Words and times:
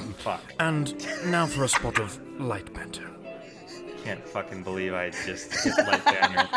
fuck. 0.18 0.42
And 0.60 0.94
now 1.26 1.46
for 1.46 1.64
a 1.64 1.68
spot 1.68 1.98
of 1.98 2.18
light 2.40 2.72
banter. 2.74 3.10
Can't 4.02 4.26
fucking 4.28 4.62
believe 4.62 4.92
I 4.92 5.10
just 5.10 5.52
hit 5.64 5.76
light 5.78 6.04
banner. 6.04 6.48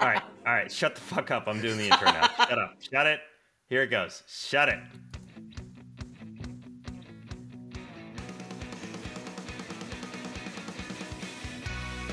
all 0.00 0.08
right, 0.08 0.22
all 0.46 0.52
right, 0.52 0.70
shut 0.70 0.94
the 0.94 1.00
fuck 1.00 1.30
up. 1.30 1.44
I'm 1.46 1.60
doing 1.60 1.78
the 1.78 1.84
intro 1.84 2.06
now. 2.06 2.28
Shut 2.36 2.58
up. 2.58 2.74
Shut 2.80 3.06
it. 3.06 3.20
Here 3.68 3.82
it 3.82 3.88
goes. 3.88 4.22
Shut 4.26 4.68
it. 4.68 4.78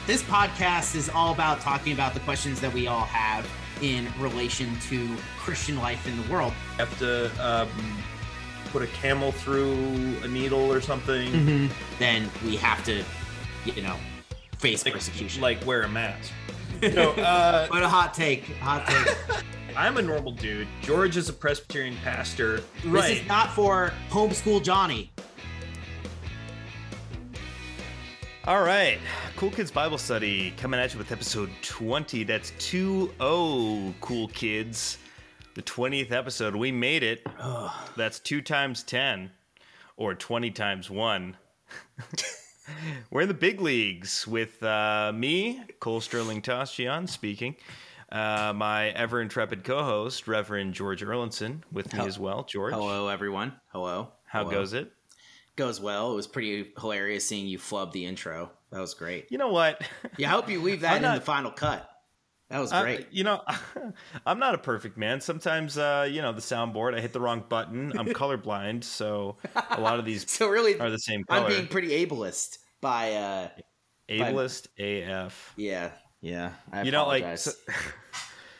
This 0.07 0.23
podcast 0.23 0.95
is 0.95 1.07
all 1.09 1.33
about 1.33 1.61
talking 1.61 1.93
about 1.93 2.13
the 2.15 2.19
questions 2.21 2.59
that 2.61 2.73
we 2.73 2.87
all 2.87 3.05
have 3.05 3.47
in 3.81 4.07
relation 4.19 4.75
to 4.87 5.15
Christian 5.37 5.77
life 5.77 6.07
in 6.07 6.19
the 6.19 6.33
world. 6.33 6.51
have 6.77 6.97
to 6.99 7.29
um, 7.45 7.69
put 8.71 8.81
a 8.81 8.87
camel 8.87 9.31
through 9.31 9.73
a 10.23 10.27
needle 10.27 10.71
or 10.71 10.81
something. 10.81 11.69
Then 11.97 12.29
we 12.45 12.55
have 12.57 12.83
to, 12.85 13.03
you 13.65 13.81
know, 13.81 13.95
face 14.57 14.83
persecution. 14.83 15.41
Like 15.41 15.65
wear 15.65 15.81
a 15.83 15.89
mask. 15.89 16.31
no, 16.81 17.11
uh, 17.13 17.67
But 17.69 17.83
a 17.83 17.89
hot 17.89 18.13
take, 18.13 18.45
hot 18.57 18.87
take. 18.87 19.43
I'm 19.75 19.97
a 19.97 20.01
normal 20.01 20.31
dude. 20.31 20.67
George 20.81 21.15
is 21.15 21.29
a 21.29 21.33
Presbyterian 21.33 21.95
pastor. 22.03 22.61
This 22.83 23.21
is 23.21 23.27
not 23.27 23.51
for 23.51 23.93
homeschool 24.09 24.63
Johnny. 24.63 25.11
All 28.45 28.63
right, 28.63 28.97
Cool 29.35 29.51
Kids 29.51 29.69
Bible 29.69 29.97
Study 29.97 30.51
coming 30.57 30.79
at 30.79 30.91
you 30.93 30.97
with 30.97 31.11
episode 31.11 31.51
20. 31.61 32.23
That's 32.23 32.51
2 32.57 33.13
0, 33.19 33.93
Cool 34.01 34.27
Kids. 34.29 34.97
The 35.59 35.63
20th 35.65 36.11
episode. 36.13 36.55
We 36.55 36.71
made 36.71 37.03
it. 37.03 37.21
That's 37.97 38.19
2 38.21 38.41
times 38.41 38.81
10, 38.81 39.29
or 39.97 40.13
20 40.15 40.51
times 40.51 40.89
1. 40.89 41.35
We're 43.11 43.21
in 43.23 43.27
the 43.27 43.33
big 43.33 43.59
leagues 43.59 44.25
with 44.25 44.63
uh, 44.63 45.11
me, 45.13 45.61
Cole 45.81 45.99
Sterling 45.99 46.41
Toschian, 46.41 47.09
speaking. 47.09 47.57
Uh, 48.09 48.53
my 48.55 48.91
ever 48.91 49.19
intrepid 49.21 49.65
co 49.65 49.83
host, 49.83 50.29
Reverend 50.29 50.75
George 50.75 51.03
Erlinson, 51.03 51.63
with 51.73 51.91
me 51.91 51.97
Hel- 51.99 52.07
as 52.07 52.17
well. 52.17 52.45
George, 52.45 52.73
Hello, 52.73 53.09
everyone. 53.09 53.51
Hello. 53.73 54.13
how 54.27 54.43
Hello. 54.45 54.51
goes 54.59 54.71
it? 54.71 54.93
Goes 55.57 55.81
well. 55.81 56.13
It 56.13 56.15
was 56.15 56.25
pretty 56.27 56.71
hilarious 56.79 57.27
seeing 57.27 57.47
you 57.47 57.57
flub 57.57 57.91
the 57.91 58.05
intro. 58.05 58.49
That 58.71 58.79
was 58.79 58.93
great. 58.93 59.29
You 59.29 59.37
know 59.37 59.49
what? 59.49 59.81
Yeah, 60.17 60.29
I 60.29 60.31
hope 60.31 60.49
you 60.49 60.61
leave 60.61 60.79
that 60.81 60.91
I'm 60.91 60.97
in 60.97 61.01
not- 61.01 61.15
the 61.19 61.25
final 61.25 61.51
cut. 61.51 61.88
That 62.49 62.59
was 62.59 62.71
I- 62.71 62.81
great. 62.81 63.07
you 63.11 63.23
know, 63.23 63.41
I'm 64.25 64.39
not 64.39 64.55
a 64.55 64.57
perfect 64.57 64.97
man. 64.97 65.21
Sometimes, 65.21 65.77
uh, 65.77 66.07
you 66.09 66.21
know, 66.21 66.31
the 66.33 66.41
soundboard, 66.41 66.95
I 66.97 67.01
hit 67.01 67.13
the 67.13 67.19
wrong 67.21 67.43
button. 67.47 67.97
I'm 67.97 68.07
colorblind, 68.09 68.83
so 68.83 69.37
a 69.71 69.79
lot 69.79 69.99
of 69.99 70.05
these 70.05 70.29
so 70.31 70.47
really, 70.47 70.79
are 70.79 70.89
the 70.89 70.97
same 70.97 71.23
I'm 71.29 71.47
being 71.47 71.67
pretty 71.67 72.05
ableist 72.05 72.57
by. 72.81 73.13
uh 73.13 73.49
Ableist 74.09 74.67
AF. 74.79 75.53
Yeah, 75.55 75.91
yeah. 76.21 76.53
I 76.71 76.81
You 76.81 76.91
know, 76.91 77.05
like, 77.05 77.37
so, 77.37 77.51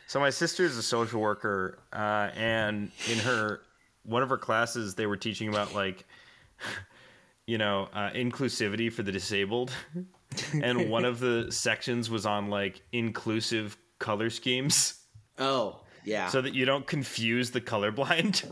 so 0.06 0.20
my 0.20 0.30
sister's 0.30 0.78
a 0.78 0.84
social 0.84 1.20
worker, 1.20 1.80
uh, 1.92 2.30
and 2.36 2.92
in 3.10 3.18
her 3.18 3.62
one 4.04 4.22
of 4.22 4.30
her 4.30 4.38
classes, 4.38 4.94
they 4.94 5.08
were 5.08 5.18
teaching 5.18 5.50
about 5.50 5.74
like, 5.74 6.06
you 7.48 7.58
know, 7.58 7.90
uh, 7.94 8.12
inclusivity 8.12 8.94
for 8.94 9.02
the 9.02 9.12
disabled, 9.12 9.72
and 10.62 10.90
one 10.90 11.06
of 11.06 11.20
the 11.20 11.52
sections 11.52 12.10
was 12.10 12.26
on 12.26 12.50
like 12.50 12.82
inclusive 12.92 13.78
color 14.00 14.30
schemes. 14.30 15.02
oh, 15.38 15.82
yeah. 16.04 16.28
so 16.30 16.42
that 16.42 16.54
you 16.54 16.66
don't 16.66 16.88
confuse 16.88 17.52
the 17.52 17.62
colorblind. 17.62 18.50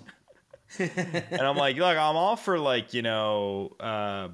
and 0.80 1.42
I'm 1.42 1.56
like, 1.56 1.78
look, 1.78 1.98
I'm 1.98 2.16
all 2.16 2.36
for 2.36 2.60
like, 2.60 2.94
you 2.94 3.02
know, 3.02 3.76
uh, 3.80 4.30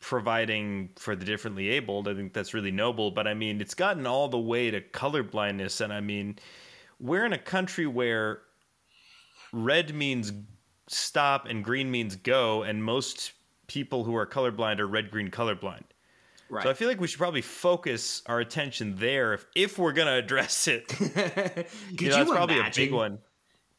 providing 0.00 0.90
for 0.96 1.16
the 1.16 1.24
differently 1.24 1.68
abled. 1.70 2.08
I 2.08 2.14
think 2.14 2.32
that's 2.32 2.54
really 2.54 2.70
noble. 2.70 3.10
But 3.10 3.26
I 3.26 3.34
mean, 3.34 3.60
it's 3.60 3.74
gotten 3.74 4.06
all 4.06 4.28
the 4.28 4.38
way 4.38 4.70
to 4.70 4.80
colorblindness. 4.80 5.80
And 5.80 5.92
I 5.92 6.00
mean, 6.00 6.38
we're 7.00 7.24
in 7.24 7.32
a 7.32 7.38
country 7.38 7.86
where 7.86 8.42
red 9.52 9.94
means 9.94 10.32
stop 10.88 11.46
and 11.46 11.64
green 11.64 11.90
means 11.90 12.16
go. 12.16 12.62
And 12.62 12.84
most 12.84 13.32
people 13.66 14.04
who 14.04 14.14
are 14.16 14.26
colorblind 14.26 14.78
or 14.80 14.86
red 14.86 15.10
green 15.10 15.30
colorblind. 15.30 15.84
right. 16.48 16.62
So 16.62 16.70
I 16.70 16.74
feel 16.74 16.88
like 16.88 17.00
we 17.00 17.06
should 17.06 17.18
probably 17.18 17.42
focus 17.42 18.22
our 18.26 18.40
attention 18.40 18.96
there 18.96 19.34
if, 19.34 19.46
if 19.54 19.78
we're 19.78 19.92
going 19.92 20.08
to 20.08 20.14
address 20.14 20.68
it. 20.68 20.88
Could 20.88 21.10
you 21.10 22.08
know, 22.10 22.16
you 22.18 22.24
that's 22.24 22.30
probably 22.30 22.56
a 22.56 22.60
imagine? 22.60 22.84
big 22.84 22.92
one. 22.92 23.18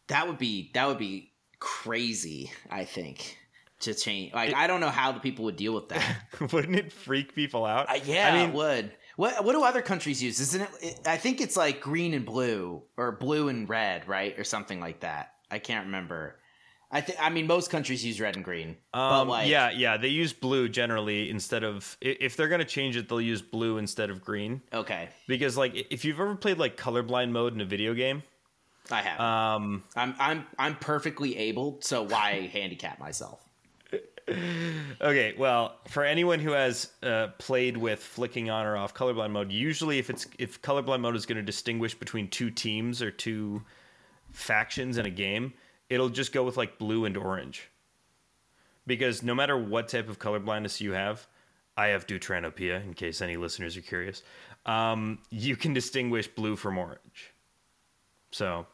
That 0.08 0.28
would 0.28 0.38
be 0.38 0.72
that 0.74 0.88
would 0.88 0.98
be 0.98 1.34
crazy. 1.60 2.52
I 2.70 2.86
think 2.86 3.38
to 3.82 3.94
change. 3.94 4.34
Like 4.34 4.54
I 4.54 4.68
don't 4.68 4.80
know 4.80 4.90
how 4.90 5.12
the 5.12 5.20
people 5.20 5.46
would 5.46 5.56
deal 5.56 5.74
with 5.74 5.90
that. 5.90 6.18
Wouldn't 6.52 6.76
it 6.76 6.92
freak 6.92 7.36
people 7.36 7.66
out? 7.66 7.90
Uh, 7.90 8.00
yeah, 8.06 8.34
I 8.34 8.38
it 8.44 8.54
would. 8.54 8.92
What 9.16 9.44
what 9.44 9.54
do 9.54 9.64
other 9.64 9.82
countries 9.82 10.22
use? 10.22 10.40
Isn't 10.40 10.62
it, 10.62 10.70
it? 10.82 11.08
I 11.08 11.18
think 11.18 11.42
it's 11.42 11.58
like 11.58 11.82
green 11.82 12.14
and 12.14 12.26
blue 12.26 12.84
or 12.98 13.12
blue 13.12 13.50
and 13.50 13.68
red, 13.68 14.08
right, 14.08 14.38
or 14.38 14.44
something 14.44 14.80
like 14.80 15.02
that. 15.02 15.34
I 15.50 15.60
can't 15.60 15.86
remember. 15.86 16.40
I 16.90 17.02
think. 17.02 17.20
I 17.22 17.30
mean, 17.30 17.48
most 17.48 17.70
countries 17.70 18.06
use 18.06 18.20
red 18.22 18.36
and 18.36 18.46
green. 18.46 18.78
um, 18.94 19.28
like, 19.28 19.50
yeah, 19.50 19.72
yeah, 19.72 19.98
they 19.98 20.08
use 20.08 20.32
blue 20.34 20.70
generally 20.70 21.30
instead 21.30 21.64
of 21.64 21.98
if 22.02 22.38
they're 22.38 22.48
gonna 22.48 22.64
change 22.66 22.96
it, 22.96 23.10
they'll 23.10 23.20
use 23.20 23.42
blue 23.42 23.78
instead 23.78 24.10
of 24.10 24.22
green 24.24 24.62
Okay, 24.74 25.10
because 25.28 25.58
like 25.58 25.76
if 25.92 26.06
you've 26.06 26.20
ever 26.20 26.36
played 26.36 26.58
like 26.58 26.78
colorblind 26.78 27.32
mode 27.32 27.54
in 27.54 27.62
a 27.62 27.66
video 27.66 27.94
game, 27.94 28.24
I 28.90 29.02
have. 29.02 29.20
um, 29.20 29.84
I'm 29.96 30.16
I'm 30.18 30.46
I'm 30.58 30.76
perfectly 30.76 31.38
able. 31.38 31.80
So 31.82 32.04
why 32.04 32.50
handicap 32.54 33.00
myself? 33.00 33.44
okay, 34.30 35.34
well, 35.38 35.78
for 35.88 36.04
anyone 36.04 36.40
who 36.40 36.52
has 36.52 36.90
uh, 37.04 37.28
played 37.38 37.78
with 37.78 38.02
flicking 38.02 38.50
on 38.50 38.66
or 38.66 38.76
off 38.78 38.94
colorblind 38.94 39.32
mode, 39.32 39.52
usually 39.52 40.00
if 40.00 40.10
it's 40.10 40.28
if 40.38 40.62
colorblind 40.62 41.02
mode 41.02 41.16
is 41.16 41.26
going 41.26 41.38
to 41.38 41.42
distinguish 41.44 41.96
between 41.96 42.30
two 42.30 42.50
teams 42.50 43.02
or 43.02 43.12
two 43.12 43.62
factions 44.32 44.98
in 44.98 45.06
a 45.06 45.10
game, 45.10 45.54
it'll 45.90 46.10
just 46.10 46.32
go 46.32 46.44
with 46.44 46.58
like 46.58 46.78
blue 46.78 47.06
and 47.06 47.18
orange. 47.18 47.70
Because 48.86 49.22
no 49.22 49.36
matter 49.36 49.58
what 49.58 49.90
type 49.90 50.08
of 50.10 50.20
colorblindness 50.20 50.80
you 50.80 50.94
have, 50.94 51.28
I 51.76 51.88
have 51.88 52.08
deuteranopia. 52.08 52.84
In 52.84 52.94
case 52.94 53.22
any 53.22 53.38
listeners 53.38 53.76
are 53.78 53.82
curious, 53.82 54.24
um, 54.66 55.20
you 55.30 55.56
can 55.56 55.74
distinguish 55.74 56.28
blue 56.28 56.56
from 56.56 56.78
orange. 56.78 57.34
So. 58.32 58.66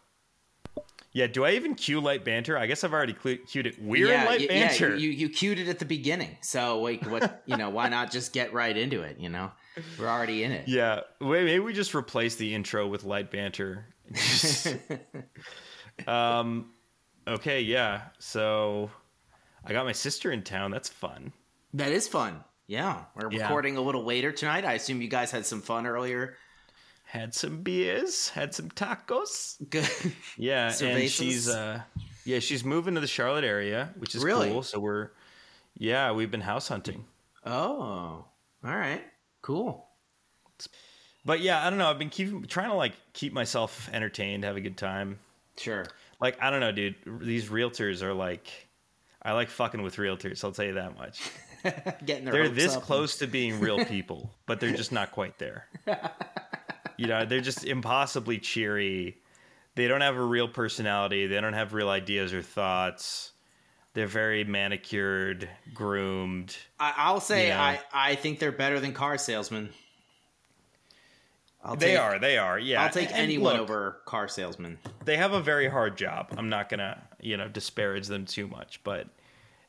Yeah, 1.16 1.28
do 1.28 1.46
I 1.46 1.51
even 1.51 1.75
cue 1.75 2.00
light 2.00 2.25
banter? 2.25 2.57
I 2.57 2.66
guess 2.66 2.84
I've 2.84 2.94
already 2.94 3.13
cued 3.13 3.68
it. 3.68 3.80
We're 3.80 4.12
in 4.12 4.25
light 4.25 4.40
y- 4.40 4.47
banter. 4.47 4.90
Yeah, 4.90 4.95
you 4.95 5.09
you 5.12 5.30
cued 5.30 5.59
it 5.59 5.68
at 5.68 5.78
the 5.78 5.85
beginning. 5.85 6.38
So 6.41 6.80
like, 6.80 7.03
what 7.03 7.44
you 7.45 7.56
know? 7.56 7.69
Why 7.69 7.88
not 7.88 8.09
just 8.09 8.34
get 8.34 8.51
right 8.51 8.75
into 8.75 9.03
it? 9.03 9.19
You 9.19 9.30
know, 9.30 9.51
we're 10.00 10.07
already 10.07 10.44
in 10.44 10.51
it. 10.51 10.68
Yeah, 10.68 11.01
wait, 11.22 11.45
maybe 11.45 11.59
we 11.59 11.72
just 11.72 11.94
replace 11.94 12.35
the 12.35 12.56
intro 12.56 12.88
with 12.88 13.03
light 13.03 13.30
banter. 13.30 13.85
um, 16.07 16.73
okay, 17.28 17.62
yeah. 17.62 18.02
So 18.20 18.90
I 19.66 19.74
got 19.74 19.86
my 19.86 19.92
sister 19.92 20.32
in 20.32 20.44
town. 20.44 20.72
That's 20.72 20.90
fun. 20.90 21.32
That 21.74 21.92
is 21.92 22.08
fun. 22.08 22.44
Yeah, 22.68 23.04
we're 23.16 23.32
Yeah. 23.32 23.44
recording 23.44 23.78
a 23.78 23.82
little 23.82 24.04
later 24.04 24.32
tonight. 24.32 24.66
I 24.66 24.74
assume 24.74 25.02
you 25.02 25.08
guys 25.10 25.32
had 25.32 25.46
some 25.46 25.62
fun 25.62 25.86
earlier. 25.86 26.38
Had 27.06 27.34
some 27.36 27.62
beers, 27.62 28.30
had 28.30 28.56
some 28.56 28.70
tacos. 28.70 29.58
Good. 29.70 29.88
Yeah, 30.38 30.74
and 30.82 31.10
she's 31.10 31.48
uh, 31.50 31.82
yeah, 32.26 32.40
she's 32.40 32.64
moving 32.64 32.96
to 32.96 33.02
the 33.02 33.08
Charlotte 33.08 33.44
area, 33.44 33.94
which 33.98 34.16
is 34.16 34.24
Really? 34.24 34.50
cool. 34.50 34.64
So 34.64 34.80
we're 34.80 35.10
yeah, 35.78 36.12
we've 36.14 36.32
been 36.32 36.42
house 36.42 36.68
hunting. 36.68 37.06
Oh, 37.46 38.26
all 38.64 38.76
right, 38.76 39.04
cool. 39.42 39.88
But 41.26 41.42
yeah, 41.42 41.66
I 41.66 41.70
don't 41.70 41.78
know. 41.80 41.90
I've 41.90 42.00
been 42.00 42.10
keeping 42.10 42.44
trying 42.46 42.70
to 42.70 42.76
like 42.76 42.94
keep 43.14 43.34
myself 43.34 43.90
entertained, 43.94 44.44
have 44.44 44.56
a 44.58 44.62
good 44.62 44.78
time. 44.78 45.20
Sure. 45.58 45.86
Like 46.24 46.42
I 46.42 46.50
don't 46.50 46.62
know, 46.62 46.72
dude. 46.72 46.96
These 47.06 47.50
realtors 47.50 48.02
are 48.02 48.14
like, 48.14 48.48
I 49.22 49.34
like 49.34 49.50
fucking 49.50 49.81
with 49.81 49.98
realtors. 49.98 50.42
I'll 50.46 50.54
tell 50.54 50.64
you 50.64 50.75
that 50.75 50.98
much. 50.98 51.22
Getting 52.06 52.25
they're 52.25 52.48
this 52.48 52.78
close 52.78 53.18
to 53.18 53.28
being 53.28 53.60
real 53.60 53.84
people, 53.86 54.34
but 54.46 54.62
they're 54.62 54.74
just 54.74 54.94
not 54.94 55.12
quite 55.12 55.38
there. 55.38 55.68
You 56.96 57.08
know, 57.08 57.25
they're 57.25 57.42
just 57.42 57.66
impossibly 57.66 58.38
cheery. 58.38 59.18
They 59.74 59.88
don't 59.88 60.02
have 60.02 60.16
a 60.16 60.24
real 60.24 60.48
personality. 60.48 61.25
They 61.25 61.42
don't 61.42 61.54
have 61.54 61.74
real 61.74 61.90
ideas 61.90 62.36
or 62.36 62.44
thoughts. 62.44 63.31
They're 63.96 64.06
very 64.06 64.44
manicured, 64.44 65.50
groomed. 65.74 66.56
I, 66.80 66.94
I'll 66.96 67.19
say 67.19 67.48
Yeah. 67.48 67.60
I 67.60 67.80
I 67.92 68.16
think 68.16 68.38
they're 68.38 68.52
better 68.52 68.80
than 68.80 68.94
car 68.94 69.18
salesmen. 69.18 69.69
I'll 71.63 71.75
They 71.75 71.92
take, 71.92 72.00
are. 72.00 72.19
They 72.19 72.38
are. 72.38 72.60
Yeah. 72.60 72.83
I'll 72.83 72.89
take 72.92 73.10
And- 73.10 73.18
anyone 73.19 73.54
look, 73.54 73.62
over 73.63 73.98
car 74.06 74.27
salesman. 74.27 74.77
They 75.06 75.18
have 75.18 75.31
a 75.33 75.42
very 75.42 75.69
hard 75.69 75.98
job. 75.98 76.33
I'm 76.38 76.50
not 76.50 76.68
gonna, 76.69 77.01
you 77.21 77.38
know, 77.38 77.48
disparage 77.48 78.07
them 78.07 78.25
too 78.25 78.48
much, 78.48 78.81
but 78.83 79.07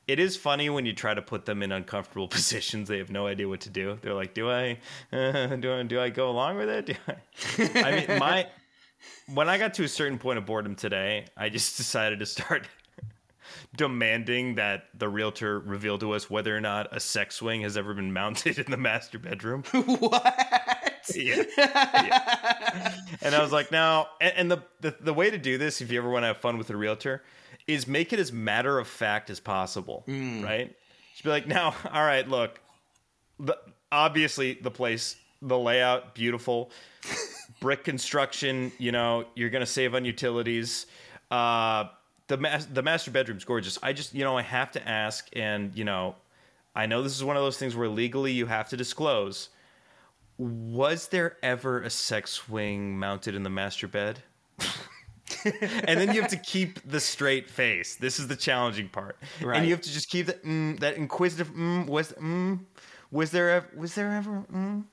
it 0.08 0.19
is 0.19 0.37
funny 0.37 0.69
when 0.70 0.85
you 0.87 0.93
try 0.93 1.14
to 1.14 1.23
put 1.23 1.44
them 1.46 1.62
in 1.62 1.70
uncomfortable 1.73 2.26
positions. 2.38 2.88
They 2.88 2.99
have 2.99 3.11
no 3.11 3.26
idea 3.29 3.49
what 3.49 3.61
to 3.62 3.70
do. 3.70 3.96
They're 4.02 4.12
like, 4.14 4.35
"Do 4.35 4.50
I, 4.50 4.79
uh, 5.12 5.46
do 5.56 5.73
I, 5.73 5.82
do 5.85 6.00
I 6.00 6.11
go 6.11 6.31
along 6.31 6.56
with 6.56 6.69
it?" 6.69 6.87
Do 6.87 6.94
I? 7.08 7.81
I 7.82 8.06
mean, 8.06 8.19
my 8.19 8.47
when 9.32 9.49
I 9.49 9.56
got 9.58 9.75
to 9.75 9.85
a 9.85 9.88
certain 9.88 10.19
point 10.19 10.38
of 10.38 10.47
boredom 10.47 10.75
today, 10.75 11.26
I 11.37 11.49
just 11.49 11.76
decided 11.76 12.19
to 12.19 12.26
start 12.26 12.67
demanding 13.76 14.55
that 14.56 14.85
the 14.99 15.08
realtor 15.08 15.58
reveal 15.61 15.99
to 15.99 16.12
us 16.12 16.29
whether 16.31 16.56
or 16.56 16.61
not 16.61 16.88
a 16.94 17.00
sex 17.00 17.37
swing 17.37 17.62
has 17.62 17.76
ever 17.76 17.94
been 17.94 18.12
mounted 18.12 18.58
in 18.58 18.70
the 18.70 18.76
master 18.76 19.19
bedroom. 19.19 19.62
what? 19.73 20.84
yeah. 21.15 21.43
yeah. 21.56 22.95
And 23.23 23.35
I 23.35 23.43
was 23.43 23.53
like, 23.53 23.71
now, 23.71 24.09
and, 24.21 24.33
and 24.37 24.51
the, 24.51 24.62
the 24.81 24.97
the 25.01 25.15
way 25.15 25.31
to 25.31 25.39
do 25.39 25.59
this, 25.59 25.81
if 25.81 25.91
you 25.91 25.99
ever 25.99 26.11
want 26.11 26.23
to 26.23 26.29
have 26.29 26.39
fun 26.39 26.59
with 26.59 26.71
a 26.71 26.77
realtor, 26.77 27.23
is 27.67 27.87
make 27.87 28.12
it 28.12 28.19
as 28.19 28.33
matter 28.33 28.79
of 28.79 28.87
fact 28.87 29.31
as 29.31 29.41
possible, 29.41 30.05
right? 30.43 30.75
Just 31.12 31.25
be 31.25 31.31
like, 31.31 31.47
now, 31.47 31.75
all 31.93 32.05
right, 32.05 32.29
look, 32.29 32.61
the, 33.39 33.56
obviously 33.91 34.55
the 34.55 34.71
place, 34.71 35.17
the 35.43 35.59
layout, 35.59 36.15
beautiful, 36.15 36.71
brick 37.61 37.85
construction. 37.85 38.73
You 38.79 38.93
know, 38.93 39.27
you're 39.35 39.50
gonna 39.50 39.67
save 39.67 39.95
on 39.95 40.05
utilities. 40.05 40.87
Uh, 41.31 41.85
the 42.27 42.37
mas- 42.39 42.67
the 42.67 42.83
master 42.83 43.11
bedroom's 43.11 43.45
gorgeous. 43.45 43.79
I 43.83 43.93
just, 43.93 44.15
you 44.15 44.25
know, 44.25 44.37
I 44.37 44.43
have 44.43 44.73
to 44.73 44.89
ask, 44.89 45.29
and 45.35 45.75
you 45.75 45.85
know, 45.85 46.17
I 46.75 46.87
know 46.87 47.03
this 47.03 47.15
is 47.15 47.25
one 47.25 47.37
of 47.37 47.43
those 47.43 47.59
things 47.59 47.77
where 47.77 47.89
legally 47.89 48.33
you 48.33 48.47
have 48.47 48.69
to 48.71 48.77
disclose. 48.77 49.50
Was 50.39 51.09
there 51.09 51.37
ever 51.43 51.83
a 51.83 51.91
sex 51.91 52.33
swing 52.33 52.99
mounted 52.99 53.35
in 53.35 53.43
the 53.45 53.51
master 53.51 53.87
bed? 53.87 54.21
and 55.45 56.01
then 56.01 56.13
you 56.13 56.21
have 56.21 56.31
to 56.31 56.37
keep 56.37 56.81
the 56.91 57.01
straight 57.01 57.49
face. 57.49 57.97
This 57.97 58.19
is 58.19 58.29
the 58.29 58.37
challenging 58.37 58.89
part, 58.89 59.17
Right. 59.41 59.57
and 59.57 59.67
you 59.67 59.73
have 59.73 59.81
to 59.83 59.93
just 59.93 60.11
keep 60.11 60.27
that 60.27 60.45
mm, 60.45 60.79
that 60.81 60.97
inquisitive. 60.97 61.51
Mm, 61.53 61.87
was 61.87 62.13
mm, 62.13 62.59
was 63.11 63.31
there 63.31 63.51
ever, 63.51 63.69
was 63.77 63.95
there 63.95 64.11
ever 64.13 64.45
mm, 64.53 64.85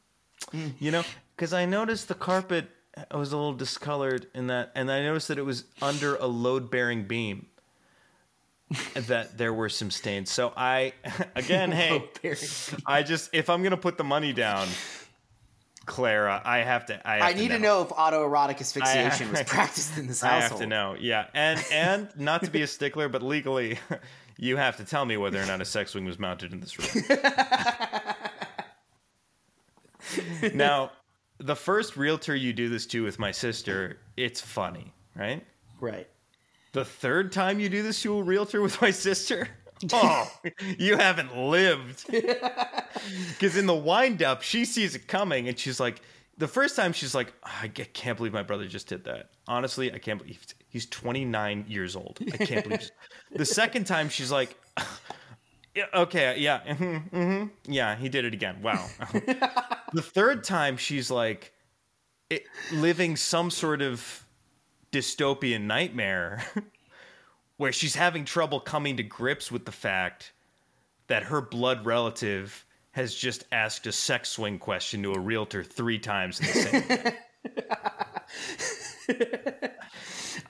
you 0.80 0.92
know? 0.92 1.04
Because 1.36 1.54
I 1.54 1.66
noticed 1.66 2.08
the 2.08 2.16
carpet 2.16 2.70
was 3.12 3.32
a 3.32 3.38
little 3.38 3.54
discolored 3.54 4.28
in 4.36 4.48
that, 4.48 4.72
and 4.76 4.92
I 4.92 5.02
noticed 5.02 5.28
that 5.30 5.38
it 5.38 5.46
was 5.46 5.66
under 5.82 6.16
a 6.18 6.28
load 6.28 6.70
bearing 6.70 7.04
beam. 7.06 7.48
that 8.94 9.38
there 9.38 9.54
were 9.54 9.70
some 9.70 9.92
stains. 9.92 10.32
So 10.32 10.54
I, 10.56 10.94
again, 11.36 11.72
hey, 11.72 12.04
I 12.86 13.04
just 13.04 13.30
if 13.34 13.50
I'm 13.50 13.64
gonna 13.64 13.76
put 13.78 13.98
the 13.98 14.04
money 14.04 14.32
down, 14.34 14.68
Clara, 15.86 16.42
I 16.46 16.60
have 16.60 16.86
to. 16.88 17.08
I, 17.08 17.16
have 17.16 17.24
I 17.24 17.34
need 17.34 17.50
to 17.50 17.60
know 17.60 17.82
if 17.82 17.90
autoerotic 17.90 18.62
asphyxiation 18.62 19.28
I- 19.30 19.32
was 19.32 19.44
practiced 19.48 19.98
in 19.98 20.08
this 20.08 20.22
household. 20.22 20.42
I 20.42 20.48
have 20.48 20.60
to 20.60 20.68
know. 20.68 20.96
Yeah, 21.00 21.26
and 21.34 21.64
and 21.72 22.10
not 22.16 22.44
to 22.44 22.52
be 22.52 22.62
a 22.62 22.68
stickler, 22.68 23.10
but 23.10 23.24
legally, 23.24 23.80
you 24.38 24.58
have 24.58 24.78
to 24.78 24.86
tell 24.86 25.06
me 25.06 25.18
whether 25.18 25.42
or 25.42 25.46
not 25.46 25.62
a 25.62 25.66
sex 25.66 25.92
swing 25.92 26.06
was 26.06 26.20
mounted 26.20 26.54
in 26.54 26.60
this 26.60 26.78
room. 26.78 27.06
now, 30.54 30.92
the 31.40 31.56
first 31.56 31.98
realtor 31.98 32.36
you 32.36 32.54
do 32.54 32.70
this 32.70 32.86
to 32.88 33.04
with 33.04 33.18
my 33.18 33.32
sister, 33.32 33.98
it's 34.16 34.40
funny, 34.40 34.94
right? 35.16 35.46
Right. 35.80 36.08
The 36.74 36.86
third 36.86 37.32
time 37.32 37.60
you 37.60 37.70
do 37.70 37.84
this 37.84 38.02
to 38.04 38.18
a 38.18 38.24
realtor 38.24 38.62
with 38.62 38.82
my 38.82 38.92
sister, 38.92 39.50
oh, 39.94 40.32
you 40.78 40.98
haven't 40.98 41.36
lived. 41.38 42.06
Because 43.30 43.58
in 43.58 43.66
the 43.66 43.76
wind 43.76 44.22
up, 44.22 44.44
she 44.44 44.64
sees 44.64 44.94
it 44.96 45.08
coming 45.08 45.48
and 45.48 45.58
she's 45.58 45.80
like, 45.80 46.02
the 46.38 46.48
first 46.48 46.76
time 46.76 46.94
she's 46.94 47.16
like, 47.16 47.34
I 47.44 47.68
can't 47.70 48.16
believe 48.18 48.34
my 48.34 48.44
brother 48.44 48.68
just 48.68 48.88
did 48.88 49.06
that. 49.06 49.30
Honestly, 49.48 49.92
I 49.92 49.98
can't 49.98 50.20
believe 50.20 50.46
he's 50.70 50.86
29 50.86 51.66
years 51.68 51.96
old. 51.96 52.20
I 52.34 52.38
can't 52.38 52.64
believe. 52.64 52.92
the 53.32 53.46
second 53.46 53.86
time 53.86 54.10
she's 54.10 54.32
like, 54.32 54.56
yeah, 55.74 55.86
okay, 55.96 56.36
yeah, 56.38 56.60
mhm, 56.68 57.10
mhm, 57.12 57.50
yeah, 57.66 57.96
he 57.96 58.10
did 58.10 58.26
it 58.26 58.34
again. 58.34 58.62
Wow. 58.62 58.86
the 59.94 60.02
third 60.02 60.44
time 60.44 60.78
she's 60.78 61.10
like, 61.10 61.54
it, 62.30 62.44
living 62.72 63.16
some 63.16 63.50
sort 63.50 63.82
of 63.82 64.26
dystopian 64.92 65.62
nightmare 65.62 66.44
where 67.62 67.72
she's 67.72 67.94
having 67.94 68.26
trouble 68.26 68.60
coming 68.60 68.98
to 68.98 69.04
grips 69.04 69.52
with 69.52 69.66
the 69.66 69.72
fact 69.72 70.32
that 71.06 71.22
her 71.22 71.40
blood 71.42 71.86
relative 71.86 72.66
has 72.90 73.14
just 73.14 73.44
asked 73.52 73.86
a 73.86 73.92
sex 73.92 74.30
swing 74.30 74.58
question 74.58 75.04
to 75.04 75.14
a 75.14 75.20
realtor 75.20 75.64
three 75.64 76.00
times 76.00 76.40
in 76.40 76.48
the 76.48 76.54
same 76.54 76.88
day. 76.88 77.18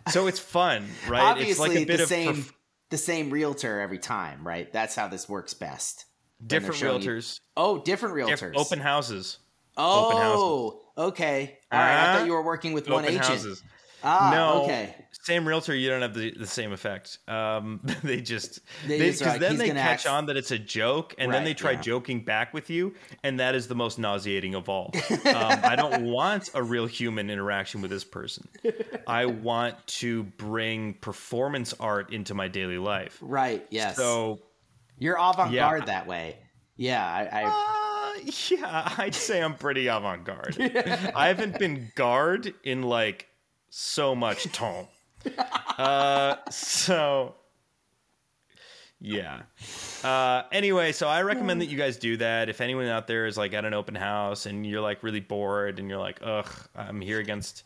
so 0.09 0.27
it's 0.27 0.39
fun, 0.39 0.87
right? 1.09 1.21
Obviously, 1.21 1.51
it's 1.51 1.59
like 1.59 1.71
a 1.71 1.85
bit 1.85 1.97
the 1.97 2.03
of 2.03 2.07
same 2.09 2.35
perf- 2.35 2.51
the 2.91 2.97
same 2.97 3.29
realtor 3.29 3.81
every 3.81 3.99
time, 3.99 4.47
right? 4.47 4.71
That's 4.71 4.95
how 4.95 5.09
this 5.09 5.27
works 5.27 5.53
best. 5.53 6.05
Different 6.47 6.75
showing 6.75 7.01
you- 7.01 7.09
realtors, 7.09 7.41
Oh, 7.57 7.79
different 7.79 8.15
realtors. 8.15 8.53
diff- 8.53 8.57
open 8.57 8.79
houses, 8.79 9.37
open 9.75 10.17
Oh, 10.17 10.81
okay. 10.97 11.57
All 11.73 11.77
right. 11.77 11.91
I 11.91 12.13
Ah, 12.13 12.17
thought 12.17 12.25
you 12.25 12.31
were 12.31 12.41
working 12.43 12.71
with 12.71 12.89
one 12.89 13.03
agent. 13.03 13.25
houses. 13.25 13.61
Ah, 14.01 14.31
no, 14.33 14.63
okay. 14.63 14.95
Same 15.23 15.47
realtor, 15.47 15.75
you 15.75 15.89
don't 15.89 16.01
have 16.01 16.13
the, 16.13 16.31
the 16.31 16.47
same 16.47 16.71
effect. 16.73 17.19
Um, 17.27 17.81
they 18.03 18.21
just 18.21 18.59
They 18.87 18.97
they 18.97 19.11
because 19.11 19.21
like, 19.21 19.39
then 19.39 19.57
they 19.57 19.69
catch 19.69 20.05
act- 20.05 20.07
on 20.07 20.25
that 20.27 20.37
it's 20.37 20.51
a 20.51 20.57
joke, 20.59 21.13
and 21.17 21.31
then 21.31 21.43
they 21.43 21.53
try 21.53 21.71
yeah. 21.71 21.81
joking 21.81 22.23
back 22.23 22.53
with 22.53 22.69
you, 22.69 22.95
and 23.23 23.39
that 23.39 23.55
is 23.55 23.67
the 23.67 23.75
most 23.75 23.99
nauseating 23.99 24.55
of 24.55 24.67
all. 24.69 24.91
um, 25.11 25.19
I 25.25 25.75
don't 25.75 26.03
want 26.05 26.49
a 26.53 26.63
real 26.63 26.85
human 26.85 27.29
interaction 27.29 27.81
with 27.81 27.91
this 27.91 28.03
person. 28.03 28.47
I 29.07 29.25
want 29.25 29.75
to 29.87 30.23
bring 30.23 30.95
performance 30.95 31.73
art 31.79 32.11
into 32.13 32.33
my 32.33 32.47
daily 32.47 32.77
life. 32.77 33.17
Right. 33.21 33.65
Yes. 33.69 33.95
So 33.97 34.39
you're 34.97 35.17
avant-garde 35.17 35.53
Yeah. 35.81 35.85
that 35.85 36.07
way. 36.07 36.37
Yeah. 36.77 37.05
I. 37.05 37.43
I 37.43 37.43
Uh, 37.45 38.31
yeah, 38.49 38.93
I'd 38.97 39.15
say 39.15 39.41
I'm 39.41 39.55
pretty 39.55 39.87
avant 39.87 40.25
garde. 40.25 40.57
I 41.15 41.27
haven't 41.27 41.57
been 41.57 41.91
guard 41.95 42.53
in 42.63 42.83
like 42.83 43.27
so 43.69 44.13
much 44.15 44.51
time. 44.51 44.87
Uh, 45.77 46.35
so 46.49 47.35
yeah. 48.99 49.41
Uh, 50.03 50.43
anyway, 50.51 50.91
so 50.91 51.07
I 51.07 51.23
recommend 51.23 51.61
that 51.61 51.67
you 51.67 51.77
guys 51.77 51.97
do 51.97 52.17
that. 52.17 52.49
If 52.49 52.61
anyone 52.61 52.85
out 52.85 53.07
there 53.07 53.25
is 53.25 53.35
like 53.37 53.53
at 53.53 53.65
an 53.65 53.73
open 53.73 53.95
house 53.95 54.45
and 54.45 54.65
you're 54.65 54.81
like 54.81 55.01
really 55.01 55.19
bored 55.19 55.79
and 55.79 55.89
you're 55.89 55.97
like, 55.99 56.19
ugh, 56.23 56.47
I'm 56.75 57.01
here 57.01 57.19
against 57.19 57.63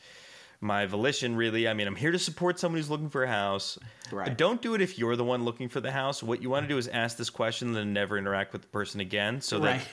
my 0.62 0.86
volition, 0.86 1.36
really. 1.36 1.68
I 1.68 1.74
mean, 1.74 1.88
I'm 1.88 1.96
here 1.98 2.12
to 2.12 2.20
support 2.20 2.58
someone 2.58 2.80
who's 2.80 2.90
looking 2.90 3.10
for 3.10 3.24
a 3.24 3.28
house. 3.28 3.78
Right. 4.12 4.36
Don't 4.38 4.62
do 4.62 4.76
it 4.76 4.82
if 4.82 4.98
you're 4.98 5.18
the 5.18 5.26
one 5.26 5.44
looking 5.44 5.68
for 5.68 5.82
the 5.82 5.92
house. 5.92 6.24
What 6.24 6.42
you 6.42 6.50
want 6.50 6.64
to 6.64 6.70
do 6.70 6.78
is 6.78 6.88
ask 6.88 7.18
this 7.18 7.30
question 7.30 7.68
and 7.70 7.78
then 7.78 7.92
never 7.92 8.18
interact 8.18 8.54
with 8.54 8.62
the 8.62 8.68
person 8.70 9.02
again 9.02 9.42
so 9.42 9.60
Right. 9.60 9.80
that 9.80 9.88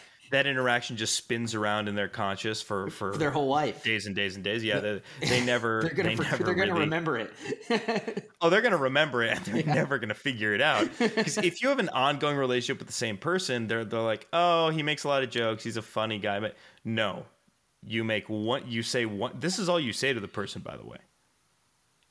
interaction 0.46 0.96
just 0.96 1.14
spins 1.14 1.54
around 1.54 1.88
in 1.88 1.94
their 1.94 2.08
conscious 2.08 2.60
for, 2.60 2.90
for 2.90 3.16
their 3.16 3.30
whole 3.30 3.48
life. 3.48 3.84
days 3.84 4.06
and 4.06 4.16
days 4.16 4.34
and 4.34 4.42
days. 4.42 4.64
Yeah, 4.64 4.80
they, 4.80 5.02
they 5.28 5.44
never 5.44 5.82
They're 5.82 5.94
gonna. 5.94 6.08
they 6.10 6.14
never 6.16 6.44
they're 6.44 6.54
gonna 6.54 6.74
remember 6.74 7.18
it. 7.18 7.32
Oh, 8.44 8.50
they're 8.50 8.60
gonna 8.60 8.76
remember 8.76 9.22
it, 9.22 9.36
and 9.36 9.46
they're 9.46 9.74
never 9.74 10.00
gonna 10.00 10.14
figure 10.14 10.52
it 10.52 10.60
out. 10.60 10.88
Because 10.98 11.38
if 11.38 11.62
you 11.62 11.68
have 11.68 11.78
an 11.78 11.90
ongoing 11.90 12.36
relationship 12.36 12.80
with 12.80 12.88
the 12.88 12.92
same 12.92 13.16
person, 13.16 13.68
they're 13.68 13.84
they're 13.84 14.00
like, 14.00 14.26
oh, 14.32 14.70
he 14.70 14.82
makes 14.82 15.04
a 15.04 15.08
lot 15.08 15.22
of 15.22 15.30
jokes, 15.30 15.62
he's 15.62 15.76
a 15.76 15.82
funny 15.82 16.18
guy. 16.18 16.40
But 16.40 16.56
no, 16.84 17.24
you 17.84 18.02
make 18.02 18.28
one. 18.28 18.64
You 18.66 18.82
say 18.82 19.06
one. 19.06 19.36
This 19.38 19.60
is 19.60 19.68
all 19.68 19.78
you 19.78 19.92
say 19.92 20.12
to 20.12 20.18
the 20.18 20.26
person, 20.26 20.60
by 20.60 20.76
the 20.76 20.84
way. 20.84 20.98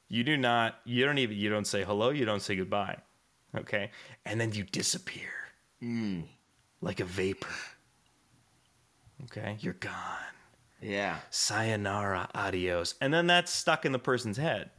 You 0.07 0.23
do 0.23 0.37
not. 0.37 0.75
You 0.85 1.05
don't 1.05 1.17
even. 1.17 1.35
You 1.35 1.49
don't 1.49 1.67
say 1.67 1.83
hello. 1.83 2.09
You 2.09 2.25
don't 2.25 2.41
say 2.41 2.55
goodbye. 2.55 2.97
Okay, 3.57 3.91
and 4.25 4.39
then 4.39 4.53
you 4.53 4.63
disappear 4.63 5.31
hmm. 5.81 6.21
like 6.81 6.99
a 6.99 7.05
vapor. 7.05 7.49
Okay, 9.25 9.57
you're 9.59 9.73
gone 9.73 10.31
yeah. 10.81 11.17
sayonara, 11.29 12.29
adios. 12.33 12.95
And 12.99 13.13
then 13.13 13.27
that's 13.27 13.51
stuck 13.51 13.85
in 13.85 13.91
the 13.91 13.99
person's 13.99 14.37
head. 14.37 14.71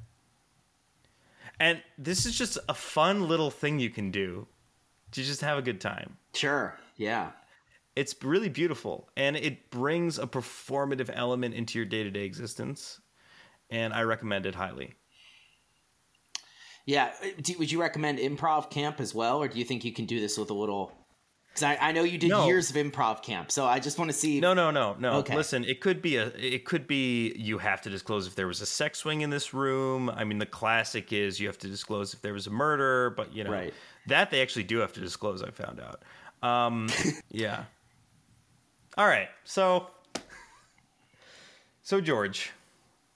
And 1.60 1.80
this 1.96 2.26
is 2.26 2.36
just 2.36 2.58
a 2.68 2.74
fun 2.74 3.28
little 3.28 3.50
thing 3.50 3.78
you 3.78 3.90
can 3.90 4.10
do 4.10 4.48
to 5.12 5.22
just 5.22 5.40
have 5.42 5.58
a 5.58 5.62
good 5.62 5.80
time. 5.80 6.16
Sure. 6.34 6.76
Yeah. 6.96 7.30
It's 7.94 8.14
really 8.22 8.48
beautiful 8.48 9.08
and 9.16 9.36
it 9.36 9.70
brings 9.70 10.18
a 10.18 10.26
performative 10.26 11.10
element 11.12 11.54
into 11.54 11.78
your 11.78 11.86
day 11.86 12.02
to 12.02 12.10
day 12.10 12.24
existence. 12.24 13.00
And 13.70 13.94
I 13.94 14.02
recommend 14.02 14.44
it 14.46 14.54
highly. 14.54 14.94
Yeah. 16.84 17.12
uh, 17.22 17.28
would 17.58 17.70
you 17.70 17.80
recommend 17.80 18.18
improv 18.18 18.70
camp 18.70 19.00
as 19.00 19.14
well, 19.14 19.40
or 19.40 19.46
do 19.46 19.58
you 19.58 19.64
think 19.64 19.84
you 19.84 19.92
can 19.92 20.04
do 20.04 20.18
this 20.18 20.36
with 20.36 20.50
a 20.50 20.54
little? 20.54 21.01
Because 21.52 21.64
I, 21.64 21.88
I 21.88 21.92
know 21.92 22.02
you 22.02 22.16
did 22.16 22.30
No. 22.30 22.46
years 22.46 22.70
of 22.70 22.76
improv 22.76 23.22
camp, 23.22 23.50
so 23.52 23.66
I 23.66 23.78
just 23.78 23.98
want 23.98 24.10
to 24.10 24.16
see. 24.16 24.40
No, 24.40 24.54
no, 24.54 24.70
no, 24.70 24.96
no. 24.98 25.12
Okay. 25.18 25.36
Listen, 25.36 25.64
it 25.64 25.80
could 25.80 26.00
be 26.00 26.16
a 26.16 26.28
it 26.28 26.64
could 26.64 26.86
be 26.86 27.34
you 27.36 27.58
have 27.58 27.82
to 27.82 27.90
disclose 27.90 28.26
if 28.26 28.34
there 28.34 28.46
was 28.46 28.62
a 28.62 28.66
sex 28.66 29.00
swing 29.00 29.20
in 29.20 29.28
this 29.28 29.52
room. 29.52 30.08
I 30.08 30.24
mean, 30.24 30.38
the 30.38 30.46
classic 30.46 31.12
is 31.12 31.38
you 31.38 31.46
have 31.48 31.58
to 31.58 31.68
disclose 31.68 32.14
if 32.14 32.22
there 32.22 32.32
was 32.32 32.46
a 32.46 32.50
murder, 32.50 33.10
but 33.10 33.34
you 33.34 33.44
know 33.44 33.50
Right. 33.52 33.74
that 34.06 34.30
they 34.30 34.40
actually 34.40 34.62
do 34.64 34.78
have 34.78 34.94
to 34.94 35.00
disclose. 35.00 35.42
I 35.42 35.50
found 35.50 35.78
out. 35.80 36.02
Um, 36.42 36.88
yeah. 37.30 37.64
All 38.96 39.06
right. 39.06 39.28
So, 39.44 39.88
so 41.82 42.00
George, 42.00 42.50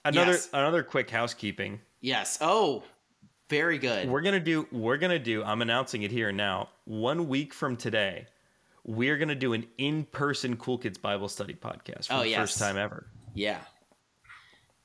another 0.05 0.33
Yes. 0.33 0.49
another 0.53 0.83
quick 0.83 1.11
housekeeping. 1.11 1.81
Yes. 2.01 2.39
Oh, 2.41 2.83
very 3.49 3.79
good. 3.79 4.09
We're 4.09 4.21
gonna 4.23 4.41
do. 4.41 4.67
We're 4.73 4.97
gonna 4.97 5.19
do. 5.19 5.43
I'm 5.45 5.63
announcing 5.63 6.03
it 6.03 6.11
here 6.11 6.33
now. 6.33 6.69
One 6.85 7.29
week 7.29 7.55
from 7.55 7.77
today, 7.77 8.27
we're 8.85 9.17
gonna 9.19 9.35
do 9.35 9.53
an 9.53 9.67
in-person 9.79 10.57
Cool 10.57 10.79
Kids 10.79 10.99
Bible 10.99 11.29
Study 11.29 11.55
podcast 11.55 12.07
for 12.09 12.15
Oh, 12.15 12.21
the 12.21 12.31
yes. 12.31 12.41
first 12.41 12.59
time 12.59 12.77
ever. 12.77 13.07
Yeah. 13.35 13.61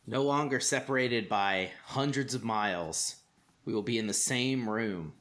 No 0.07 0.23
longer 0.23 0.59
separated 0.59 1.29
by 1.29 1.71
hundreds 1.85 2.33
of 2.33 2.43
miles. 2.43 3.15
We 3.65 3.73
will 3.73 3.83
be 3.83 3.97
in 3.97 4.07
the 4.07 4.13
same 4.13 4.67
room. 4.69 5.13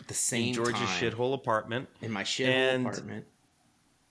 at 0.00 0.06
the 0.06 0.14
same 0.14 0.54
George's 0.54 0.74
time 0.74 0.86
shithole 0.86 1.34
apartment. 1.34 1.88
in 2.00 2.12
my 2.12 2.22
shithole 2.22 2.48
And- 2.48 2.86
apartment. 2.86 3.26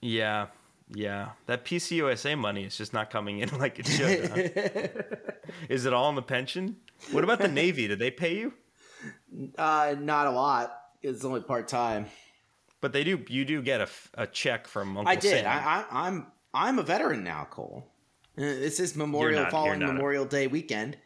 Yeah, 0.02 0.48
yeah. 0.94 1.30
That 1.48 1.64
PCUSA 1.66 2.38
money 2.38 2.66
is 2.66 2.78
just 2.78 2.94
not 2.94 3.10
coming 3.10 3.40
in 3.40 3.50
like 3.60 3.80
it 3.80 3.88
should. 3.88 4.30
huh? 4.30 5.04
is 5.70 5.86
it 5.86 5.94
all 5.94 6.10
in 6.10 6.16
the 6.16 6.22
pension? 6.22 6.76
What 7.12 7.24
about 7.24 7.40
the 7.40 7.48
Navy? 7.48 7.88
Did 7.88 8.00
they 8.00 8.12
pay 8.12 8.38
you? 8.38 8.54
Uh, 9.58 9.96
not 10.00 10.28
a 10.28 10.32
lot. 10.32 10.80
It's 11.02 11.24
only 11.24 11.42
part 11.42 11.68
time. 11.68 12.08
But 12.82 12.94
they 12.94 13.04
do. 13.04 13.24
You 13.30 13.46
do 13.46 13.62
get 13.62 13.82
a, 13.82 13.88
a 14.16 14.28
check 14.28 14.68
from 14.68 14.98
Uncle 14.98 15.12
I 15.12 15.16
did. 15.16 15.44
Sam. 15.44 15.48
I, 15.48 15.60
I, 15.92 16.08
I'm 16.08 16.28
I'm 16.54 16.80
a 16.80 16.84
veteran 16.84 17.24
now, 17.24 17.48
Cole. 17.50 17.86
This 18.36 18.80
is 18.80 18.96
Memorial 18.96 19.44
not- 19.44 19.52
following 19.52 19.82
you're 19.82 19.90
a- 19.90 19.94
Memorial 19.94 20.26
Day 20.26 20.48
weekend, 20.48 20.98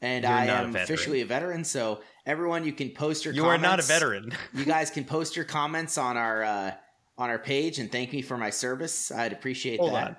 and 0.00 0.24
I 0.24 0.46
not 0.46 0.64
a 0.64 0.68
am 0.68 0.76
officially 0.76 1.20
a 1.20 1.26
veteran. 1.26 1.64
So 1.64 2.00
everyone, 2.26 2.64
you 2.64 2.72
can 2.72 2.90
post 2.90 3.24
your. 3.24 3.34
you 3.34 3.44
are 3.46 3.58
not 3.58 3.78
a 3.80 3.82
comments. 3.82 3.88
veteran. 3.88 4.32
You 4.54 4.64
guys 4.64 4.90
can 4.90 5.04
post 5.04 5.36
your 5.36 5.44
comments 5.44 5.98
on 5.98 6.16
our 6.16 6.42
uh, 6.42 6.70
on 7.18 7.30
our 7.30 7.38
page 7.38 7.78
and 7.78 7.90
thank 7.92 8.12
me 8.12 8.22
for 8.22 8.36
my 8.36 8.50
service. 8.50 9.10
I'd 9.12 9.32
appreciate 9.32 9.78
Hold 9.80 9.92
that. 9.94 10.06
on. 10.08 10.16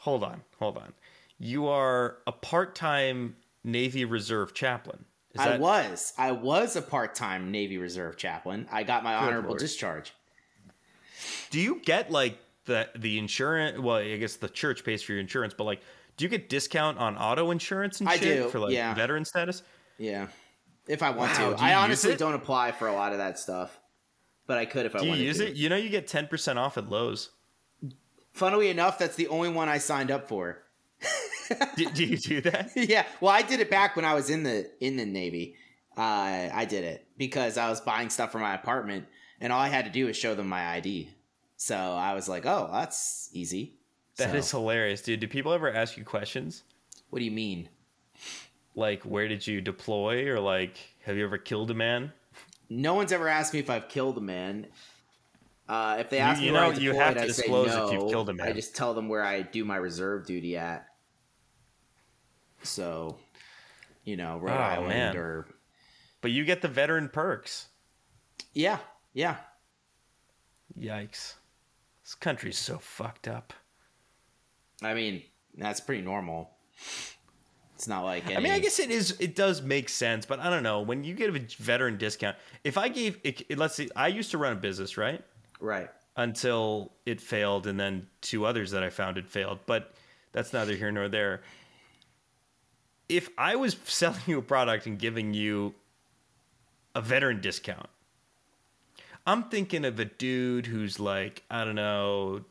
Hold 0.00 0.24
on. 0.24 0.42
Hold 0.58 0.76
on. 0.78 0.92
You 1.38 1.66
are 1.68 2.18
a 2.26 2.32
part-time 2.32 3.34
Navy 3.64 4.04
Reserve 4.04 4.54
chaplain. 4.54 5.04
Is 5.34 5.40
I 5.40 5.48
that- 5.50 5.60
was 5.60 6.12
I 6.18 6.32
was 6.32 6.76
a 6.76 6.82
part 6.82 7.14
time 7.14 7.50
Navy 7.50 7.78
Reserve 7.78 8.16
chaplain. 8.16 8.66
I 8.70 8.82
got 8.82 9.02
my 9.04 9.14
honorable 9.14 9.50
Lord. 9.50 9.60
discharge. 9.60 10.12
Do 11.50 11.60
you 11.60 11.80
get 11.84 12.10
like 12.10 12.38
the 12.66 12.88
the 12.96 13.18
insurance? 13.18 13.78
Well, 13.78 13.96
I 13.96 14.16
guess 14.18 14.36
the 14.36 14.48
church 14.48 14.84
pays 14.84 15.02
for 15.02 15.12
your 15.12 15.20
insurance, 15.20 15.54
but 15.54 15.64
like, 15.64 15.80
do 16.16 16.24
you 16.24 16.28
get 16.28 16.48
discount 16.48 16.98
on 16.98 17.16
auto 17.16 17.50
insurance 17.50 18.00
and 18.00 18.08
I 18.08 18.16
shit 18.16 18.42
do, 18.44 18.48
for 18.50 18.58
like 18.58 18.72
yeah. 18.72 18.92
veteran 18.94 19.24
status? 19.24 19.62
Yeah, 19.98 20.26
if 20.88 21.02
I 21.02 21.10
want 21.10 21.32
Wow, 21.38 21.54
to. 21.54 21.62
I 21.62 21.74
honestly 21.76 22.16
don't 22.16 22.34
apply 22.34 22.72
for 22.72 22.88
a 22.88 22.92
lot 22.92 23.12
of 23.12 23.18
that 23.18 23.38
stuff, 23.38 23.78
but 24.46 24.58
I 24.58 24.64
could 24.66 24.84
if 24.86 24.94
I 24.96 25.00
Do 25.00 25.06
you 25.06 25.14
use 25.14 25.38
to. 25.38 25.48
it? 25.48 25.54
You 25.56 25.68
know, 25.68 25.76
you 25.76 25.88
get 25.88 26.06
ten 26.08 26.26
percent 26.26 26.58
off 26.58 26.76
at 26.76 26.90
Lowe's. 26.90 27.30
Funnily 28.32 28.68
enough, 28.70 28.98
that's 28.98 29.14
the 29.16 29.28
only 29.28 29.50
one 29.50 29.68
I 29.68 29.78
signed 29.78 30.10
up 30.10 30.26
for. 30.28 30.62
do, 31.76 31.90
do 31.90 32.04
you 32.04 32.16
do 32.18 32.40
that? 32.42 32.70
yeah, 32.76 33.04
well, 33.20 33.32
I 33.32 33.42
did 33.42 33.60
it 33.60 33.70
back 33.70 33.96
when 33.96 34.04
I 34.04 34.14
was 34.14 34.30
in 34.30 34.42
the 34.42 34.70
in 34.80 34.96
the 34.96 35.06
Navy. 35.06 35.56
Uh, 35.96 36.48
I 36.52 36.64
did 36.68 36.84
it 36.84 37.06
because 37.18 37.58
I 37.58 37.68
was 37.68 37.80
buying 37.80 38.08
stuff 38.10 38.32
for 38.32 38.38
my 38.38 38.54
apartment, 38.54 39.06
and 39.40 39.52
all 39.52 39.60
I 39.60 39.68
had 39.68 39.84
to 39.84 39.90
do 39.90 40.06
was 40.06 40.16
show 40.16 40.34
them 40.34 40.48
my 40.48 40.66
ID. 40.74 41.10
So 41.56 41.76
I 41.76 42.14
was 42.14 42.28
like, 42.28 42.46
"Oh, 42.46 42.68
that's 42.72 43.28
easy." 43.32 43.74
That 44.16 44.34
is 44.34 44.46
So, 44.48 44.58
hilarious, 44.60 45.02
dude. 45.02 45.20
Do 45.20 45.28
people 45.28 45.52
ever 45.52 45.72
ask 45.72 45.96
you 45.96 46.04
questions 46.04 46.64
What 47.10 47.18
do 47.20 47.24
you 47.24 47.30
mean? 47.30 47.68
like, 48.74 49.02
"Where 49.04 49.28
did 49.28 49.46
you 49.46 49.60
deploy?" 49.60 50.28
or 50.28 50.40
like, 50.40 50.76
"Have 51.04 51.16
you 51.16 51.24
ever 51.24 51.38
killed 51.38 51.70
a 51.70 51.74
man?" 51.74 52.12
No 52.68 52.94
one's 52.94 53.12
ever 53.12 53.28
asked 53.28 53.52
me 53.52 53.60
if 53.60 53.68
I've 53.68 53.88
killed 53.88 54.16
a 54.16 54.20
man. 54.22 54.66
Uh, 55.68 55.96
if 56.00 56.10
they 56.10 56.18
ask 56.18 56.40
you 56.40 56.48
me 56.48 56.52
where 56.52 56.72
know, 56.72 56.78
you 56.78 56.94
have 56.94 57.14
to 57.14 57.22
I 57.22 57.26
disclose 57.26 57.68
if 57.68 57.74
no. 57.74 57.90
you've 57.92 58.10
killed 58.10 58.28
a 58.30 58.34
man. 58.34 58.46
I 58.48 58.52
just 58.52 58.74
tell 58.74 58.94
them 58.94 59.08
where 59.08 59.22
I 59.22 59.42
do 59.42 59.64
my 59.64 59.76
reserve 59.76 60.26
duty 60.26 60.56
at. 60.56 60.86
So, 62.62 63.18
you 64.04 64.16
know, 64.16 64.38
Rhode 64.38 64.52
Oh, 64.52 64.60
Island 64.60 64.88
man. 64.88 65.16
or 65.16 65.46
But 66.20 66.30
you 66.30 66.44
get 66.44 66.62
the 66.62 66.68
veteran 66.68 67.08
perks. 67.08 67.68
yeah, 68.52 68.78
yeah. 69.12 69.36
Yikes! 70.78 71.34
This 72.02 72.14
country's 72.18 72.58
so 72.58 72.78
fucked 72.78 73.28
up. 73.28 73.52
I 74.82 74.94
mean, 74.94 75.22
that's 75.56 75.80
pretty 75.80 76.02
normal. 76.02 76.50
It's 77.74 77.86
not 77.88 78.04
like 78.04 78.26
any, 78.26 78.36
I 78.36 78.40
mean, 78.40 78.52
I 78.52 78.58
guess 78.58 78.78
it 78.78 78.90
is. 78.90 79.16
It 79.20 79.34
does 79.34 79.60
make 79.60 79.88
sense, 79.88 80.24
but 80.24 80.40
I 80.40 80.48
don't 80.50 80.62
know. 80.62 80.80
When 80.80 81.04
you 81.04 81.14
get 81.14 81.34
a 81.34 81.38
veteran 81.62 81.98
discount, 81.98 82.36
if 82.64 82.78
I 82.78 82.88
gave, 82.88 83.18
it, 83.24 83.42
it- 83.48 83.58
let's 83.58 83.74
see, 83.74 83.90
I 83.96 84.08
used 84.08 84.30
to 84.30 84.38
run 84.38 84.52
a 84.52 84.56
business, 84.56 84.96
right? 84.96 85.22
right. 85.60 85.90
Until 86.16 86.92
it 87.06 87.20
failed, 87.20 87.66
and 87.66 87.78
then 87.80 88.06
two 88.20 88.44
others 88.44 88.70
that 88.72 88.82
I 88.82 88.90
founded 88.90 89.28
failed. 89.28 89.60
But 89.66 89.94
that's 90.32 90.52
neither 90.52 90.74
here 90.76 90.92
nor 90.92 91.08
there. 91.08 91.42
If 93.08 93.28
I 93.36 93.56
was 93.56 93.76
selling 93.84 94.20
you 94.26 94.38
a 94.38 94.42
product 94.42 94.86
and 94.86 94.98
giving 94.98 95.34
you 95.34 95.74
a 96.94 97.00
veteran 97.00 97.40
discount, 97.40 97.88
I'm 99.26 99.44
thinking 99.44 99.84
of 99.84 99.98
a 100.00 100.04
dude 100.04 100.66
who's 100.66 100.98
like, 100.98 101.44
I 101.50 101.64
don't 101.64 101.76
know, 101.76 102.44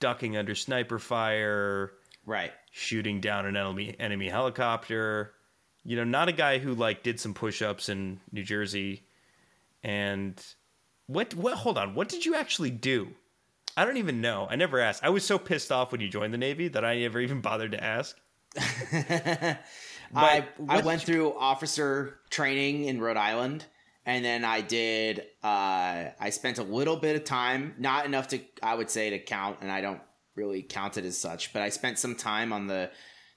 ducking 0.00 0.36
under 0.36 0.54
sniper 0.54 0.98
fire, 0.98 1.92
Right. 2.26 2.52
shooting 2.70 3.20
down 3.20 3.44
an 3.46 3.56
enemy 3.56 3.94
enemy 3.98 4.28
helicopter. 4.28 5.32
You 5.84 5.96
know, 5.96 6.04
not 6.04 6.28
a 6.28 6.32
guy 6.32 6.58
who 6.58 6.74
like 6.74 7.02
did 7.02 7.20
some 7.20 7.34
push-ups 7.34 7.88
in 7.88 8.20
New 8.32 8.42
Jersey. 8.42 9.02
And 9.82 10.42
what 11.06 11.34
what 11.34 11.54
hold 11.54 11.76
on, 11.76 11.94
what 11.94 12.08
did 12.08 12.24
you 12.24 12.34
actually 12.34 12.70
do? 12.70 13.08
I 13.76 13.84
don't 13.84 13.96
even 13.96 14.20
know. 14.20 14.46
I 14.48 14.56
never 14.56 14.78
asked. 14.78 15.02
I 15.04 15.10
was 15.10 15.24
so 15.24 15.38
pissed 15.38 15.72
off 15.72 15.90
when 15.92 16.00
you 16.00 16.08
joined 16.08 16.32
the 16.32 16.38
Navy 16.38 16.68
that 16.68 16.84
I 16.84 16.98
never 17.00 17.20
even 17.26 17.40
bothered 17.40 17.72
to 17.72 17.82
ask. 17.82 18.16
I 20.14 20.46
I 20.68 20.80
went 20.82 21.02
through 21.02 21.34
officer 21.34 22.18
training 22.30 22.84
in 22.84 23.00
Rhode 23.00 23.16
Island, 23.16 23.64
and 24.06 24.24
then 24.24 24.44
I 24.44 24.60
did. 24.60 25.20
Uh, 25.42 26.10
I 26.20 26.30
spent 26.30 26.58
a 26.58 26.62
little 26.62 26.96
bit 26.96 27.16
of 27.16 27.24
time, 27.24 27.74
not 27.78 28.06
enough 28.06 28.28
to 28.28 28.40
I 28.62 28.74
would 28.74 28.90
say 28.90 29.10
to 29.10 29.18
count, 29.18 29.58
and 29.60 29.70
I 29.70 29.80
don't 29.80 30.00
really 30.34 30.62
count 30.62 30.96
it 30.96 31.04
as 31.04 31.18
such. 31.18 31.52
But 31.52 31.62
I 31.62 31.68
spent 31.68 31.98
some 31.98 32.14
time 32.14 32.52
on 32.52 32.66
the 32.66 32.90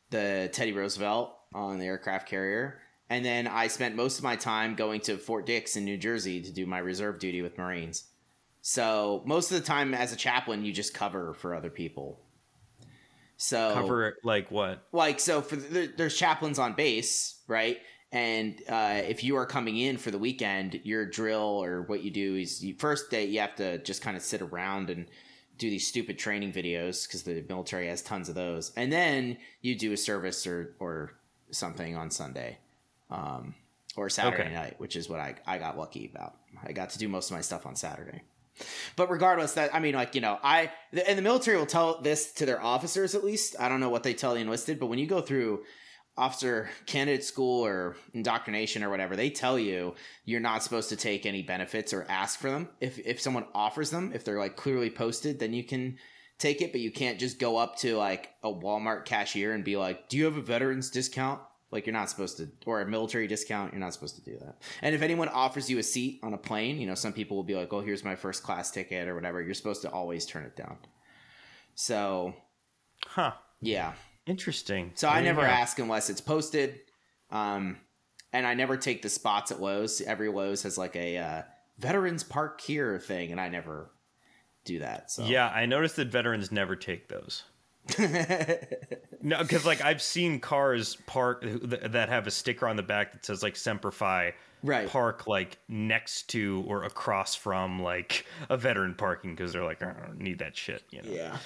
the 0.10 0.50
Teddy 0.54 0.74
Roosevelt 0.74 1.34
on 1.54 1.80
the 1.80 1.86
aircraft 1.86 2.28
carrier, 2.28 2.80
and 3.10 3.24
then 3.26 3.48
I 3.48 3.68
spent 3.68 3.96
most 3.96 4.18
of 4.18 4.24
my 4.24 4.36
time 4.36 4.76
going 4.76 5.02
to 5.02 5.18
Fort 5.18 5.46
Dix 5.46 5.76
in 5.76 5.86
New 5.86 5.98
Jersey 5.98 6.42
to 6.42 6.52
do 6.52 6.66
my 6.66 6.80
reserve 6.80 7.20
duty 7.20 7.42
with 7.42 7.58
Marines. 7.58 8.06
So 8.62 9.24
most 9.26 9.52
of 9.52 9.60
the 9.60 9.66
time, 9.66 9.94
as 9.94 10.12
a 10.12 10.18
chaplain, 10.18 10.66
you 10.66 10.74
just 10.74 10.94
cover 10.94 11.34
for 11.34 11.56
other 11.56 11.70
people. 11.70 12.20
So 13.38 13.72
Cover 13.74 14.18
like 14.24 14.50
what? 14.52 14.88
like 14.92 15.20
so 15.20 15.42
for 15.42 15.56
the, 15.56 15.92
there's 15.96 16.18
chaplains 16.18 16.58
on 16.60 16.74
base 16.74 17.40
right 17.48 17.78
and 18.12 18.62
uh, 18.70 19.02
if 19.08 19.24
you 19.24 19.36
are 19.36 19.46
coming 19.46 19.78
in 19.78 19.98
for 19.98 20.12
the 20.12 20.18
weekend 20.18 20.80
your 20.84 21.06
drill 21.06 21.64
or 21.64 21.84
what 21.84 22.04
you 22.04 22.10
do 22.10 22.36
is 22.36 22.64
you, 22.64 22.74
first 22.76 23.12
day 23.12 23.26
you 23.26 23.40
have 23.40 23.56
to 23.56 23.78
just 23.80 24.02
kind 24.02 24.18
of 24.18 24.24
sit 24.24 24.42
around 24.42 24.90
and 24.90 25.08
do 25.58 25.70
these 25.70 25.88
stupid 25.88 26.18
training 26.18 26.52
videos 26.52 27.08
because 27.08 27.24
the 27.24 27.44
military 27.50 27.88
has 27.88 28.02
tons 28.02 28.30
of 28.30 28.36
those 28.36 28.72
and 28.76 28.92
then 28.92 29.38
you 29.62 29.76
do 29.76 29.92
a 29.94 29.98
service 29.98 30.48
or 30.48 30.76
or 30.80 31.12
something 31.52 31.96
on 31.96 32.10
sunday 32.10 32.58
um, 33.12 33.54
or 33.96 34.10
saturday 34.10 34.46
Okay. 34.46 34.54
night 34.54 34.76
which 34.80 34.96
is 34.96 35.10
what 35.10 35.20
I, 35.20 35.36
I 35.46 35.58
got 35.58 35.78
lucky 35.78 36.10
about 36.14 36.38
i 36.66 36.72
got 36.72 36.90
to 36.92 36.98
do 36.98 37.08
most 37.08 37.30
of 37.30 37.36
my 37.36 37.42
stuff 37.42 37.66
on 37.66 37.76
saturday 37.76 38.22
but 38.96 39.10
regardless, 39.10 39.54
that 39.54 39.74
I 39.74 39.80
mean, 39.80 39.96
like 39.96 40.16
you 40.16 40.22
know, 40.22 40.40
I 40.44 40.72
and 41.08 41.18
the 41.18 41.22
military 41.22 41.58
will 41.58 41.66
tell 41.66 42.02
this 42.02 42.32
to 42.34 42.46
their 42.46 42.62
officers 42.62 43.16
at 43.16 43.24
least. 43.24 43.56
I 43.60 43.70
don't 43.70 43.80
know 43.80 43.90
what 43.90 44.04
they 44.04 44.14
tell 44.14 44.34
the 44.34 44.42
enlisted, 44.42 44.80
but 44.80 44.88
when 44.88 45.00
you 45.00 45.08
go 45.08 45.22
through 45.22 45.64
officer 46.18 46.68
candidate 46.88 47.24
school 47.24 47.64
or 47.66 47.96
indoctrination 48.14 48.84
or 48.84 48.90
whatever, 48.90 49.16
they 49.16 49.30
tell 49.30 49.60
you 49.60 49.94
you're 50.26 50.40
not 50.40 50.64
supposed 50.64 50.90
to 50.90 50.96
take 50.96 51.26
any 51.26 51.44
benefits 51.44 51.94
or 51.94 52.06
ask 52.10 52.40
for 52.40 52.50
them. 52.50 52.70
If 52.82 53.00
if 53.00 53.22
someone 53.22 53.46
offers 53.54 53.92
them, 53.92 54.12
if 54.14 54.24
they're 54.24 54.40
like 54.40 54.56
clearly 54.56 54.90
posted, 54.90 55.40
then 55.40 55.54
you 55.54 55.64
can 55.64 55.98
take 56.40 56.62
it, 56.62 56.72
but 56.72 56.82
you 56.82 56.92
can't 56.92 57.20
just 57.20 57.40
go 57.40 57.58
up 57.58 57.78
to 57.78 57.98
like 57.98 58.30
a 58.44 58.52
Walmart 58.52 59.06
cashier 59.06 59.54
and 59.54 59.64
be 59.64 59.78
like, 59.78 60.10
"Do 60.10 60.18
you 60.18 60.26
have 60.26 60.38
a 60.38 60.42
veterans 60.42 60.90
discount?" 60.90 61.42
Like 61.72 61.86
you're 61.86 61.94
not 61.94 62.10
supposed 62.10 62.38
to, 62.38 62.50
or 62.66 62.82
a 62.82 62.88
military 62.88 63.28
discount. 63.28 63.74
You're 63.74 63.82
not 63.82 63.94
supposed 63.94 64.16
to 64.16 64.22
do 64.22 64.38
that. 64.40 64.62
And 64.82 64.96
if 64.96 65.02
anyone 65.02 65.28
offers 65.28 65.70
you 65.70 65.80
a 65.80 65.84
seat 65.84 66.22
on 66.24 66.34
a 66.34 66.38
plane, 66.38 66.80
you 66.80 66.88
know, 66.88 66.96
some 66.96 67.12
people 67.12 67.36
will 67.36 67.44
be 67.44 67.56
like, 67.56 67.74
"Oh, 67.74 67.82
here's 67.82 68.04
my 68.06 68.16
first 68.16 68.44
class 68.44 68.72
ticket" 68.72 69.08
or 69.08 69.16
whatever. 69.16 69.42
You're 69.42 69.54
supposed 69.54 69.82
to 69.82 69.92
always 69.92 70.26
turn 70.26 70.46
it 70.46 70.56
down. 70.56 70.78
So 71.76 72.34
Huh. 73.06 73.34
yeah, 73.62 73.94
Interesting. 74.26 74.92
so 74.96 75.08
I 75.08 75.16
There 75.16 75.24
you 75.24 75.26
never 75.28 75.46
ask 75.46 75.80
unless 75.80 76.10
it's 76.10 76.22
posted. 76.22 76.80
Um, 77.32 77.78
and 78.34 78.46
I 78.46 78.54
never 78.54 78.78
take 78.78 79.02
the 79.02 79.10
spots 79.10 79.52
at 79.52 79.62
Lowe's. 79.62 80.02
Every 80.02 80.30
Lowe's 80.30 80.64
has 80.64 80.78
like 80.78 80.96
a 80.96 81.18
uh, 81.18 81.42
veterans 81.80 82.24
park 82.24 82.62
here 82.62 83.00
thing, 83.00 83.32
and 83.32 83.40
I 83.40 83.50
never 83.50 83.92
do 84.66 84.80
that. 84.80 85.12
So 85.12 85.24
Yeah, 85.26 85.48
I 85.48 85.66
noticed 85.66 85.96
that 85.96 86.10
veterans 86.10 86.52
never 86.52 86.76
take 86.76 87.08
those. 87.08 87.44
No, 89.22 89.40
because 89.40 89.66
like 89.66 89.82
I've 89.82 90.02
seen 90.02 90.40
cars 90.40 90.98
park 91.08 91.44
that 91.44 92.10
have 92.10 92.28
a 92.28 92.32
sticker 92.32 92.68
on 92.68 92.76
the 92.76 92.84
back 92.84 93.14
that 93.14 93.26
says 93.26 93.44
like 93.44 93.56
Semper 93.56 93.92
Fi 93.92 94.34
Right. 94.64 94.90
park 94.90 95.28
like 95.28 95.60
next 95.68 96.30
to 96.30 96.64
or 96.68 96.84
across 96.84 97.36
from 97.36 97.82
like 97.82 98.26
a 98.50 98.58
veteran 98.58 98.96
parking 98.96 99.36
because 99.36 99.54
they're 99.54 99.64
like 99.64 99.82
I 99.84 99.94
don't 99.94 100.20
need 100.20 100.40
that 100.40 100.58
shit. 100.58 100.84
You 100.90 101.04
know. 101.04 101.12
Yeah. 101.12 101.38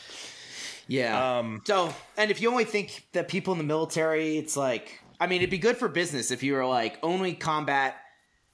Yeah. 0.87 1.37
Um, 1.39 1.61
so, 1.65 1.93
and 2.17 2.31
if 2.31 2.41
you 2.41 2.49
only 2.49 2.65
think 2.65 3.05
that 3.13 3.27
people 3.27 3.53
in 3.53 3.57
the 3.57 3.63
military, 3.63 4.37
it's 4.37 4.57
like, 4.57 4.99
I 5.19 5.27
mean, 5.27 5.37
it'd 5.41 5.49
be 5.49 5.57
good 5.57 5.77
for 5.77 5.87
business 5.87 6.31
if 6.31 6.43
you 6.43 6.53
were 6.53 6.65
like 6.65 6.97
only 7.03 7.33
combat 7.33 7.95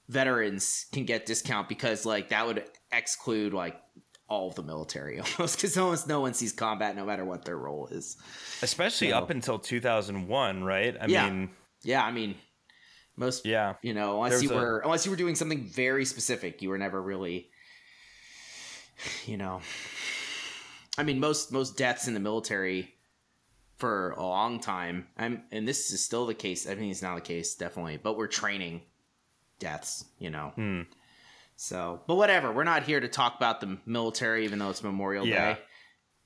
veterans 0.09 0.85
can 0.91 1.05
get 1.05 1.25
discount 1.25 1.67
because 1.67 2.05
like 2.05 2.29
that 2.29 2.45
would 2.45 2.63
exclude 2.91 3.53
like 3.53 3.75
all 4.29 4.49
of 4.49 4.55
the 4.55 4.63
military 4.63 5.19
almost 5.37 5.57
because 5.57 5.77
almost 5.77 6.07
no 6.07 6.19
one 6.21 6.33
sees 6.33 6.51
combat 6.51 6.95
no 6.95 7.05
matter 7.05 7.23
what 7.25 7.45
their 7.45 7.57
role 7.57 7.87
is. 7.87 8.17
especially 8.61 9.09
So- 9.11 9.17
up 9.17 9.29
until 9.29 9.57
2001, 9.59 10.63
right? 10.63 10.95
I 10.99 11.05
Yeah. 11.07 11.29
mean, 11.29 11.49
Yeah, 11.83 12.03
I 12.03 12.11
mean, 12.11 12.35
Most 13.19 13.45
Yeah. 13.47 13.75
you 13.81 13.93
know, 13.95 14.21
unless 14.23 14.43
you 14.43 14.51
a- 14.51 14.55
were 14.55 14.79
unless 14.85 15.05
you 15.05 15.11
were 15.11 15.17
doing 15.17 15.33
something 15.35 15.63
very 15.65 16.05
specific, 16.05 16.61
you 16.61 16.69
were 16.69 16.77
never 16.77 17.01
really 17.01 17.49
you 19.25 19.37
know. 19.37 19.61
I 20.97 21.03
mean, 21.03 21.19
most 21.19 21.51
most 21.51 21.77
deaths 21.77 22.07
in 22.07 22.13
the 22.13 22.19
military 22.19 22.93
for 23.77 24.11
a 24.11 24.23
long 24.23 24.59
time. 24.59 25.07
I'm 25.17 25.43
and 25.51 25.67
this 25.67 25.91
is 25.91 26.03
still 26.03 26.25
the 26.25 26.33
case. 26.33 26.67
I 26.67 26.75
mean, 26.75 26.91
it's 26.91 27.01
not 27.01 27.15
the 27.15 27.21
case 27.21 27.55
definitely, 27.55 27.97
but 27.97 28.17
we're 28.17 28.27
training 28.27 28.81
deaths, 29.59 30.05
you 30.19 30.29
know. 30.29 30.51
Hmm. 30.55 30.81
So, 31.57 32.01
but 32.07 32.15
whatever. 32.15 32.53
We're 32.53 32.63
not 32.63 32.83
here 32.83 32.99
to 32.99 33.07
talk 33.07 33.35
about 33.35 33.59
the 33.61 33.77
military, 33.85 34.45
even 34.45 34.59
though 34.59 34.69
it's 34.69 34.83
Memorial 34.83 35.25
Yeah. 35.25 35.55
Day. 35.55 35.59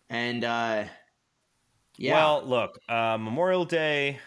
And 0.09 0.43
uh 0.43 0.83
yeah, 1.97 2.13
Well, 2.13 2.43
look, 2.45 2.79
uh, 2.89 3.17
Memorial 3.19 3.65
Day. 3.65 4.19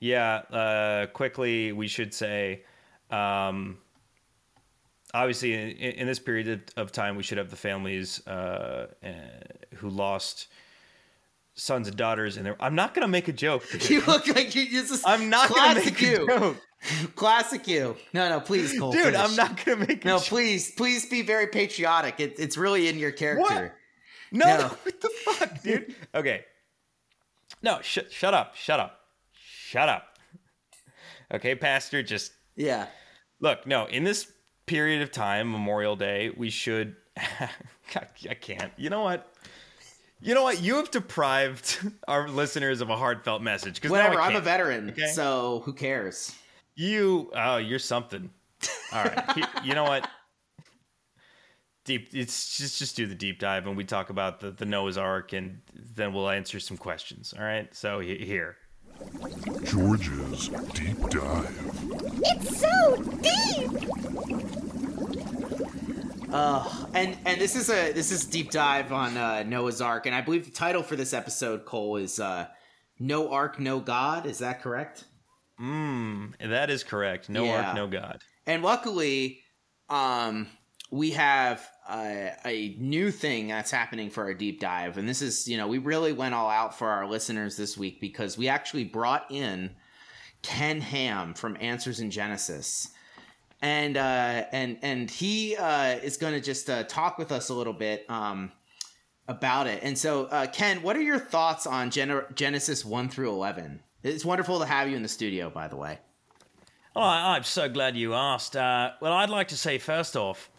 Yeah, 0.00 0.34
uh, 0.50 1.06
quickly 1.06 1.72
we 1.72 1.88
should 1.88 2.12
say, 2.14 2.64
um, 3.10 3.78
obviously 5.14 5.54
in, 5.54 5.70
in 5.70 6.06
this 6.06 6.18
period 6.18 6.48
of- 6.48 6.62
of 6.84 6.92
time, 6.92 7.16
we 7.16 7.22
should 7.22 7.38
have 7.38 7.50
the 7.50 7.56
families 7.56 8.26
uh, 8.26 8.88
uh, 9.04 9.10
who 9.76 9.88
lost 9.90 10.48
sons 11.54 11.88
and 11.88 11.96
daughters. 11.96 12.36
And 12.36 12.54
I'm 12.60 12.74
not 12.74 12.94
gonna 12.94 13.08
make 13.08 13.28
a 13.28 13.32
joke. 13.32 13.64
you 13.90 14.00
look 14.04 14.26
like 14.28 14.54
you. 14.54 14.70
This 14.70 14.90
is 14.90 15.02
I'm 15.04 15.30
not 15.30 15.48
gonna 15.48 15.74
classic 15.80 15.94
make 15.94 16.02
a 16.02 16.06
you. 16.20 16.26
joke, 16.26 16.56
Classic 17.14 17.66
you. 17.68 17.96
No, 18.12 18.28
no, 18.28 18.40
please, 18.40 18.76
Cole. 18.78 18.92
dude. 18.92 19.04
finish. 19.04 19.20
I'm 19.20 19.36
not 19.36 19.64
gonna 19.64 19.86
make 19.86 20.04
a 20.04 20.08
No, 20.08 20.18
joke. 20.18 20.26
please, 20.26 20.72
please 20.72 21.06
be 21.06 21.22
very 21.22 21.46
patriotic. 21.46 22.18
It, 22.18 22.34
it's 22.38 22.56
really 22.56 22.88
in 22.88 22.98
your 22.98 23.12
character. 23.12 23.74
No, 24.32 24.46
No. 24.46 24.68
what 24.82 25.00
the 25.00 25.08
fuck, 25.24 25.62
dude? 25.62 25.94
Okay. 26.14 26.44
No, 27.62 27.80
sh- 27.82 27.98
shut 28.10 28.34
up, 28.34 28.56
shut 28.56 28.80
up, 28.80 28.98
shut 29.34 29.88
up. 29.88 30.18
Okay, 31.32 31.54
Pastor, 31.54 32.02
just 32.02 32.32
Yeah. 32.56 32.86
look. 33.40 33.66
No, 33.66 33.84
in 33.86 34.02
this 34.04 34.26
period 34.66 35.02
of 35.02 35.12
time, 35.12 35.50
Memorial 35.52 35.94
Day, 35.96 36.30
we 36.36 36.50
should. 36.50 36.96
I 37.94 38.34
can't. 38.40 38.72
You 38.76 38.90
know 38.90 39.02
what? 39.02 39.31
You 40.22 40.34
know 40.34 40.42
what? 40.42 40.60
You 40.62 40.76
have 40.76 40.90
deprived 40.90 41.78
our 42.08 42.28
listeners 42.28 42.80
of 42.80 42.90
a 42.90 42.96
heartfelt 42.96 43.42
message. 43.42 43.74
Because 43.76 43.90
Whatever. 43.90 44.20
I 44.20 44.28
I'm 44.28 44.36
a 44.36 44.40
veteran, 44.40 44.90
Okay. 44.90 45.06
so 45.08 45.62
who 45.64 45.72
cares? 45.72 46.34
You, 46.74 47.30
oh, 47.34 47.56
you're 47.58 47.78
something. 47.78 48.30
All 48.92 49.04
right. 49.04 49.32
He- 49.32 49.68
you 49.68 49.74
know 49.74 49.84
what? 49.84 50.08
Deep. 51.84 52.10
It's 52.14 52.56
just 52.56 52.78
just 52.78 52.94
do 52.94 53.06
the 53.06 53.14
deep 53.16 53.40
dive, 53.40 53.66
and 53.66 53.76
we 53.76 53.82
talk 53.82 54.10
about 54.10 54.38
the 54.38 54.52
the 54.52 54.64
Noah's 54.64 54.96
Ark, 54.96 55.32
and 55.32 55.58
then 55.74 56.12
we'll 56.12 56.30
answer 56.30 56.60
some 56.60 56.76
questions. 56.76 57.34
All 57.36 57.44
right. 57.44 57.74
So 57.74 57.98
here. 57.98 58.56
George's 59.64 60.48
Deep 60.74 60.98
Dive. 61.10 61.80
It's 62.24 62.60
so 62.60 63.02
deep! 63.20 64.11
And 66.32 67.16
and 67.24 67.40
this 67.40 67.56
is 67.56 67.68
a 67.68 67.92
this 67.92 68.10
is 68.10 68.24
deep 68.24 68.50
dive 68.50 68.92
on 68.92 69.16
uh, 69.16 69.42
Noah's 69.42 69.80
Ark, 69.80 70.06
and 70.06 70.14
I 70.14 70.20
believe 70.20 70.44
the 70.44 70.50
title 70.50 70.82
for 70.82 70.96
this 70.96 71.12
episode, 71.12 71.64
Cole, 71.64 71.96
is 71.96 72.18
uh, 72.18 72.46
"No 72.98 73.30
Ark, 73.30 73.58
No 73.58 73.80
God." 73.80 74.26
Is 74.26 74.38
that 74.38 74.62
correct? 74.62 75.04
Mm, 75.60 76.32
that 76.50 76.70
is 76.70 76.82
correct. 76.84 77.28
No 77.28 77.44
Yeah. 77.44 77.66
Ark, 77.66 77.76
no 77.76 77.86
God. 77.86 78.20
And 78.46 78.62
luckily, 78.62 79.40
um, 79.88 80.48
we 80.90 81.10
have 81.12 81.66
uh, 81.88 82.30
a 82.44 82.76
new 82.78 83.10
thing 83.10 83.48
that's 83.48 83.70
happening 83.70 84.10
for 84.10 84.24
our 84.24 84.34
deep 84.34 84.60
dive, 84.60 84.98
and 84.98 85.08
this 85.08 85.22
is 85.22 85.46
you 85.48 85.56
know 85.56 85.68
we 85.68 85.78
really 85.78 86.12
went 86.12 86.34
all 86.34 86.48
out 86.48 86.78
for 86.78 86.88
our 86.88 87.06
listeners 87.06 87.56
this 87.56 87.76
week 87.76 88.00
because 88.00 88.38
we 88.38 88.48
actually 88.48 88.84
brought 88.84 89.30
in 89.30 89.70
Ken 90.42 90.80
Ham 90.80 91.34
from 91.34 91.56
Answers 91.60 92.00
in 92.00 92.10
Genesis. 92.10 92.88
And 93.62 93.96
uh, 93.96 94.44
and 94.52 94.78
and 94.82 95.10
he 95.10 95.56
uh, 95.56 95.96
is 96.02 96.16
going 96.16 96.34
to 96.34 96.40
just 96.40 96.68
uh, 96.68 96.82
talk 96.84 97.16
with 97.16 97.32
us 97.32 97.48
a 97.48 97.54
little 97.54 97.72
bit 97.72 98.04
um, 98.10 98.52
about 99.28 99.68
it. 99.68 99.80
And 99.82 99.96
so, 99.96 100.24
uh, 100.26 100.46
Ken, 100.46 100.82
what 100.82 100.96
are 100.96 101.02
your 101.02 101.18
thoughts 101.18 101.66
on 101.66 101.90
Gen- 101.90 102.24
Genesis 102.34 102.84
one 102.84 103.08
through 103.08 103.30
eleven? 103.30 103.80
It's 104.02 104.24
wonderful 104.24 104.58
to 104.58 104.66
have 104.66 104.88
you 104.88 104.96
in 104.96 105.02
the 105.02 105.08
studio, 105.08 105.48
by 105.48 105.68
the 105.68 105.76
way. 105.76 106.00
Oh, 106.94 107.00
I'm 107.02 107.44
so 107.44 107.70
glad 107.70 107.96
you 107.96 108.12
asked. 108.12 108.54
Uh, 108.54 108.90
well, 109.00 109.14
I'd 109.14 109.30
like 109.30 109.48
to 109.48 109.56
say 109.56 109.78
first 109.78 110.14
off 110.14 110.50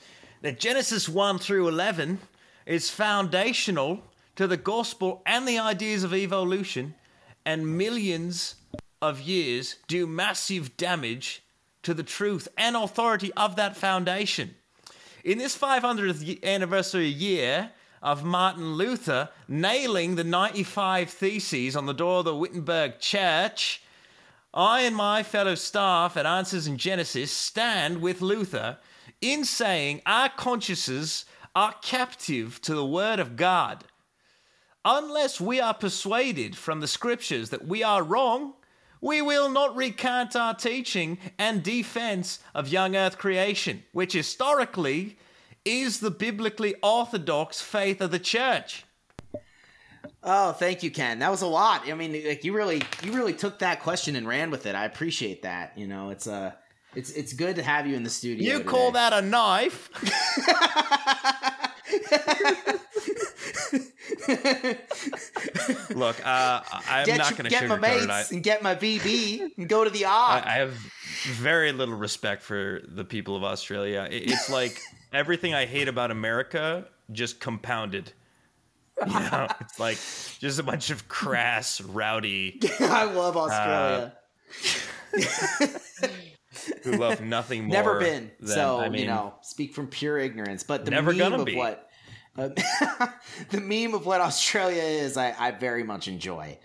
that 0.41 0.60
Genesis 0.60 1.08
1 1.08 1.38
through 1.38 1.67
11 1.67 2.17
is 2.65 2.89
foundational 2.89 4.01
to 4.36 4.47
the 4.47 4.58
gospel 4.58 5.21
and 5.27 5.47
the 5.47 5.60
ideas 5.60 6.04
of 6.04 6.12
evolution, 6.12 6.95
and 7.45 7.77
millions 7.77 8.56
of 8.99 9.21
years 9.21 9.75
do 9.88 10.08
massive 10.08 10.75
damage 10.75 11.42
to 11.84 11.93
the 11.93 12.04
truth 12.04 12.48
and 12.58 12.76
authority 12.76 13.32
of 13.34 13.56
that 13.56 13.78
foundation. 13.78 14.56
In 15.24 15.38
this 15.38 15.58
500th 15.58 16.43
anniversary 16.43 17.08
year 17.08 17.72
of 18.02 18.26
Martin 18.26 18.74
Luther 18.74 19.30
nailing 19.48 20.15
the 20.15 20.24
95 20.24 21.10
Theses 21.10 21.76
on 21.76 21.86
the 21.86 21.93
door 21.93 22.19
of 22.19 22.26
the 22.26 22.36
Wittenberg 22.36 23.00
Church, 23.00 23.82
I 24.54 24.82
and 24.82 24.96
my 24.96 25.24
fellow 25.24 25.56
staff 25.56 26.17
at 26.17 26.26
Answers 26.26 26.67
in 26.67 26.78
Genesis 26.78 27.32
stand 27.32 28.02
with 28.02 28.22
Luther 28.22 28.78
in 29.22 29.46
saying 29.46 30.02
our 30.06 30.30
consciences 30.30 31.26
are 31.56 31.74
captive 31.82 32.60
to 32.62 32.76
the 32.76 32.86
Word 32.86 33.19
of 33.19 33.36
God. 33.36 33.86
Unless 34.86 35.39
we 35.39 35.62
are 35.62 35.74
persuaded 35.74 36.58
from 36.58 36.82
the 36.82 36.88
Scriptures 36.88 37.50
that 37.52 37.65
we 37.65 37.82
are 37.84 38.04
wrong, 38.04 38.54
we 39.03 39.21
will 39.21 39.49
not 39.49 39.75
recant 39.75 40.33
our 40.33 40.55
teaching 40.55 41.17
and 41.37 41.61
defense 41.61 42.39
of 42.55 42.69
young 42.69 42.95
earth 42.95 43.17
creation, 43.17 43.83
which 43.91 44.13
historically 44.13 45.17
is 45.65 45.99
the 45.99 46.09
biblically 46.09 46.73
orthodox 46.81 47.61
faith 47.61 47.99
of 47.99 48.11
the 48.11 48.19
church. 48.19 48.85
Oh, 50.23 50.53
thank 50.53 50.83
you, 50.83 50.89
Ken. 50.89 51.19
That 51.19 51.31
was 51.31 51.41
a 51.41 51.47
lot. 51.47 51.89
I 51.89 51.93
mean, 51.95 52.13
like 52.25 52.45
you 52.45 52.53
really, 52.53 52.81
you 53.03 53.11
really 53.11 53.33
took 53.33 53.59
that 53.59 53.81
question 53.81 54.15
and 54.15 54.25
ran 54.25 54.49
with 54.49 54.65
it. 54.65 54.73
I 54.73 54.85
appreciate 54.85 55.41
that. 55.41 55.77
You 55.77 55.85
know, 55.85 56.09
it's 56.09 56.25
uh, 56.25 56.53
it's 56.95 57.11
it's 57.11 57.33
good 57.33 57.57
to 57.57 57.63
have 57.63 57.85
you 57.85 57.97
in 57.97 58.03
the 58.03 58.09
studio. 58.09 58.57
You 58.57 58.63
call 58.63 58.91
that 58.91 59.11
a 59.11 59.21
knife? 59.21 59.89
Look, 65.96 66.26
uh, 66.26 66.62
I'm 66.89 67.06
Get, 67.06 67.17
not 67.17 67.32
going 67.32 67.43
to 67.46 67.50
get 67.50 67.67
my 67.67 67.78
mates 67.78 68.32
it. 68.32 68.36
and 68.36 68.43
get 68.43 68.62
my 68.63 68.76
BB 68.76 69.52
and 69.58 69.67
go 69.69 69.84
to 69.84 69.89
the 69.89 70.06
I, 70.06 70.41
have 70.60 70.74
very 71.26 71.72
little 71.72 71.96
respect 71.96 72.43
for 72.43 72.82
the 72.88 73.04
people 73.04 73.36
of 73.36 73.43
Australia. 73.43 74.08
It- 74.10 74.30
It's 74.32 74.50
like 74.50 74.80
everything 75.12 75.54
I 75.54 75.65
hate 75.65 75.88
about 75.88 76.12
America 76.12 76.86
just 77.12 77.39
compounded. 77.39 78.12
You 79.06 79.13
know, 79.19 79.48
it's 79.62 79.80
like 79.80 79.98
just 80.39 80.60
a 80.60 80.63
bunch 80.63 80.89
of 80.89 81.08
crass, 81.08 81.82
rowdy 81.82 82.60
I 82.80 83.04
love 83.06 83.38
Australia. 83.38 84.13
Who 86.84 86.93
love 86.93 87.21
nothing 87.21 87.65
more. 87.65 87.73
Never 87.73 87.99
been. 87.99 88.32
Than, 88.39 88.47
so 88.49 88.80
I 88.80 88.89
mean, 88.89 89.02
you 89.02 89.08
know, 89.08 89.36
speak 89.41 89.73
from 89.73 89.88
pure 89.88 90.17
ignorance. 90.17 90.63
But 90.63 90.86
the 90.86 90.91
Never 90.91 91.13
meme 91.13 91.34
of 91.34 91.45
be. 91.45 91.56
what 91.56 91.89
uh, 92.38 92.49
the 93.49 93.62
meme 93.62 93.93
of 93.93 94.06
what 94.06 94.21
Australia 94.21 94.84
is, 94.84 95.17
I, 95.17 95.36
I 95.38 95.52
very 95.52 95.84
much 95.84 96.08
enjoy. 96.08 96.58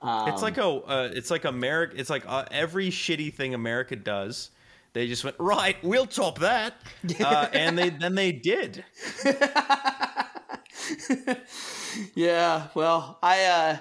Um, 0.00 0.28
It's 0.28 0.42
like 0.42 0.58
a, 0.58 0.66
uh, 0.66 1.10
it's 1.12 1.30
like 1.30 1.44
America. 1.44 1.94
It's 1.96 2.10
like 2.10 2.24
uh, 2.26 2.44
every 2.50 2.88
shitty 2.88 3.34
thing 3.34 3.54
America 3.54 3.96
does. 3.96 4.50
They 4.94 5.06
just 5.06 5.24
went 5.24 5.36
right. 5.38 5.76
We'll 5.82 6.06
top 6.06 6.40
that, 6.40 6.74
uh, 7.20 7.48
and 7.52 7.78
they 7.78 7.90
then 7.90 8.14
they 8.14 8.32
did. 8.32 8.84
Yeah, 12.14 12.68
well, 12.74 13.18
I 13.22 13.80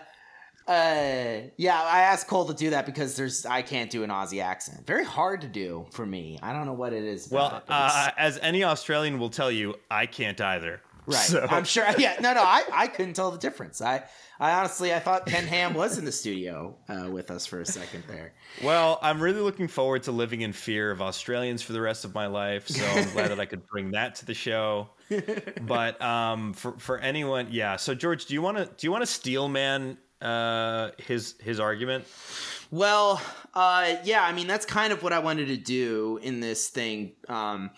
uh 0.67 0.71
uh 0.71 1.41
yeah, 1.58 1.82
I 1.82 2.02
asked 2.02 2.28
Cole 2.28 2.45
to 2.45 2.54
do 2.54 2.71
that 2.71 2.86
because 2.86 3.15
there's 3.15 3.45
I 3.45 3.62
can't 3.62 3.89
do 3.89 4.04
an 4.04 4.10
Aussie 4.10 4.41
accent. 4.41 4.86
Very 4.86 5.06
hard 5.06 5.41
to 5.41 5.47
do 5.47 5.86
for 5.91 6.06
me. 6.06 6.39
I 6.41 6.54
don't 6.54 6.65
know 6.65 6.74
what 6.74 6.93
it 6.93 7.04
is. 7.04 7.30
Well, 7.32 7.47
it, 7.47 7.63
but 7.67 7.74
uh, 7.74 8.12
as 8.17 8.38
any 8.41 8.63
Australian 8.63 9.19
will 9.19 9.30
tell 9.30 9.52
you, 9.52 9.76
I 9.89 10.06
can't 10.06 10.39
either. 10.39 10.82
right. 11.08 11.15
So, 11.17 11.45
I'm 11.50 11.63
sure. 11.63 11.86
Yeah, 11.97 12.15
no, 12.21 12.34
no, 12.34 12.43
I 12.43 12.63
I 12.71 12.88
couldn't 12.88 13.13
tell 13.13 13.32
the 13.32 13.38
difference. 13.38 13.82
I 13.82 14.04
I 14.39 14.54
honestly 14.54 14.93
I 14.93 15.00
thought 15.00 15.26
Ken 15.26 15.45
Ham 15.47 15.74
was 15.74 15.97
in 15.97 16.06
the 16.06 16.12
studio 16.12 16.76
uh, 16.89 17.10
with 17.10 17.32
us 17.32 17.45
for 17.45 17.62
a 17.62 17.65
second 17.65 18.04
there. 18.08 18.34
well, 18.63 19.00
I'm 19.02 19.19
really 19.19 19.41
looking 19.41 19.67
forward 19.67 20.04
to 20.04 20.12
living 20.12 20.41
in 20.41 20.54
fear 20.54 20.91
of 20.91 21.02
Australians 21.02 21.62
for 21.62 21.74
the 21.74 21.82
rest 21.82 22.06
of 22.06 22.13
my 22.13 22.28
life. 22.28 22.67
So 22.67 22.86
I'm 22.86 23.10
glad 23.13 23.32
that 23.32 23.39
I 23.39 23.45
could 23.45 23.65
bring 23.67 23.91
that 23.91 24.15
to 24.15 24.26
the 24.26 24.34
show. 24.34 24.89
But 25.62 26.02
um, 26.02 26.54
for 26.54 26.78
for 26.78 26.97
anyone, 27.00 27.47
yeah. 27.52 27.76
So 27.78 27.93
George, 27.95 28.26
do 28.26 28.34
you 28.34 28.41
want 28.41 28.58
to 28.58 28.65
do 28.65 28.88
you 28.88 28.91
want 28.91 29.02
to 29.02 29.08
steel 29.08 29.50
man 29.50 29.97
uh, 30.21 30.91
his 30.97 31.36
his 31.41 31.60
argument? 31.60 32.05
Well, 32.69 33.21
uh, 33.53 33.95
yeah, 34.03 34.23
I 34.23 34.34
mean 34.34 34.47
that's 34.47 34.65
kind 34.65 34.93
of 34.93 35.03
what 35.03 35.13
I 35.13 35.19
wanted 35.19 35.47
to 35.47 35.57
do 35.57 36.19
in 36.21 36.39
this 36.39 36.69
thing, 36.69 37.13
um, 37.27 37.71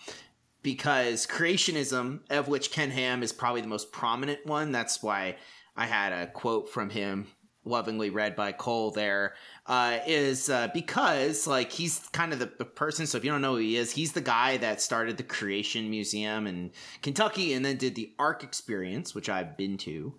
because 0.62 1.26
creationism, 1.26 2.20
of 2.30 2.48
which 2.48 2.70
Ken 2.70 2.90
Ham 2.90 3.22
is 3.22 3.32
probably 3.32 3.60
the 3.60 3.68
most 3.68 3.92
prominent 3.92 4.46
one. 4.46 4.72
That's 4.72 5.02
why 5.02 5.36
I 5.76 5.86
had 5.86 6.12
a 6.12 6.26
quote 6.28 6.68
from 6.68 6.90
him 6.90 7.26
lovingly 7.64 8.10
read 8.10 8.36
by 8.36 8.52
Cole 8.52 8.90
there, 8.90 9.34
uh, 9.66 9.98
is 10.06 10.50
uh, 10.50 10.68
because 10.74 11.46
like 11.46 11.72
he's 11.72 11.98
kind 12.12 12.32
of 12.32 12.38
the, 12.38 12.50
the 12.58 12.64
person. 12.64 13.06
So 13.06 13.18
if 13.18 13.24
you 13.24 13.30
don't 13.30 13.40
know 13.40 13.52
who 13.52 13.60
he 13.60 13.76
is, 13.76 13.92
he's 13.92 14.12
the 14.12 14.20
guy 14.20 14.56
that 14.58 14.80
started 14.80 15.16
the 15.16 15.22
Creation 15.22 15.90
Museum 15.90 16.46
in 16.46 16.72
Kentucky 17.02 17.54
and 17.54 17.64
then 17.64 17.76
did 17.76 17.94
the 17.94 18.12
Ark 18.18 18.42
Experience, 18.42 19.14
which 19.14 19.28
I've 19.28 19.56
been 19.56 19.78
to. 19.78 20.14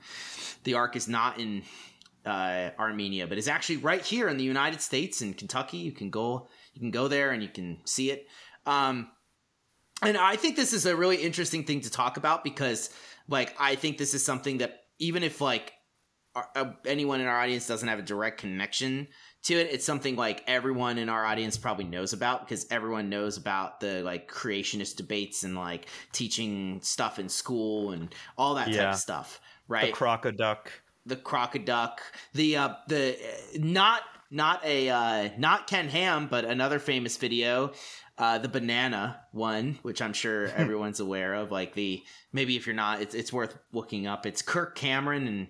The 0.64 0.74
Ark 0.74 0.96
is 0.96 1.08
not 1.08 1.40
in 1.40 1.64
uh, 2.26 2.72
Armenia, 2.80 3.28
but 3.28 3.38
it's 3.38 3.48
actually 3.48 3.78
right 3.78 4.02
here 4.02 4.28
in 4.28 4.38
the 4.38 4.44
United 4.44 4.82
States 4.82 5.22
in 5.22 5.34
Kentucky. 5.34 5.78
You 5.78 5.92
can 5.92 6.10
go, 6.10 6.48
you 6.74 6.82
can 6.82 6.92
go 6.92 7.08
there 7.08 7.32
and 7.32 7.42
you 7.42 7.50
can 7.50 7.80
see 7.86 8.12
it. 8.12 8.28
Um, 8.66 9.10
and 10.02 10.18
I 10.18 10.36
think 10.36 10.56
this 10.56 10.74
is 10.74 10.86
a 10.86 10.96
really 10.96 11.18
interesting 11.18 11.64
thing 11.64 11.82
to 11.82 11.90
talk 11.90 12.18
about 12.18 12.44
because, 12.44 12.90
like, 13.28 13.56
I 13.60 13.76
think 13.76 13.98
this 13.98 14.14
is 14.14 14.26
something 14.26 14.58
that 14.58 14.82
even 15.00 15.24
if 15.24 15.40
like 15.40 15.74
our, 16.36 16.50
uh, 16.56 16.72
anyone 16.86 17.22
in 17.22 17.28
our 17.28 17.40
audience 17.40 17.66
doesn't 17.68 17.88
have 17.88 18.00
a 18.00 18.04
direct 18.04 18.40
connection 18.40 19.08
to 19.44 19.54
it, 19.54 19.70
it's 19.72 19.86
something 19.86 20.16
like 20.16 20.44
everyone 20.48 20.98
in 20.98 21.08
our 21.08 21.26
audience 21.26 21.58
probably 21.58 21.86
knows 21.86 22.12
about 22.12 22.46
because 22.46 22.66
everyone 22.70 23.10
knows 23.10 23.38
about 23.38 23.80
the 23.80 24.02
like 24.04 24.30
creationist 24.30 24.98
debates 24.98 25.44
and 25.44 25.56
like 25.56 25.88
teaching 26.12 26.80
stuff 26.82 27.20
in 27.20 27.30
school 27.30 27.92
and 27.92 28.14
all 28.38 28.56
that 28.56 28.68
type 28.68 28.94
of 28.94 28.96
stuff, 28.96 29.40
right? 29.68 29.94
The 29.94 30.00
crocoduck. 30.00 30.68
The 31.06 31.16
crocoduck, 31.16 31.98
the 32.34 32.58
uh, 32.58 32.70
the 32.88 33.16
uh, 33.16 33.58
not 33.60 34.02
not 34.32 34.64
a 34.66 34.90
uh, 34.90 35.30
not 35.38 35.68
Ken 35.68 35.88
Ham, 35.90 36.28
but 36.30 36.46
another 36.46 36.80
famous 36.80 37.18
video, 37.18 37.72
uh, 38.18 38.38
the 38.38 38.50
banana 38.50 39.22
one, 39.32 39.78
which 39.82 40.02
I'm 40.02 40.14
sure 40.14 40.48
everyone's 40.56 41.00
aware 41.00 41.34
of. 41.36 41.52
Like 41.52 41.74
the 41.74 42.04
maybe 42.34 42.56
if 42.56 42.66
you're 42.66 42.76
not, 42.76 43.02
it's 43.02 43.16
it's 43.16 43.32
worth 43.32 43.58
looking 43.72 44.08
up. 44.08 44.26
It's 44.26 44.42
Kirk 44.42 44.76
Cameron 44.76 45.28
and 45.28 45.48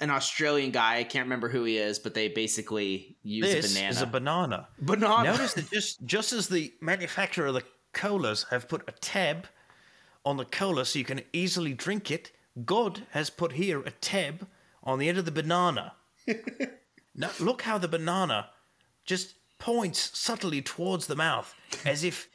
an 0.00 0.10
Australian 0.10 0.70
guy. 0.70 0.98
I 0.98 1.04
can't 1.04 1.26
remember 1.26 1.48
who 1.48 1.64
he 1.64 1.76
is, 1.76 1.98
but 1.98 2.14
they 2.14 2.28
basically 2.28 3.16
use 3.22 3.46
This 3.52 3.72
a 3.72 3.74
banana. 3.74 3.90
is 3.90 4.02
a 4.02 4.06
banana. 4.06 4.68
banana. 4.80 5.30
Notice 5.32 5.54
that 5.54 5.70
just 5.70 6.04
just 6.04 6.32
as 6.32 6.48
the 6.48 6.72
manufacturer 6.80 7.48
of 7.48 7.54
the 7.54 7.64
colas 7.92 8.46
have 8.50 8.68
put 8.68 8.82
a 8.88 8.92
tab 8.92 9.46
on 10.24 10.36
the 10.36 10.44
cola 10.44 10.84
so 10.84 10.98
you 10.98 11.04
can 11.04 11.22
easily 11.32 11.72
drink 11.74 12.10
it, 12.10 12.32
God 12.64 13.02
has 13.10 13.30
put 13.30 13.52
here 13.52 13.80
a 13.80 13.90
tab 13.90 14.46
on 14.88 14.98
the 14.98 15.08
end 15.08 15.18
of 15.18 15.26
the 15.26 15.30
banana. 15.30 15.92
now 17.14 17.30
look 17.38 17.62
how 17.62 17.76
the 17.76 17.88
banana 17.88 18.48
just 19.04 19.34
points 19.58 20.18
subtly 20.18 20.62
towards 20.62 21.06
the 21.06 21.16
mouth 21.16 21.54
as 21.84 22.02
if 22.02 22.28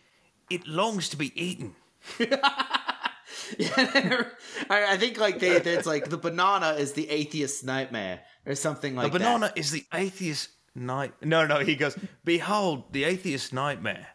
it 0.49 0.67
longs 0.67 1.09
to 1.09 1.17
be 1.17 1.31
eaten. 1.41 1.75
I, 2.19 4.27
I 4.69 4.97
think 4.97 5.17
like 5.17 5.39
they, 5.39 5.49
it's 5.49 5.87
like 5.87 6.09
the 6.09 6.17
banana 6.17 6.73
is 6.73 6.93
the 6.93 7.09
atheist's 7.09 7.63
nightmare 7.63 8.21
or 8.45 8.55
something 8.55 8.95
like 8.95 9.11
that. 9.11 9.13
the 9.13 9.19
banana 9.19 9.53
is 9.55 9.71
the 9.71 9.85
atheist 9.93 10.49
night. 10.75 11.13
No, 11.21 11.47
no, 11.47 11.59
he 11.59 11.75
goes, 11.75 11.97
Behold, 12.23 12.93
the 12.93 13.05
atheist 13.05 13.53
nightmare. 13.53 14.07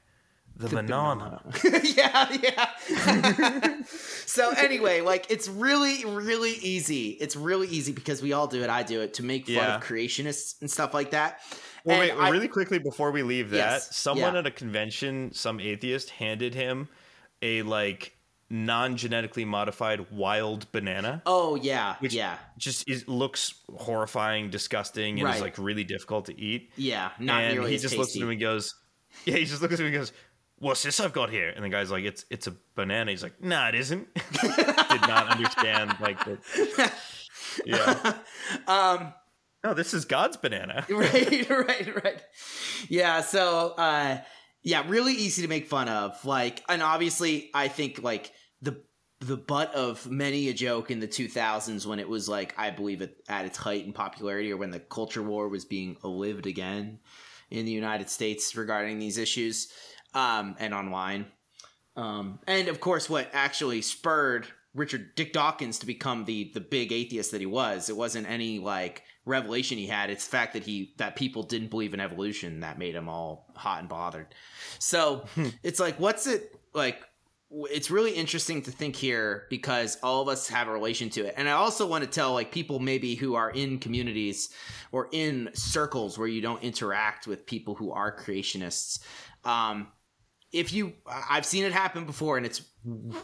The, 0.58 0.68
banana. 0.68 1.40
yeah, 1.84 2.36
yeah. 2.42 3.76
so 4.26 4.50
anyway, 4.56 5.00
like 5.02 5.26
it's 5.30 5.48
really, 5.48 6.04
really 6.04 6.52
easy. 6.52 7.10
It's 7.10 7.36
really 7.36 7.68
easy 7.68 7.92
because 7.92 8.20
we 8.22 8.32
all 8.32 8.46
do 8.48 8.62
it. 8.62 8.70
I 8.70 8.82
do 8.82 9.00
it 9.00 9.14
to 9.14 9.22
make 9.22 9.46
fun 9.46 9.54
Yeah. 9.54 9.76
of 9.76 9.82
creationists 9.84 10.60
and 10.60 10.70
stuff 10.70 10.94
like 10.94 11.12
that. 11.12 11.40
Well, 11.84 12.00
And 12.00 12.10
wait, 12.18 12.20
I- 12.24 12.30
really 12.30 12.48
quickly 12.48 12.78
before 12.78 13.10
we 13.12 13.22
leave 13.22 13.50
that, 13.50 13.56
Yes, 13.56 13.96
someone 13.96 14.32
yeah. 14.34 14.40
at 14.40 14.46
a 14.46 14.50
convention, 14.50 15.30
some 15.32 15.60
atheist, 15.60 16.10
handed 16.10 16.54
him 16.54 16.88
a 17.40 17.62
like 17.62 18.14
non-genetically 18.50 19.44
modified 19.44 20.10
wild 20.10 20.70
banana. 20.72 21.22
Oh 21.26 21.54
yeah, 21.54 21.96
Which 22.00 22.14
yeah, 22.14 22.38
just 22.56 22.88
is, 22.88 23.06
looks 23.06 23.54
horrifying, 23.76 24.50
disgusting, 24.50 25.18
and 25.20 25.24
Right. 25.26 25.36
is 25.36 25.40
like 25.42 25.56
really 25.58 25.84
difficult 25.84 26.26
to 26.26 26.40
eat. 26.40 26.70
yeah. 26.76 27.10
Not 27.20 27.42
and 27.42 27.54
nearly 27.54 27.70
he 27.70 27.76
as 27.76 27.82
just 27.82 27.92
tasty. 27.94 27.98
looks 28.00 28.16
at 28.16 28.22
him 28.22 28.30
and 28.30 28.40
goes, 28.40 28.74
"Yeah." 29.24 29.36
He 29.36 29.44
just 29.44 29.60
looks 29.62 29.74
at 29.74 29.80
him 29.80 29.86
and 29.86 29.94
goes, 29.94 30.12
"What's 30.58 30.82
this 30.82 31.00
I've 31.00 31.12
got 31.12 31.30
here?" 31.30 31.52
And 31.54 31.64
the 31.64 31.68
guy's 31.68 31.90
like, 31.90 32.04
"It's 32.04 32.24
it's 32.30 32.46
a 32.46 32.54
banana." 32.74 33.10
He's 33.10 33.22
like, 33.22 33.42
"Nah, 33.42 33.68
it 33.68 33.74
isn't." 33.74 34.08
Did 34.42 35.00
not 35.02 35.28
understand 35.28 35.96
like 36.00 36.24
the. 36.24 36.38
Yeah. 37.64 38.14
um, 38.66 39.12
No, 39.64 39.74
this 39.74 39.92
is 39.94 40.04
God's 40.04 40.36
banana. 40.36 40.86
right, 40.90 41.50
right, 41.50 42.04
right. 42.04 42.22
Yeah, 42.88 43.20
so 43.22 43.70
uh 43.76 44.18
yeah, 44.62 44.84
really 44.86 45.14
easy 45.14 45.42
to 45.42 45.48
make 45.48 45.66
fun 45.66 45.88
of. 45.88 46.24
Like 46.24 46.62
and 46.68 46.82
obviously 46.82 47.50
I 47.54 47.68
think 47.68 48.02
like 48.02 48.32
the 48.62 48.80
the 49.20 49.36
butt 49.36 49.74
of 49.74 50.08
many 50.08 50.48
a 50.48 50.54
joke 50.54 50.90
in 50.90 51.00
the 51.00 51.08
2000s 51.08 51.84
when 51.86 51.98
it 51.98 52.08
was 52.08 52.28
like 52.28 52.54
I 52.56 52.70
believe 52.70 53.02
it 53.02 53.16
at 53.28 53.46
its 53.46 53.58
height 53.58 53.84
in 53.84 53.92
popularity 53.92 54.52
or 54.52 54.56
when 54.56 54.70
the 54.70 54.78
culture 54.80 55.22
war 55.22 55.48
was 55.48 55.64
being 55.64 55.96
lived 56.04 56.46
again 56.46 57.00
in 57.50 57.64
the 57.64 57.72
United 57.72 58.10
States 58.10 58.54
regarding 58.54 58.98
these 58.98 59.18
issues 59.18 59.72
um 60.14 60.56
and 60.58 60.74
online. 60.74 61.26
Um 61.96 62.40
and 62.46 62.68
of 62.68 62.80
course 62.80 63.08
what 63.08 63.30
actually 63.32 63.82
spurred 63.82 64.46
Richard 64.74 65.14
Dick 65.14 65.32
Dawkins 65.32 65.78
to 65.80 65.86
become 65.86 66.24
the 66.24 66.50
the 66.54 66.60
big 66.60 66.92
atheist 66.92 67.32
that 67.32 67.40
he 67.40 67.46
was. 67.46 67.88
It 67.88 67.96
wasn't 67.96 68.28
any 68.28 68.58
like 68.58 69.02
revelation 69.24 69.78
he 69.78 69.86
had. 69.86 70.10
It's 70.10 70.24
the 70.24 70.30
fact 70.30 70.54
that 70.54 70.64
he 70.64 70.94
that 70.96 71.16
people 71.16 71.42
didn't 71.42 71.70
believe 71.70 71.94
in 71.94 72.00
evolution 72.00 72.60
that 72.60 72.78
made 72.78 72.94
him 72.94 73.08
all 73.08 73.52
hot 73.54 73.80
and 73.80 73.88
bothered. 73.88 74.28
So 74.78 75.26
it's 75.62 75.80
like, 75.80 76.00
what's 76.00 76.26
it 76.26 76.54
like? 76.72 77.02
It's 77.50 77.90
really 77.90 78.12
interesting 78.12 78.60
to 78.62 78.70
think 78.70 78.94
here 78.94 79.46
because 79.48 79.96
all 80.02 80.20
of 80.20 80.28
us 80.28 80.48
have 80.48 80.68
a 80.68 80.72
relation 80.72 81.08
to 81.10 81.24
it, 81.24 81.34
and 81.36 81.48
I 81.48 81.52
also 81.52 81.86
want 81.86 82.04
to 82.04 82.10
tell 82.10 82.34
like 82.34 82.52
people 82.52 82.78
maybe 82.78 83.14
who 83.14 83.36
are 83.36 83.50
in 83.50 83.78
communities 83.78 84.50
or 84.92 85.08
in 85.12 85.48
circles 85.54 86.18
where 86.18 86.28
you 86.28 86.42
don't 86.42 86.62
interact 86.62 87.26
with 87.26 87.46
people 87.46 87.74
who 87.74 87.90
are 87.90 88.14
creationists. 88.14 89.00
Um, 89.44 89.88
if 90.52 90.72
you 90.72 90.92
i've 91.28 91.44
seen 91.44 91.64
it 91.64 91.72
happen 91.72 92.04
before 92.06 92.36
and 92.36 92.46
it's 92.46 92.62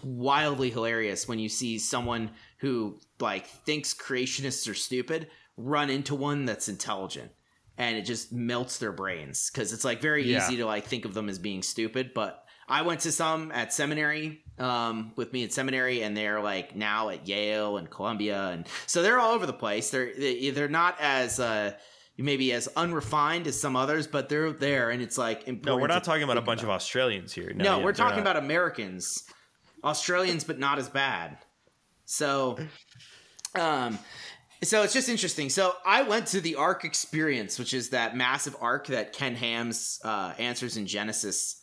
wildly 0.02 0.70
hilarious 0.70 1.26
when 1.28 1.38
you 1.38 1.48
see 1.48 1.78
someone 1.78 2.30
who 2.58 2.98
like 3.20 3.46
thinks 3.46 3.94
creationists 3.94 4.70
are 4.70 4.74
stupid 4.74 5.28
run 5.56 5.90
into 5.90 6.14
one 6.14 6.44
that's 6.44 6.68
intelligent 6.68 7.30
and 7.78 7.96
it 7.96 8.02
just 8.02 8.32
melts 8.32 8.78
their 8.78 8.92
brains 8.92 9.50
because 9.50 9.72
it's 9.72 9.84
like 9.84 10.00
very 10.00 10.24
Yeah. 10.30 10.38
easy 10.46 10.56
to 10.58 10.66
like 10.66 10.84
think 10.86 11.04
of 11.04 11.14
them 11.14 11.28
as 11.28 11.38
being 11.38 11.62
stupid 11.62 12.12
but 12.14 12.44
i 12.68 12.82
went 12.82 13.00
to 13.00 13.12
some 13.12 13.50
at 13.52 13.72
seminary 13.72 14.40
um, 14.58 15.12
with 15.16 15.32
me 15.32 15.42
in 15.42 15.50
seminary 15.50 16.02
and 16.02 16.16
they're 16.16 16.40
like 16.40 16.76
now 16.76 17.08
at 17.08 17.26
yale 17.26 17.76
and 17.76 17.90
columbia 17.90 18.50
and 18.50 18.66
so 18.86 19.02
they're 19.02 19.18
all 19.18 19.32
over 19.32 19.46
the 19.46 19.52
place 19.52 19.90
they're 19.90 20.12
they- 20.14 20.50
they're 20.50 20.68
not 20.68 20.96
as 21.00 21.40
uh 21.40 21.72
maybe 22.16 22.52
as 22.52 22.68
unrefined 22.76 23.46
as 23.46 23.60
some 23.60 23.74
others 23.74 24.06
but 24.06 24.28
they're 24.28 24.52
there 24.52 24.90
and 24.90 25.02
it's 25.02 25.18
like 25.18 25.48
important. 25.48 25.66
No, 25.66 25.76
we're 25.78 25.88
not 25.88 26.04
talking 26.04 26.22
about 26.22 26.38
a 26.38 26.42
bunch 26.42 26.62
of 26.62 26.68
Australians 26.70 27.32
here. 27.32 27.52
no, 27.54 27.78
yeah, 27.78 27.84
we're 27.84 27.92
talking 27.92 28.22
not. 28.24 28.30
about 28.30 28.36
Americans, 28.36 29.24
Australians, 29.82 30.44
but 30.44 30.58
not 30.58 30.78
as 30.78 30.88
bad. 30.88 31.38
So, 32.04 32.58
um, 33.54 33.98
so 34.62 34.82
it's 34.82 34.92
just 34.92 35.08
interesting. 35.08 35.48
So 35.50 35.74
I 35.84 36.02
went 36.02 36.26
to 36.28 36.40
the 36.40 36.56
Ark 36.56 36.84
Experience, 36.84 37.58
which 37.58 37.74
is 37.74 37.90
that 37.90 38.16
massive 38.16 38.56
ark 38.60 38.86
that 38.88 39.12
Ken 39.12 39.34
Ham's 39.34 40.00
uh, 40.04 40.34
Answers 40.38 40.76
in 40.76 40.86
Genesis 40.86 41.62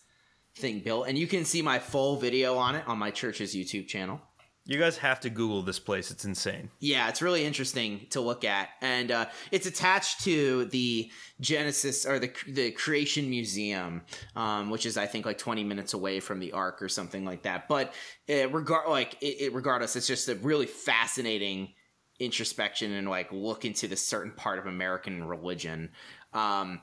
thing 0.57 0.81
built, 0.81 1.07
and 1.07 1.17
you 1.17 1.27
can 1.27 1.45
see 1.45 1.61
my 1.61 1.79
full 1.79 2.17
video 2.17 2.57
on 2.57 2.75
it 2.75 2.87
on 2.87 2.97
my 2.97 3.11
church's 3.11 3.55
YouTube 3.55 3.87
channel. 3.87 4.21
You 4.65 4.77
guys 4.77 4.97
have 4.97 5.19
to 5.21 5.29
Google 5.31 5.63
this 5.63 5.79
place. 5.79 6.11
It's 6.11 6.23
insane. 6.23 6.69
Yeah, 6.79 7.09
it's 7.09 7.21
really 7.21 7.45
interesting 7.45 8.05
to 8.11 8.21
look 8.21 8.43
at, 8.45 8.69
and 8.79 9.09
uh, 9.09 9.25
it's 9.51 9.65
attached 9.65 10.23
to 10.25 10.65
the 10.65 11.09
Genesis 11.39 12.05
or 12.05 12.19
the 12.19 12.31
the 12.47 12.71
Creation 12.71 13.29
Museum, 13.29 14.03
um, 14.35 14.69
which 14.69 14.85
is 14.85 14.97
I 14.97 15.07
think 15.07 15.25
like 15.25 15.39
twenty 15.39 15.63
minutes 15.63 15.93
away 15.93 16.19
from 16.19 16.39
the 16.39 16.51
Ark 16.51 16.81
or 16.81 16.89
something 16.89 17.25
like 17.25 17.43
that. 17.43 17.67
But 17.67 17.93
uh, 18.29 18.49
regard 18.49 18.87
like 18.87 19.17
it, 19.21 19.41
it, 19.41 19.53
regardless, 19.53 19.95
it's 19.95 20.07
just 20.07 20.29
a 20.29 20.35
really 20.35 20.67
fascinating 20.67 21.73
introspection 22.19 22.91
and 22.93 23.09
like 23.09 23.31
look 23.31 23.65
into 23.65 23.87
this 23.87 24.07
certain 24.07 24.31
part 24.31 24.59
of 24.59 24.67
American 24.67 25.23
religion. 25.23 25.89
Um, 26.33 26.81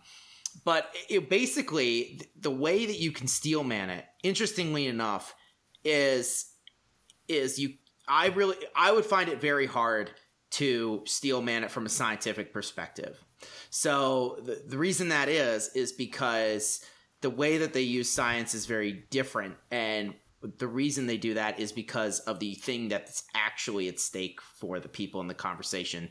but 0.64 0.92
it 1.08 1.30
basically 1.30 2.20
the 2.36 2.50
way 2.50 2.86
that 2.86 2.98
you 2.98 3.12
can 3.12 3.28
steel 3.28 3.62
man 3.62 3.88
it, 3.88 4.04
interestingly 4.24 4.88
enough, 4.88 5.34
is 5.84 6.46
is 7.28 7.58
you 7.58 7.74
I 8.06 8.28
really 8.28 8.56
I 8.74 8.92
would 8.92 9.04
find 9.04 9.28
it 9.28 9.40
very 9.40 9.66
hard 9.66 10.10
to 10.50 11.02
steel 11.04 11.42
man 11.42 11.64
it 11.64 11.70
from 11.70 11.86
a 11.86 11.90
scientific 11.90 12.52
perspective. 12.52 13.22
So 13.70 14.38
the, 14.44 14.62
the 14.66 14.78
reason 14.78 15.10
that 15.10 15.28
is 15.28 15.70
is 15.74 15.92
because 15.92 16.84
the 17.20 17.30
way 17.30 17.58
that 17.58 17.72
they 17.72 17.82
use 17.82 18.10
science 18.10 18.54
is 18.54 18.66
very 18.66 19.04
different 19.10 19.56
and 19.70 20.14
the 20.58 20.68
reason 20.68 21.06
they 21.06 21.16
do 21.16 21.34
that 21.34 21.58
is 21.58 21.72
because 21.72 22.20
of 22.20 22.38
the 22.38 22.54
thing 22.54 22.88
that's 22.88 23.24
actually 23.34 23.88
at 23.88 23.98
stake 23.98 24.40
for 24.40 24.78
the 24.78 24.88
people 24.88 25.20
in 25.20 25.26
the 25.26 25.34
conversation. 25.34 26.08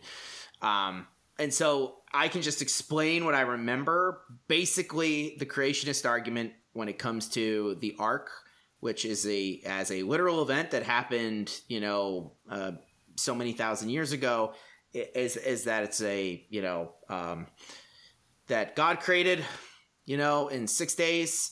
Um, 0.61 1.07
and 1.39 1.53
so 1.53 1.99
I 2.13 2.27
can 2.27 2.41
just 2.41 2.61
explain 2.61 3.25
what 3.25 3.35
I 3.35 3.41
remember. 3.41 4.21
Basically, 4.47 5.37
the 5.39 5.45
creationist 5.45 6.07
argument 6.07 6.53
when 6.73 6.89
it 6.89 6.99
comes 6.99 7.29
to 7.29 7.77
the 7.79 7.95
ark, 7.99 8.29
which 8.79 9.05
is 9.05 9.25
a 9.27 9.61
as 9.65 9.91
a 9.91 10.03
literal 10.03 10.41
event 10.41 10.71
that 10.71 10.83
happened, 10.83 11.51
you 11.67 11.79
know, 11.79 12.33
uh, 12.49 12.71
so 13.15 13.33
many 13.33 13.53
thousand 13.53 13.89
years 13.89 14.11
ago, 14.11 14.53
is 14.93 15.37
is 15.37 15.65
that 15.65 15.83
it's 15.83 16.01
a 16.01 16.45
you 16.49 16.61
know 16.61 16.93
um, 17.09 17.47
that 18.47 18.75
God 18.75 18.99
created 18.99 19.43
you 20.05 20.17
know 20.17 20.47
in 20.47 20.67
six 20.67 20.95
days, 20.95 21.51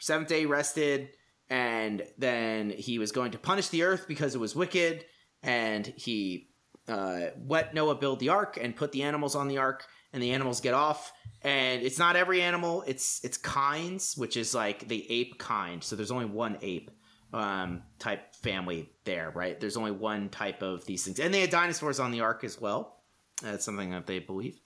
seventh 0.00 0.28
day 0.28 0.46
rested, 0.46 1.10
and 1.48 2.02
then 2.18 2.70
he 2.70 2.98
was 2.98 3.12
going 3.12 3.32
to 3.32 3.38
punish 3.38 3.68
the 3.68 3.82
earth 3.82 4.06
because 4.08 4.34
it 4.34 4.38
was 4.38 4.54
wicked, 4.54 5.04
and 5.42 5.86
he 5.96 6.50
uh, 6.88 7.30
let 7.46 7.74
Noah 7.74 7.96
build 7.96 8.20
the 8.20 8.28
ark 8.28 8.58
and 8.60 8.74
put 8.74 8.92
the 8.92 9.02
animals 9.02 9.34
on 9.34 9.48
the 9.48 9.58
ark, 9.58 9.86
and 10.12 10.22
the 10.22 10.32
animals 10.32 10.60
get 10.60 10.74
off. 10.74 11.12
And 11.42 11.82
it's 11.82 11.98
not 11.98 12.16
every 12.16 12.42
animal; 12.42 12.82
it's 12.86 13.20
it's 13.24 13.36
kinds, 13.36 14.16
which 14.16 14.36
is 14.36 14.54
like 14.54 14.88
the 14.88 15.10
ape 15.10 15.38
kind. 15.38 15.82
So 15.82 15.96
there's 15.96 16.10
only 16.10 16.26
one 16.26 16.58
ape 16.62 16.90
um, 17.32 17.82
type 17.98 18.34
family 18.36 18.90
there, 19.04 19.30
right? 19.34 19.58
There's 19.58 19.76
only 19.76 19.90
one 19.90 20.28
type 20.28 20.62
of 20.62 20.84
these 20.86 21.04
things, 21.04 21.18
and 21.20 21.32
they 21.32 21.40
had 21.40 21.50
dinosaurs 21.50 22.00
on 22.00 22.10
the 22.10 22.20
ark 22.20 22.44
as 22.44 22.60
well. 22.60 23.02
That's 23.42 23.64
something 23.64 23.90
that 23.90 24.06
they 24.06 24.18
believe. 24.18 24.60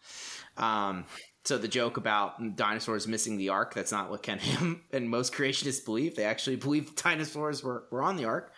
Um, 0.57 1.07
so 1.45 1.59
the 1.59 1.69
joke 1.69 1.97
about 1.97 2.57
dinosaurs 2.57 3.09
missing 3.09 3.37
the 3.37 3.49
ark, 3.49 3.75
that's 3.75 3.91
not 3.91 4.11
what 4.11 4.23
Ken 4.23 4.39
Ham 4.39 4.83
and 4.93 5.09
most 5.09 5.33
creationists 5.33 5.85
believe. 5.85 6.15
They 6.15 6.25
actually 6.25 6.57
believe 6.57 6.95
dinosaurs 6.95 7.63
were, 7.63 7.85
were 7.91 8.03
on 8.03 8.17
the 8.17 8.27
ark. 8.27 8.53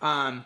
Um, 0.00 0.44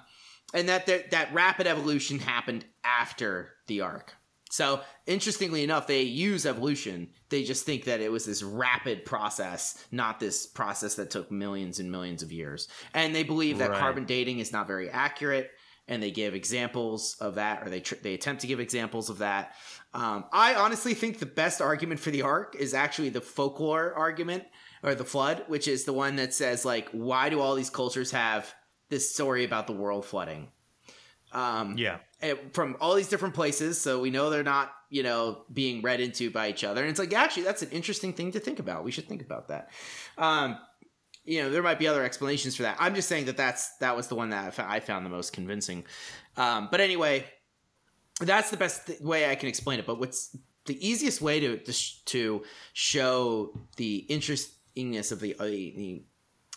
and 0.55 0.69
that, 0.69 0.87
that 0.87 1.11
that 1.11 1.33
rapid 1.33 1.67
evolution 1.67 2.19
happened 2.19 2.65
after 2.85 3.51
the 3.67 3.83
ark. 3.83 4.15
So 4.51 4.81
interestingly 5.07 5.63
enough, 5.63 5.87
they 5.87 6.03
use 6.03 6.47
evolution. 6.47 7.09
They 7.29 7.43
just 7.45 7.67
think 7.67 7.85
that 7.85 8.01
it 8.01 8.11
was 8.11 8.25
this 8.25 8.43
rapid 8.43 9.05
process, 9.05 9.85
not 9.93 10.21
this 10.21 10.47
process 10.47 10.95
that 10.95 11.11
took 11.11 11.31
millions 11.31 11.81
and 11.81 11.93
millions 11.93 12.23
of 12.23 12.33
years. 12.33 12.67
And 12.95 13.15
they 13.15 13.25
believe 13.25 13.59
that 13.59 13.71
Right. 13.71 13.79
carbon 13.79 14.07
dating 14.07 14.39
is 14.39 14.51
not 14.51 14.67
very 14.67 14.89
accurate. 14.89 15.51
And 15.87 16.03
they 16.03 16.11
give 16.11 16.35
examples 16.35 17.17
of 17.19 17.37
that, 17.37 17.67
or 17.67 17.71
they 17.71 17.81
tr- 17.81 17.95
they 18.03 18.13
attempt 18.13 18.43
to 18.43 18.47
give 18.47 18.61
examples 18.61 19.09
of 19.09 19.19
that. 19.19 19.55
Um, 19.95 20.27
I 20.33 20.55
honestly 20.55 20.93
think 20.93 21.19
the 21.19 21.25
best 21.27 21.63
argument 21.63 21.99
for 22.01 22.11
the 22.11 22.23
ark 22.23 22.55
is 22.59 22.75
actually 22.75 23.09
the 23.09 23.23
folklore 23.23 23.95
argument 23.95 24.45
or 24.83 24.95
the 24.95 25.05
flood, 25.05 25.45
which 25.47 25.67
is 25.67 25.85
the 25.85 25.95
one 25.95 26.17
that 26.17 26.35
says 26.35 26.65
like, 26.67 26.91
why 26.93 27.31
do 27.31 27.41
all 27.41 27.55
these 27.55 27.71
cultures 27.71 28.11
have 28.11 28.55
this 28.89 29.13
story 29.15 29.45
about 29.45 29.67
the 29.67 29.73
world 29.73 30.05
flooding? 30.05 30.49
Um, 31.33 31.77
Yeah. 31.77 31.99
from 32.53 32.77
all 32.81 32.95
these 32.95 33.09
different 33.09 33.35
places, 33.35 33.81
so 33.81 34.01
we 34.01 34.11
know 34.11 34.31
they're 34.31 34.43
not, 34.43 34.73
you 34.91 35.03
know, 35.03 35.45
being 35.53 35.83
read 35.83 36.01
into 36.01 36.31
by 36.31 36.49
each 36.49 36.65
other. 36.65 36.81
And 36.81 36.91
it's 36.91 36.99
like, 36.99 37.13
actually, 37.13 37.43
that's 37.45 37.63
an 37.63 37.71
interesting 37.71 38.13
thing 38.15 38.33
to 38.33 38.41
think 38.41 38.59
about. 38.59 38.83
We 38.85 38.91
should 38.91 39.07
think 39.09 39.23
about 39.23 39.49
that. 39.49 39.71
Um, 40.17 40.59
you 41.25 41.43
know, 41.43 41.51
there 41.51 41.63
might 41.63 41.79
be 41.79 41.87
other 41.87 42.03
explanations 42.03 42.57
for 42.57 42.63
that. 42.63 42.77
I'm 42.81 42.95
just 42.95 43.09
saying 43.09 43.27
that 43.27 43.37
that's 43.37 43.77
that 43.79 43.95
was 43.95 44.09
the 44.09 44.15
one 44.15 44.31
that 44.31 44.59
I 44.59 44.77
I 44.77 44.81
found 44.81 45.05
the 45.05 45.11
most 45.11 45.35
convincing. 45.35 45.85
Um, 46.39 46.69
but 46.71 46.81
anyway, 46.81 47.27
that's 48.21 48.51
the 48.51 48.57
best 48.57 48.87
th- 48.87 49.01
way 49.01 49.31
I 49.31 49.35
can 49.35 49.49
explain 49.51 49.79
it. 49.79 49.85
But 49.87 50.01
what's 50.01 50.35
the 50.65 50.79
easiest 50.89 51.21
way 51.21 51.39
to 51.41 51.59
to, 51.59 51.73
sh- 51.73 52.01
to 52.07 52.43
show 52.73 53.53
the 53.77 54.07
interestingness 54.09 55.13
of 55.13 55.21
the, 55.21 55.35
uh, 55.39 55.45
the 55.45 56.03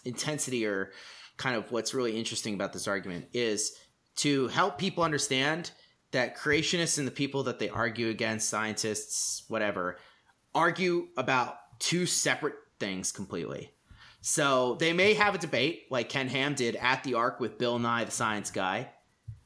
intensity 0.06 0.66
or 0.66 0.92
kind 1.42 1.56
of 1.56 1.72
what's 1.72 1.96
really 1.96 2.16
interesting 2.16 2.54
about 2.54 2.72
this 2.72 2.88
argument 2.88 3.26
is 3.34 3.74
to 4.18 4.48
help 4.50 4.78
people 4.78 5.04
understand 5.04 5.72
that 6.12 6.38
creationists 6.38 7.00
and 7.00 7.08
the 7.08 7.12
people 7.12 7.42
that 7.44 7.58
they 7.58 7.68
argue 7.68 8.10
against, 8.10 8.48
scientists, 8.48 9.44
whatever, 9.48 9.98
argue 10.54 11.08
about 11.18 11.56
two 11.80 12.06
separate 12.06 12.54
things 12.80 13.12
completely. 13.12 13.72
So 14.22 14.76
they 14.76 14.94
may 14.94 15.16
have 15.16 15.34
a 15.34 15.40
debate 15.40 15.86
like 15.90 16.10
Ken 16.10 16.28
Ham 16.28 16.54
did 16.54 16.76
at 16.76 17.04
the 17.04 17.16
Ark 17.16 17.40
with 17.40 17.58
Bill 17.58 17.80
Nye, 17.80 18.04
the 18.04 18.12
science 18.12 18.52
guy, 18.52 18.92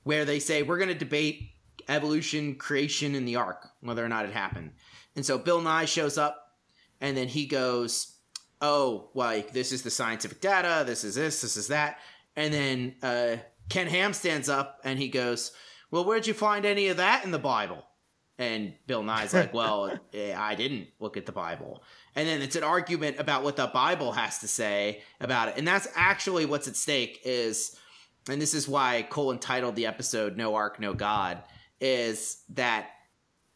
where 0.04 0.26
they 0.26 0.40
say 0.40 0.64
we're 0.64 0.78
going 0.78 0.90
to 0.90 0.96
debate 0.96 1.52
evolution, 1.88 2.56
creation 2.56 3.16
and 3.16 3.26
the 3.26 3.38
Ark, 3.38 3.70
whether 3.80 4.04
or 4.04 4.10
not 4.10 4.26
it 4.26 4.34
happened. 4.34 4.72
And 5.16 5.26
so 5.26 5.38
Bill 5.38 5.62
Nye 5.62 5.86
shows 5.86 6.18
up, 6.18 6.58
and 7.00 7.16
then 7.16 7.30
he 7.30 7.46
goes, 7.46 8.15
"Oh, 8.62 9.10
like 9.14 9.52
this 9.52 9.72
is 9.72 9.82
the 9.82 9.92
scientific 9.92 10.42
data. 10.42 10.84
This 10.86 11.04
is 11.04 11.16
this. 11.16 11.42
This 11.42 11.58
is 11.58 11.68
that." 11.68 12.00
And 12.36 12.54
then 12.54 12.96
uh, 13.02 13.38
Ken 13.70 13.88
Ham 13.88 14.14
stands 14.14 14.50
up 14.50 14.80
and 14.84 15.00
he 15.00 15.08
goes, 15.08 15.52
"Well, 15.92 16.06
where'd 16.06 16.28
you 16.28 16.34
find 16.34 16.66
any 16.66 16.88
of 16.88 16.98
that 16.98 17.24
in 17.24 17.32
the 17.32 17.40
Bible?" 17.40 17.86
And 18.38 18.74
Bill 18.86 19.04
Nye's 19.04 19.34
like, 19.34 19.54
"Well, 19.54 19.98
eh, 20.14 20.36
I 20.38 20.56
didn't 20.56 20.88
look 21.00 21.18
at 21.18 21.26
the 21.26 21.32
Bible." 21.32 21.84
And 22.16 22.28
then 22.28 22.42
it's 22.42 22.56
an 22.56 22.64
argument 22.64 23.20
about 23.20 23.44
what 23.44 23.56
the 23.56 23.68
Bible 23.68 24.12
has 24.14 24.40
to 24.40 24.48
say 24.48 25.02
about 25.20 25.50
it, 25.50 25.56
and 25.58 25.68
that's 25.68 25.88
actually 25.96 26.46
what's 26.46 26.68
at 26.68 26.76
stake. 26.76 27.22
Is 27.24 27.78
and 28.30 28.42
this 28.42 28.54
is 28.54 28.68
why 28.68 29.06
Cole 29.10 29.32
entitled 29.32 29.76
the 29.76 29.86
episode 29.86 30.38
"No 30.38 30.56
Ark, 30.56 30.80
No 30.80 30.94
God." 30.94 31.44
Is 31.82 32.42
that 32.50 32.90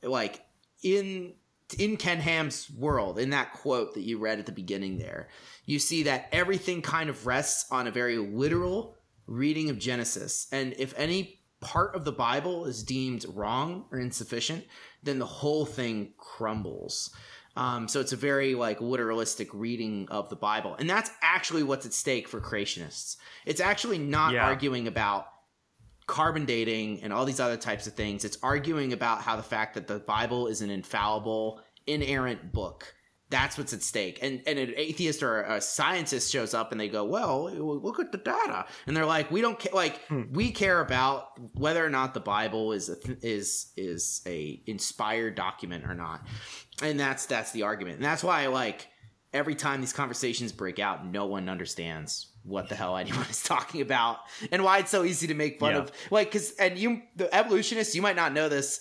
like 0.03 0.41
in 0.83 1.33
in 1.77 1.97
Ken 1.97 2.19
Ham's 2.19 2.69
world, 2.71 3.19
in 3.19 3.29
that 3.31 3.53
quote 3.53 3.93
that 3.93 4.01
you 4.01 4.17
read 4.17 4.39
at 4.39 4.45
the 4.45 4.51
beginning 4.51 4.97
there, 4.97 5.29
you 5.65 5.79
see 5.79 6.03
that 6.03 6.27
everything 6.31 6.81
kind 6.81 7.09
of 7.09 7.25
rests 7.27 7.69
on 7.71 7.87
a 7.87 7.91
very 7.91 8.17
literal 8.17 8.95
reading 9.27 9.69
of 9.69 9.77
Genesis. 9.77 10.47
And 10.51 10.73
if 10.79 10.93
any 10.97 11.41
part 11.59 11.95
of 11.95 12.05
the 12.05 12.11
Bible 12.11 12.65
is 12.65 12.83
deemed 12.83 13.25
wrong 13.33 13.85
or 13.91 13.99
insufficient, 13.99 14.65
then 15.03 15.19
the 15.19 15.25
whole 15.25 15.65
thing 15.65 16.13
crumbles. 16.17 17.13
Um, 17.55 17.87
so 17.87 17.99
it's 17.99 18.13
a 18.13 18.17
very 18.17 18.55
like 18.55 18.79
literalistic 18.79 19.49
reading 19.53 20.07
of 20.09 20.29
the 20.29 20.35
Bible, 20.35 20.75
and 20.79 20.89
that's 20.89 21.11
actually 21.21 21.63
what's 21.63 21.85
at 21.85 21.93
stake 21.93 22.27
for 22.27 22.39
creationists. 22.39 23.17
It's 23.45 23.59
actually 23.59 23.97
not 23.97 24.33
Yeah. 24.33 24.45
arguing 24.45 24.87
about 24.87 25.27
carbon 26.09 26.43
dating 26.43 27.03
and 27.03 27.13
all 27.13 27.23
these 27.23 27.39
other 27.39 27.55
types 27.55 27.85
of 27.85 27.93
things. 27.93 28.25
It's 28.25 28.39
arguing 28.41 28.93
about 28.93 29.21
how 29.21 29.35
the 29.35 29.43
fact 29.43 29.75
that 29.75 29.85
the 29.85 29.99
Bible 29.99 30.47
is 30.47 30.61
an 30.61 30.71
infallible, 30.71 31.61
inerrant 31.85 32.51
book. 32.51 32.95
That's 33.29 33.59
what's 33.59 33.73
at 33.73 33.83
stake. 33.83 34.17
And 34.23 34.41
and 34.47 34.57
an 34.57 34.73
atheist 34.75 35.21
or 35.21 35.43
a 35.43 35.61
scientist 35.61 36.31
shows 36.31 36.55
up 36.55 36.71
and 36.71 36.81
they 36.81 36.89
go, 36.89 37.03
"Well, 37.05 37.51
look 37.51 37.99
at 37.99 38.11
the 38.11 38.17
data," 38.17 38.65
and 38.87 38.97
they're 38.97 39.05
like, 39.05 39.29
"We 39.29 39.41
don't 39.41 39.59
care. 39.59 39.71
Like 39.71 40.03
hmm. 40.07 40.23
we 40.31 40.49
care 40.49 40.81
about 40.81 41.27
whether 41.53 41.85
or 41.85 41.91
not 41.91 42.15
the 42.15 42.19
Bible 42.19 42.71
is 42.71 42.89
a 42.89 42.99
th- 42.99 43.19
is 43.21 43.71
is 43.77 44.23
a 44.25 44.63
inspired 44.65 45.35
document 45.35 45.85
or 45.85 45.93
not." 45.93 46.25
And 46.81 46.99
that's 46.99 47.27
that's 47.27 47.51
the 47.51 47.61
argument. 47.61 47.97
And 47.97 48.05
that's 48.05 48.23
why 48.23 48.47
like 48.47 48.87
every 49.31 49.53
time 49.53 49.79
these 49.81 49.93
conversations 49.93 50.51
break 50.51 50.79
out, 50.79 51.05
no 51.05 51.27
one 51.27 51.49
understands 51.49 52.33
what 52.49 52.67
the 52.69 52.75
hell 52.75 52.97
anyone 52.97 53.25
is 53.29 53.43
talking 53.43 53.81
about 53.81 54.17
and 54.51 54.63
why 54.63 54.79
it's 54.79 54.91
so 54.91 55.03
easy 55.03 55.27
to 55.27 55.33
make 55.33 55.59
fun 55.59 55.73
Yeah. 55.73 55.79
of. 55.79 55.91
Like 56.11 56.31
because 56.31 56.51
and 56.57 56.77
you 56.77 57.01
the 57.15 57.33
evolutionists 57.33 57.95
you 57.95 58.01
might 58.01 58.15
not 58.15 58.33
know 58.33 58.49
this 58.49 58.79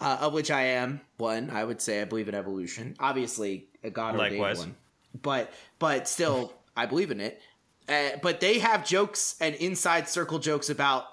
uh, 0.00 0.18
of 0.20 0.32
which 0.32 0.50
i 0.50 0.62
am 0.62 1.00
one 1.16 1.50
i 1.50 1.62
would 1.64 1.80
say 1.82 2.00
i 2.00 2.04
believe 2.04 2.28
in 2.28 2.34
evolution. 2.34 2.94
Obviously 3.00 3.68
a 3.82 3.90
god 3.90 4.16
Likewise. 4.16 4.58
one. 4.60 4.76
But 5.20 5.52
but 5.78 6.06
still 6.08 6.52
i 6.76 6.86
believe 6.86 7.10
in 7.10 7.20
it. 7.20 7.40
Uh, 7.88 8.10
but 8.22 8.40
they 8.40 8.58
have 8.58 8.86
jokes 8.86 9.34
and 9.40 9.54
inside 9.56 10.08
circle 10.08 10.38
jokes 10.38 10.68
about 10.70 11.04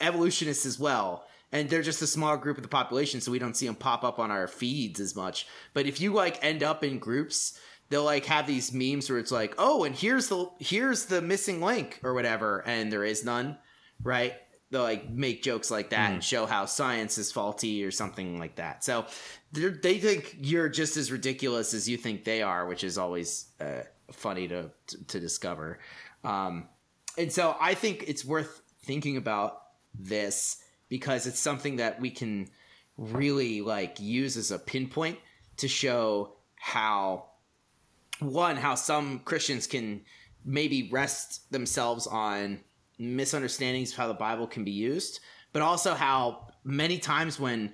evolutionists 0.00 0.66
as 0.66 0.78
well. 0.78 1.24
And 1.52 1.70
they're 1.70 1.82
just 1.82 2.02
a 2.02 2.06
small 2.06 2.36
group 2.36 2.56
of 2.58 2.62
the 2.62 2.68
population 2.68 3.20
so 3.20 3.30
we 3.30 3.38
don't 3.38 3.56
see 3.56 3.66
them 3.66 3.76
pop 3.76 4.02
up 4.02 4.18
on 4.18 4.30
our 4.30 4.48
feeds 4.48 4.98
as 4.98 5.14
much. 5.14 5.46
But 5.72 5.86
if 5.86 6.00
you 6.00 6.12
like 6.12 6.44
end 6.44 6.62
up 6.64 6.82
in 6.82 6.98
groups 6.98 7.58
they'll 7.88 8.04
like 8.04 8.24
have 8.26 8.46
these 8.46 8.72
memes 8.72 9.08
where 9.08 9.18
it's 9.18 9.32
like 9.32 9.54
oh 9.58 9.84
and 9.84 9.94
here's 9.94 10.28
the 10.28 10.48
here's 10.58 11.06
the 11.06 11.20
missing 11.22 11.60
link 11.60 12.00
or 12.02 12.14
whatever 12.14 12.62
and 12.66 12.92
there 12.92 13.04
is 13.04 13.24
none 13.24 13.56
right? 14.02 14.34
They'll 14.70 14.82
like 14.82 15.08
make 15.08 15.42
jokes 15.42 15.70
like 15.70 15.90
that 15.90 16.12
and 16.12 16.24
show 16.24 16.46
how 16.46 16.66
science 16.66 17.16
is 17.18 17.30
faulty 17.30 17.84
or 17.84 17.90
something 17.90 18.38
like 18.38 18.56
that. 18.56 18.82
So 18.82 19.06
they 19.52 19.98
think 19.98 20.36
you're 20.40 20.68
just 20.68 20.96
as 20.96 21.12
ridiculous 21.12 21.74
as 21.74 21.88
you 21.88 21.96
think 21.96 22.24
they 22.24 22.42
are 22.42 22.66
which 22.66 22.82
is 22.82 22.98
always 22.98 23.46
uh, 23.60 23.82
funny 24.12 24.48
to, 24.48 24.70
to 24.88 25.04
to 25.04 25.20
discover. 25.20 25.78
Um 26.24 26.68
and 27.16 27.32
so 27.32 27.56
I 27.60 27.74
think 27.74 28.04
it's 28.08 28.24
worth 28.24 28.62
thinking 28.82 29.16
about 29.16 29.60
this 29.96 30.58
because 30.88 31.26
it's 31.26 31.38
something 31.38 31.76
that 31.76 32.00
we 32.00 32.10
can 32.10 32.48
really 32.96 33.60
like 33.60 34.00
use 34.00 34.36
as 34.36 34.50
a 34.50 34.58
pinpoint 34.58 35.18
to 35.58 35.68
show 35.68 36.32
how 36.56 37.26
one 38.32 38.56
how 38.56 38.74
some 38.74 39.20
Christians 39.20 39.66
can 39.66 40.02
maybe 40.44 40.88
rest 40.90 41.50
themselves 41.50 42.06
on 42.06 42.60
misunderstandings 42.98 43.92
of 43.92 43.98
how 43.98 44.08
the 44.08 44.14
Bible 44.14 44.46
can 44.46 44.64
be 44.64 44.70
used, 44.70 45.20
but 45.52 45.62
also 45.62 45.94
how 45.94 46.48
many 46.64 46.98
times 46.98 47.40
when 47.40 47.72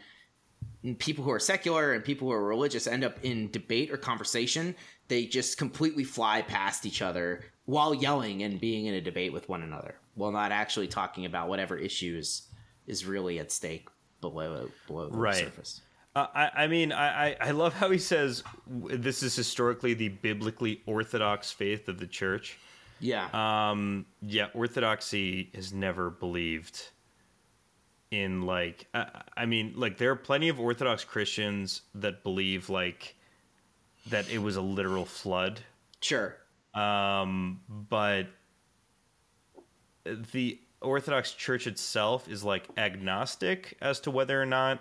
people 0.98 1.24
who 1.24 1.30
are 1.30 1.40
secular 1.40 1.92
and 1.92 2.04
people 2.04 2.28
who 2.28 2.34
are 2.34 2.44
religious 2.44 2.86
end 2.86 3.04
up 3.04 3.18
in 3.22 3.50
debate 3.50 3.90
or 3.90 3.96
conversation, 3.96 4.74
they 5.08 5.26
just 5.26 5.58
completely 5.58 6.04
fly 6.04 6.42
past 6.42 6.86
each 6.86 7.02
other 7.02 7.44
while 7.66 7.94
yelling 7.94 8.42
and 8.42 8.60
being 8.60 8.86
in 8.86 8.94
a 8.94 9.00
debate 9.00 9.32
with 9.32 9.48
one 9.48 9.62
another, 9.62 9.96
while 10.14 10.32
not 10.32 10.52
actually 10.52 10.88
talking 10.88 11.26
about 11.26 11.48
whatever 11.48 11.76
issues 11.76 12.48
is 12.86 13.04
really 13.04 13.38
at 13.38 13.52
stake 13.52 13.88
below 14.20 14.68
below 14.86 15.08
the 15.08 15.32
surface. 15.32 15.82
Uh, 16.16 16.26
I, 16.34 16.50
I 16.64 16.66
mean, 16.66 16.90
I, 16.92 17.28
I 17.28 17.36
I 17.40 17.50
love 17.52 17.72
how 17.74 17.90
he 17.90 17.98
says 17.98 18.42
this 18.66 19.22
is 19.22 19.36
historically 19.36 19.94
the 19.94 20.08
biblically 20.08 20.82
orthodox 20.86 21.52
faith 21.52 21.88
of 21.88 21.98
the 21.98 22.06
church. 22.06 22.58
Yeah. 22.98 23.28
Um, 23.32 24.06
yeah, 24.20 24.48
orthodoxy 24.52 25.50
has 25.54 25.72
never 25.72 26.10
believed 26.10 26.90
in 28.10 28.42
like 28.42 28.86
I, 28.92 29.06
I 29.36 29.46
mean 29.46 29.74
like 29.76 29.98
there 29.98 30.10
are 30.10 30.16
plenty 30.16 30.48
of 30.48 30.58
orthodox 30.58 31.04
christians 31.04 31.82
that 31.94 32.24
believe 32.24 32.68
like 32.68 33.14
that 34.08 34.28
it 34.30 34.38
was 34.38 34.56
a 34.56 34.60
literal 34.60 35.04
flood 35.04 35.60
Sure. 36.00 36.36
um 36.74 37.60
but 37.68 38.26
the 40.32 40.58
orthodox 40.80 41.32
church 41.32 41.68
itself 41.68 42.28
is 42.28 42.42
like 42.42 42.66
agnostic 42.76 43.76
as 43.80 44.00
to 44.00 44.10
whether 44.10 44.40
or 44.42 44.46
not 44.46 44.80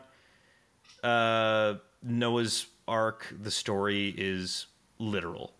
uh 1.04 1.75
noah's 2.04 2.67
ark 2.88 3.34
the 3.41 3.52
story 3.52 4.13
is 4.17 4.65
literal 4.99 5.54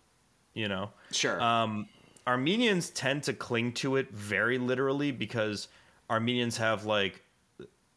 you 0.54 0.68
know 0.68 0.90
Sure. 1.12 1.40
um, 1.40 1.88
Armenians 2.26 2.90
tend 2.90 3.22
to 3.24 3.32
cling 3.32 3.72
to 3.72 3.96
it 3.96 4.10
very 4.12 4.58
literally 4.58 5.10
because 5.10 5.66
Armenians 6.08 6.56
have 6.58 6.84
like 6.84 7.22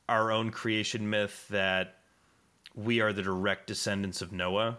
our 0.09 0.31
own 0.31 0.49
creation 0.49 1.09
myth 1.09 1.45
that 1.49 1.97
we 2.73 3.01
are 3.01 3.13
the 3.13 3.21
direct 3.21 3.67
descendants 3.67 4.21
of 4.21 4.31
Noah 4.31 4.77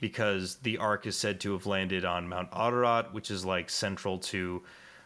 because 0.00 0.56
the 0.56 0.76
ark 0.76 1.06
is 1.06 1.16
said 1.16 1.40
to 1.40 1.52
have 1.52 1.64
landed 1.64 2.04
on 2.04 2.28
Mount 2.28 2.50
Ararat, 2.52 3.14
which 3.14 3.30
is 3.30 3.46
like 3.46 3.70
central 3.70 4.18
to 4.18 4.62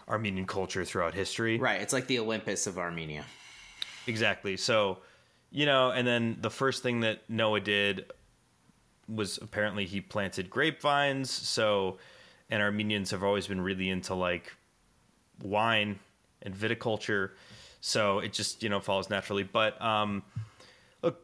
Armenian 0.09 0.47
culture 0.47 0.85
throughout 0.85 1.15
history. 1.15 1.59
right. 1.59 1.81
It's 1.81 1.93
like 1.93 2.09
the 2.09 2.19
Olympus 2.19 2.67
of 2.67 2.77
Armenia. 2.79 3.25
Exactly. 4.09 4.57
So, 4.57 4.99
you 5.51 5.67
know, 5.67 5.91
and 5.91 6.07
then 6.07 6.39
the 6.41 6.51
first 6.51 6.83
thing 6.83 7.01
that 7.01 7.29
Noah 7.29 7.61
did 7.61 8.11
was 9.09 9.39
apparently 9.39 9.87
he 9.87 10.01
planted 10.01 10.51
grapevines. 10.51 11.31
So, 11.31 11.99
and 12.51 12.63
Armenians 12.63 13.11
have 13.11 13.23
always 13.23 13.47
been 13.47 13.61
really 13.61 13.89
into 13.89 14.15
like 14.15 14.53
wine 15.43 15.99
and 16.43 16.55
viticulture. 16.55 17.31
So 17.81 18.19
it 18.19 18.33
just, 18.33 18.63
you 18.63 18.69
know, 18.69 18.81
follows 18.81 19.09
naturally. 19.09 19.45
But, 19.45 19.81
um, 19.81 20.23
look, 21.03 21.21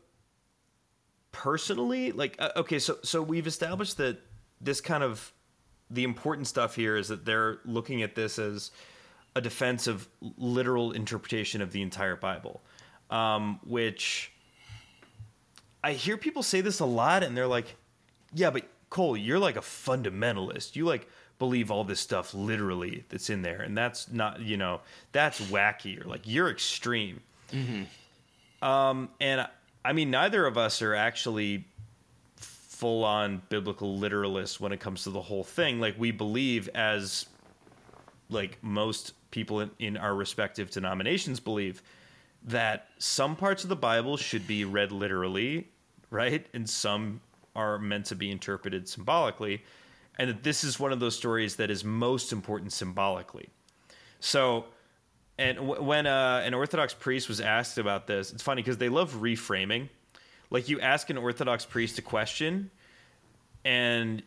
personally, 1.33 2.13
like, 2.13 2.37
uh, 2.39 2.51
okay, 2.57 2.79
so, 2.79 2.99
so 3.03 3.21
we've 3.21 3.47
established 3.47 3.97
that 3.99 4.21
this 4.61 4.81
kind 4.81 5.03
of, 5.03 5.33
the 5.91 6.05
important 6.05 6.47
stuff 6.47 6.75
here 6.75 6.97
is 6.97 7.09
that 7.09 7.25
they're 7.25 7.59
looking 7.65 8.03
at 8.03 8.15
this 8.15 8.39
as 8.39 8.71
a 9.37 9.41
defense 9.41 9.87
of 9.87 10.09
literal 10.39 10.93
interpretation 10.93 11.61
of 11.61 11.73
the 11.73 11.83
entire 11.83 12.17
Bible, 12.17 12.63
um, 13.15 13.61
which 13.65 14.33
I 15.85 15.93
hear 15.93 16.17
people 16.17 16.43
say 16.43 16.61
this 16.61 16.81
a 16.81 16.85
lot, 16.85 17.23
and 17.23 17.37
they're 17.37 17.47
like, 17.47 17.77
"Yeah, 18.35 18.51
but 18.51 18.65
Cole, 18.91 19.17
you're 19.17 19.39
like 19.39 19.57
a 19.57 19.61
fundamentalist. 19.61 20.75
You 20.75 20.85
like 20.85 21.09
believe 21.39 21.71
all 21.71 21.85
this 21.85 22.01
stuff 22.01 22.35
literally 22.35 23.05
that's 23.09 23.31
in 23.31 23.43
there, 23.43 23.63
and 23.63 23.79
that's 23.79 24.11
not, 24.11 24.41
you 24.41 24.57
know, 24.57 24.81
that's 25.13 25.41
wacky 25.43 26.05
or 26.05 26.09
like 26.09 26.23
you're 26.25 26.51
extreme." 26.51 27.21
Um, 28.63 29.11
and 29.21 29.47
I 29.85 29.93
mean, 29.93 30.11
neither 30.11 30.45
of 30.45 30.59
us 30.59 30.83
are 30.83 30.95
actually 30.95 31.65
full 32.37 33.05
on 33.05 33.43
biblical 33.49 33.97
literalists 33.97 34.59
when 34.59 34.73
it 34.73 34.81
comes 34.81 35.05
to 35.05 35.11
the 35.11 35.23
whole 35.23 35.45
thing. 35.45 35.79
Like 35.79 35.95
we 35.99 36.11
believe 36.11 36.69
as 36.75 37.27
like 38.29 38.59
most 38.63 39.13
people 39.31 39.61
in, 39.61 39.71
in 39.79 39.97
our 39.97 40.15
respective 40.15 40.71
denominations 40.71 41.39
believe 41.39 41.81
that 42.45 42.89
some 42.99 43.37
parts 43.37 43.63
of 43.63 43.69
the 43.69 43.77
Bible 43.77 44.17
should 44.17 44.47
be 44.47 44.65
read 44.65 44.93
literally, 44.93 45.69
right? 46.11 46.47
And 46.53 46.69
some 46.69 47.21
are 47.57 47.79
meant 47.79 48.07
to 48.07 48.17
be 48.17 48.31
interpreted 48.31 48.89
symbolically. 48.89 49.63
And 50.19 50.31
that 50.31 50.43
this 50.43 50.63
is 50.63 50.79
one 50.79 50.93
of 50.93 51.01
those 51.01 51.17
stories 51.17 51.57
that 51.57 51.71
is 51.71 51.85
most 51.85 52.33
important 52.33 52.73
symbolically. 52.73 53.49
So, 54.21 54.67
and 55.39 55.57
w- 55.59 55.83
when 55.83 56.07
uh, 56.07 56.43
an 56.45 56.55
Orthodox 56.55 56.95
priest 56.95 57.29
was 57.29 57.41
asked 57.41 57.79
about 57.79 58.07
this, 58.07 58.33
it's 58.33 58.43
funny 58.43 58.63
because 58.63 58.79
they 58.79 58.89
love 58.89 59.15
reframing. 59.15 59.89
Like 60.51 60.69
you 60.69 60.81
ask 60.81 61.11
an 61.11 61.19
Orthodox 61.19 61.65
priest 61.65 61.99
a 61.99 62.03
question, 62.03 62.71
and 63.65 64.23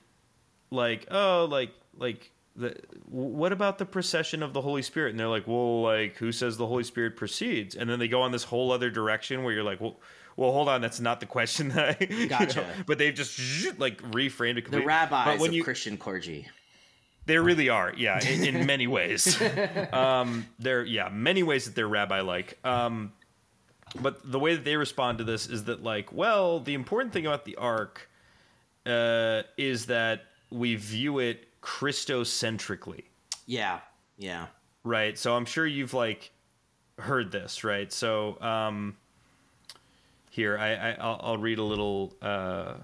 like, 0.72 1.08
oh, 1.10 1.48
like, 1.50 1.72
like, 1.98 2.32
the, 2.58 2.76
what 3.06 3.52
about 3.54 3.78
the 3.78 3.86
procession 3.86 4.42
of 4.44 4.52
the 4.54 4.62
Holy 4.62 4.82
Spirit? 4.82 5.12
And 5.12 5.20
they're 5.20 5.28
like, 5.28 5.48
well, 5.48 5.84
like, 5.84 6.18
who 6.18 6.32
says 6.32 6.58
the 6.58 6.66
Holy 6.68 6.84
Spirit 6.84 7.16
proceeds? 7.16 7.76
And 7.76 7.90
then 7.90 8.00
they 8.00 8.08
go 8.08 8.22
on 8.24 8.32
this 8.32 8.44
whole 8.44 8.72
other 8.72 8.90
direction 8.90 9.44
where 9.44 9.54
you're 9.54 9.64
like, 9.64 9.80
well, 9.80 10.00
well, 10.36 10.52
hold 10.52 10.68
on, 10.70 10.82
that's 10.82 11.00
not 11.00 11.20
the 11.20 11.26
question 11.26 11.70
that 11.70 11.98
I. 12.02 12.06
you 12.14 12.28
Gotcha. 12.28 12.62
know, 12.62 12.68
but 12.86 12.98
they've 12.98 13.14
just 13.14 13.40
like 13.80 14.02
reframed 14.12 14.52
it 14.52 14.56
The 14.56 14.62
completely. 14.64 14.88
rabbis 14.88 15.26
but 15.26 15.40
when 15.40 15.50
of 15.52 15.56
you, 15.56 15.64
Christian 15.64 15.98
clergy. 15.98 16.48
they 17.26 17.38
really 17.40 17.70
are, 17.70 17.94
yeah, 17.98 18.20
in, 18.28 18.56
in 18.56 18.66
many 18.66 18.88
ways. 18.88 19.40
um, 19.94 20.46
they're 20.60 20.84
yeah, 20.86 21.10
many 21.12 21.44
ways 21.44 21.66
that 21.66 21.76
they're 21.76 21.88
rabbi 21.88 22.22
like. 22.22 22.58
Um, 22.64 23.14
but 24.02 24.20
the 24.32 24.38
way 24.40 24.54
that 24.56 24.64
they 24.66 24.76
respond 24.78 25.18
to 25.20 25.24
this 25.24 25.48
is 25.48 25.64
that 25.66 25.82
like, 25.84 26.12
well, 26.12 26.60
the 26.60 26.74
important 26.76 27.14
thing 27.14 27.26
about 27.26 27.46
the 27.46 27.56
ark 27.56 28.10
uh, 28.86 29.42
is 29.58 29.88
that 29.88 30.22
we 30.52 30.76
view 30.76 31.20
it 31.20 31.47
Christocentrically, 31.68 33.04
Yeah. 33.46 33.82
Yeah. 34.18 34.48
right? 34.86 35.18
So 35.18 35.36
I'm 35.36 35.44
sure 35.44 35.68
you've 35.68 35.94
like 35.94 36.32
heard 36.98 37.30
this, 37.30 37.66
right? 37.66 37.92
So 37.92 38.40
um, 38.42 38.96
here, 40.32 40.58
I, 40.58 40.76
I 40.76 40.92
I'll, 40.94 41.20
I'll 41.22 41.38
read 41.38 41.60
a 41.60 41.64
little 41.64 42.14
uh, 42.22 42.76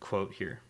quote 0.00 0.32
here. 0.32 0.60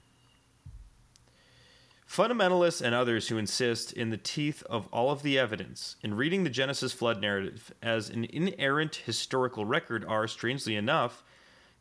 Fundamentalists 2.09 2.83
and 2.83 2.92
others 2.92 3.28
who 3.28 3.38
insist, 3.38 3.92
in 3.92 4.11
the 4.11 4.16
teeth 4.16 4.64
of 4.68 4.88
all 4.92 5.12
of 5.12 5.22
the 5.22 5.38
evidence, 5.38 5.94
in 6.02 6.14
reading 6.14 6.42
the 6.42 6.50
Genesis 6.50 6.92
flood 6.92 7.20
narrative 7.20 7.72
as 7.80 8.11
an 8.11 8.24
inerrant 8.24 8.96
historical 8.96 9.64
record 9.64 10.04
are, 10.04 10.26
strangely 10.26 10.74
enough, 10.74 11.22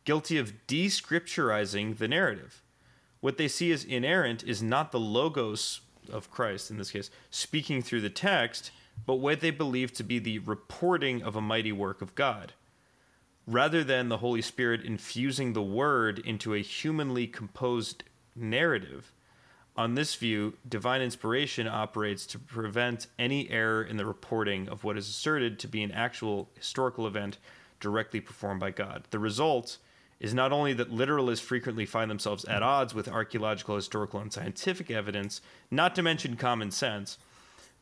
guilty 0.05 0.37
of 0.37 0.53
descripturizing 0.67 1.97
the 1.97 2.07
narrative. 2.07 2.61
What 3.21 3.37
they 3.37 3.47
see 3.47 3.71
as 3.71 3.83
inerrant 3.83 4.43
is 4.43 4.63
not 4.63 4.91
the 4.91 4.99
logos 4.99 5.81
of 6.11 6.31
Christ, 6.31 6.71
in 6.71 6.77
this 6.77 6.91
case, 6.91 7.09
speaking 7.29 7.81
through 7.81 8.01
the 8.01 8.09
text, 8.09 8.71
but 9.05 9.15
what 9.15 9.41
they 9.41 9.51
believe 9.51 9.93
to 9.93 10.03
be 10.03 10.19
the 10.19 10.39
reporting 10.39 11.21
of 11.21 11.35
a 11.35 11.41
mighty 11.41 11.71
work 11.71 12.01
of 12.01 12.15
God 12.15 12.53
rather 13.49 13.83
than 13.83 14.09
the 14.09 14.17
Holy 14.17 14.43
Spirit 14.43 14.83
infusing 14.83 15.53
the 15.53 15.61
word 15.61 16.19
into 16.19 16.53
a 16.53 16.61
humanly 16.61 17.25
composed 17.25 18.03
narrative. 18.35 19.11
On 19.75 19.95
this 19.95 20.13
view, 20.13 20.53
divine 20.67 21.01
inspiration 21.01 21.67
operates 21.67 22.27
to 22.27 22.37
prevent 22.37 23.07
any 23.17 23.49
error 23.49 23.81
in 23.81 23.97
the 23.97 24.05
reporting 24.05 24.69
of 24.69 24.83
what 24.83 24.97
is 24.97 25.09
asserted 25.09 25.57
to 25.59 25.67
be 25.67 25.81
an 25.81 25.91
actual 25.91 26.49
historical 26.55 27.07
event 27.07 27.39
directly 27.79 28.21
performed 28.21 28.59
by 28.59 28.69
God. 28.69 29.05
The 29.09 29.19
result 29.19 29.77
is 30.19 30.33
not 30.33 30.51
only 30.51 30.73
that 30.73 30.91
literalists 30.91 31.41
frequently 31.41 31.85
find 31.85 32.11
themselves 32.11 32.43
at 32.45 32.61
odds 32.61 32.93
with 32.93 33.07
archaeological, 33.07 33.75
historical, 33.75 34.19
and 34.19 34.33
scientific 34.33 34.91
evidence, 34.91 35.41
not 35.71 35.95
to 35.95 36.01
mention 36.01 36.35
common 36.35 36.71
sense, 36.71 37.17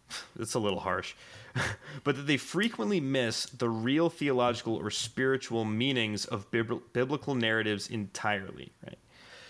That's 0.36 0.54
a 0.54 0.60
little 0.60 0.80
harsh, 0.80 1.16
but 2.04 2.16
that 2.16 2.28
they 2.28 2.38
frequently 2.38 3.00
miss 3.00 3.46
the 3.48 3.70
real 3.70 4.10
theological 4.10 4.76
or 4.76 4.90
spiritual 4.90 5.66
meanings 5.66 6.26
of 6.26 6.50
bibl- 6.52 6.82
biblical 6.94 7.36
narratives 7.36 7.90
entirely, 7.90 8.72
right? 8.86 8.98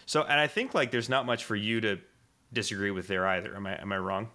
So, 0.05 0.23
and 0.23 0.39
I 0.39 0.47
think 0.47 0.73
like 0.73 0.91
there's 0.91 1.09
not 1.09 1.25
much 1.25 1.43
for 1.43 1.55
you 1.55 1.81
to 1.81 1.99
disagree 2.53 2.91
with 2.91 3.07
there 3.07 3.27
either. 3.27 3.55
Am 3.55 3.67
I 3.67 3.79
am 3.81 3.91
I 3.91 3.97
wrong? 3.97 4.29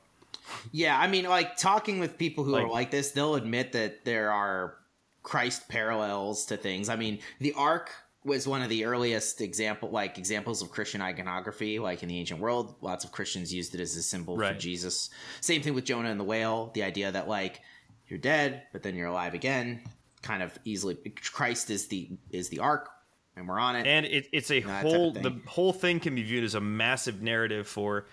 Yeah, 0.71 0.99
I 0.99 1.07
mean, 1.07 1.25
like 1.25 1.57
talking 1.57 1.99
with 1.99 2.19
people 2.19 2.45
who 2.45 2.53
Like- 2.53 2.65
are 2.65 2.71
like 2.71 2.91
this, 2.91 3.13
they'll 3.13 3.37
admit 3.37 3.73
that 3.73 4.05
there 4.05 4.31
are 4.31 4.75
Christ 5.23 5.69
parallels 5.69 6.45
to 6.47 6.57
things. 6.57 6.89
I 6.89 6.97
mean, 6.97 7.21
the 7.41 7.55
Ark 7.55 7.91
was 8.25 8.47
one 8.47 8.63
of 8.63 8.69
the 8.69 8.85
earliest 8.85 9.41
example, 9.41 9.91
like 9.91 10.17
examples 10.19 10.63
of 10.63 10.71
Christian 10.71 11.01
iconography, 11.01 11.79
like 11.79 12.03
in 12.03 12.09
the 12.09 12.19
ancient 12.19 12.41
world. 12.41 12.77
Lots 12.81 13.05
of 13.05 13.11
Christians 13.13 13.53
used 13.53 13.75
it 13.75 13.81
as 13.81 13.97
a 13.97 14.03
symbol 14.03 14.37
for 14.37 14.55
Jesus. 14.55 15.11
Same 15.41 15.61
thing 15.63 15.75
with 15.75 15.85
Jonah 15.85 16.11
and 16.11 16.21
the 16.21 16.25
whale. 16.25 16.71
The 16.75 16.83
idea 16.85 17.11
that 17.11 17.29
like 17.29 17.61
you're 18.09 18.19
dead, 18.21 18.63
but 18.73 18.83
then 18.83 18.95
you're 18.95 19.09
alive 19.09 19.35
again, 19.35 19.81
kind 20.23 20.43
of 20.43 20.57
easily. 20.65 20.95
Christ 21.33 21.71
is 21.71 21.89
the 21.89 22.11
is 22.31 22.49
the 22.49 22.61
Ark, 22.61 22.91
and 23.37 23.49
we're 23.49 23.59
on 23.59 23.75
it. 23.77 23.87
And 23.87 24.07
it, 24.07 24.29
it's 24.33 24.51
a 24.51 24.61
type 24.61 24.85
of 24.85 24.93
whole 24.93 25.13
the 25.13 25.41
whole 25.47 25.73
thing 25.73 25.99
can 25.99 26.15
be 26.15 26.23
viewed 26.23 26.45
as 26.45 26.55
a 26.55 26.61
massive 26.61 27.23
narrative 27.23 27.67
for 27.67 28.07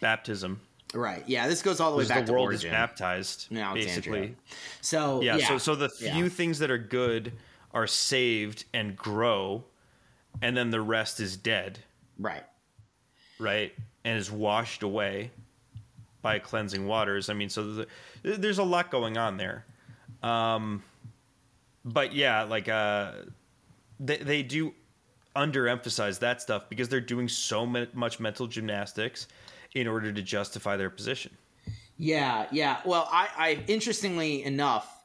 baptism. 0.00 0.60
right? 0.92 1.22
Yeah, 1.26 1.48
this 1.48 1.62
goes 1.62 1.80
all 1.80 1.90
the 1.90 1.96
way 1.96 2.06
back 2.06 2.20
the 2.20 2.26
to 2.26 2.32
world 2.32 2.44
Origen. 2.46 2.66
is 2.68 2.72
baptized, 2.72 3.48
Alexandria. 3.56 3.86
basically. 4.20 4.36
So 4.82 5.22
Yeah, 5.22 5.36
yeah, 5.36 5.48
So 5.48 5.58
so 5.58 5.74
the 5.74 5.90
yeah. 6.00 6.14
few 6.14 6.28
things 6.28 6.58
that 6.58 6.70
are 6.70 6.78
good 6.78 7.32
are 7.74 7.86
saved 7.86 8.64
and 8.72 8.96
grow, 8.96 9.64
and 10.40 10.56
then 10.56 10.70
the 10.70 10.80
rest 10.80 11.20
is 11.20 11.36
dead. 11.36 11.80
right. 12.18 12.44
right 13.38 13.72
and 14.04 14.16
is 14.16 14.30
washed 14.30 14.82
away 14.82 15.30
by 16.22 16.38
cleansing 16.38 16.86
waters 16.86 17.28
i 17.28 17.34
mean 17.34 17.48
so 17.50 17.72
the, 17.74 17.86
there's 18.22 18.58
a 18.58 18.62
lot 18.62 18.90
going 18.90 19.16
on 19.18 19.36
there 19.36 19.64
um 20.22 20.82
but 21.84 22.14
yeah 22.14 22.44
like 22.44 22.68
uh 22.68 23.12
they, 24.00 24.16
they 24.18 24.42
do 24.42 24.72
underemphasize 25.36 26.18
that 26.20 26.40
stuff 26.40 26.68
because 26.68 26.88
they're 26.88 27.00
doing 27.00 27.28
so 27.28 27.66
much 27.66 28.20
mental 28.20 28.46
gymnastics 28.46 29.26
in 29.74 29.86
order 29.88 30.12
to 30.12 30.22
justify 30.22 30.76
their 30.76 30.90
position 30.90 31.36
Yeah, 31.96 32.46
yeah. 32.50 32.80
Well, 32.84 33.08
I, 33.10 33.28
I 33.36 33.64
interestingly 33.68 34.42
enough, 34.44 35.03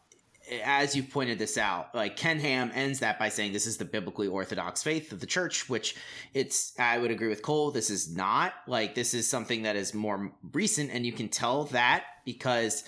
as 0.64 0.96
you 0.96 1.04
pointed 1.04 1.40
this 1.40 1.58
out, 1.58 1.94
like 1.94 2.16
Ken 2.18 2.40
Ham 2.40 2.72
ends 2.74 3.00
that 3.00 3.20
by 3.20 3.30
saying 3.30 3.54
this 3.54 3.66
is 3.68 3.78
the 3.78 3.86
biblically 3.86 4.28
orthodox 4.28 4.84
faith 4.84 5.12
of 5.12 5.20
the 5.20 5.26
church, 5.26 5.70
which 5.70 5.96
it's, 6.34 6.74
I 6.80 6.98
would 6.98 7.12
agree 7.12 7.28
with 7.28 7.42
Cole. 7.42 7.72
This 7.72 7.90
is 7.90 8.16
not 8.16 8.54
like 8.68 8.96
this 8.96 9.14
is 9.14 9.28
something 9.28 9.64
that 9.64 9.76
is 9.76 9.94
more 9.94 10.32
recent. 10.54 10.92
And 10.92 11.06
you 11.06 11.12
can 11.12 11.30
tell 11.30 11.66
that 11.66 12.04
because 12.26 12.84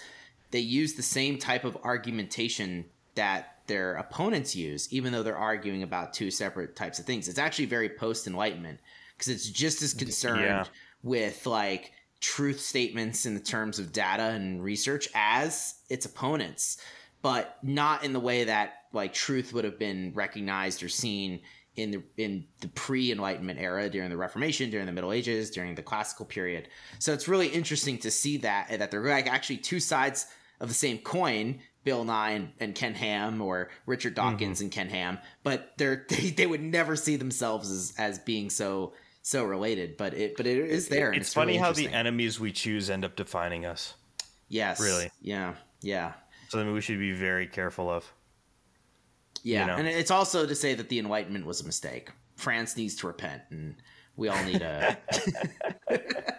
they 0.52 0.60
use 0.60 0.94
the 0.94 1.04
same 1.04 1.38
type 1.38 1.64
of 1.64 1.78
argumentation 1.84 2.86
that 3.16 3.58
their 3.68 3.96
opponents 3.96 4.56
use, 4.56 4.92
even 4.92 5.14
though 5.14 5.24
they're 5.24 5.38
arguing 5.38 5.84
about 5.84 6.14
two 6.14 6.32
separate 6.32 6.76
types 6.76 7.00
of 7.00 7.06
things. 7.06 7.28
It's 7.28 7.40
actually 7.40 7.66
very 7.66 7.90
post 7.90 8.28
enlightenment 8.28 8.80
because 9.18 9.28
it's 9.30 9.50
just 9.50 9.82
as 9.82 9.94
concerned 9.94 10.42
Yeah. 10.42 10.66
with 11.04 11.46
like 11.46 11.94
truth 12.20 12.60
statements 12.60 13.26
in 13.26 13.34
the 13.34 13.40
terms 13.40 13.80
of 13.80 13.92
data 13.92 14.24
and 14.24 14.64
research 14.64 15.08
as 15.16 15.76
its 15.90 16.06
opponents, 16.06 16.78
but 17.22 17.58
not 17.62 18.04
in 18.04 18.14
the 18.14 18.20
way 18.20 18.46
that 18.46 18.74
like 18.94 19.14
truth 19.14 19.54
would 19.54 19.66
have 19.66 19.80
been 19.80 20.12
recognized 20.14 20.84
or 20.84 20.90
seen 20.90 21.42
in 21.76 21.92
the 21.92 22.04
in 22.18 22.46
the 22.60 22.68
pre-enlightenment 22.70 23.60
era 23.60 23.90
during 23.90 24.10
the 24.10 24.18
reformation 24.18 24.70
during 24.70 24.86
the 24.86 24.92
middle 24.92 25.14
ages 25.14 25.50
during 25.50 25.76
the 25.76 25.84
classical 25.84 26.26
period. 26.26 26.68
So 27.00 27.14
it's 27.14 27.28
really 27.28 27.48
interesting 27.48 27.98
to 28.00 28.12
see 28.12 28.38
that 28.38 28.70
that 28.78 28.92
they're 28.92 29.04
like 29.04 29.28
actually 29.28 29.58
two 29.58 29.80
sides 29.80 30.26
of 30.60 30.68
the 30.68 30.76
same 30.76 30.98
coin 31.00 31.60
bill 31.84 32.04
nye 32.04 32.32
and, 32.32 32.50
and 32.60 32.76
ken 32.76 32.94
ham 32.94 33.42
or 33.42 33.72
richard 33.88 34.16
mm-hmm. 34.16 34.30
dawkins 34.30 34.62
and 34.62 34.72
ken 34.72 34.88
ham 34.88 35.18
but 35.44 35.72
they're 35.78 36.06
they, 36.10 36.30
they 36.30 36.46
would 36.46 36.62
never 36.62 36.96
see 36.96 37.16
themselves 37.16 37.72
as 37.72 37.94
as 37.98 38.20
being 38.20 38.52
so 38.52 38.94
so 39.24 39.44
related 39.44 39.98
but 39.98 40.14
it 40.14 40.38
but 40.38 40.46
it 40.46 40.58
is 40.58 40.90
there 40.90 41.12
and 41.12 41.22
It's, 41.22 41.34
funny 41.34 41.54
really 41.54 41.60
how 41.60 41.72
the 41.72 41.88
enemies 41.88 42.40
we 42.40 42.52
choose 42.52 42.90
end 42.90 43.04
up 43.04 43.16
defining 43.16 43.66
us. 43.66 43.96
yes. 44.50 44.80
Really. 44.80 45.10
yeah. 45.22 45.56
Yeah 45.82 46.14
Something 46.52 46.74
we 46.74 46.82
should 46.82 47.00
be 47.00 47.14
very 47.14 47.48
careful 47.48 47.90
of. 47.90 48.12
Yeah, 49.42 49.68
know? 49.68 49.76
and 49.78 49.88
it's 49.88 50.12
also 50.12 50.46
to 50.46 50.54
say 50.54 50.74
that 50.74 50.90
the 50.90 51.00
Enlightenment 51.00 51.46
was 51.46 51.62
a 51.62 51.66
mistake. 51.66 52.10
France 52.36 52.76
needs 52.76 52.98
to 52.98 53.08
repent, 53.08 53.44
and 53.52 53.76
we 54.18 54.28
all 54.28 54.44
need 54.44 54.60
to. 54.60 54.98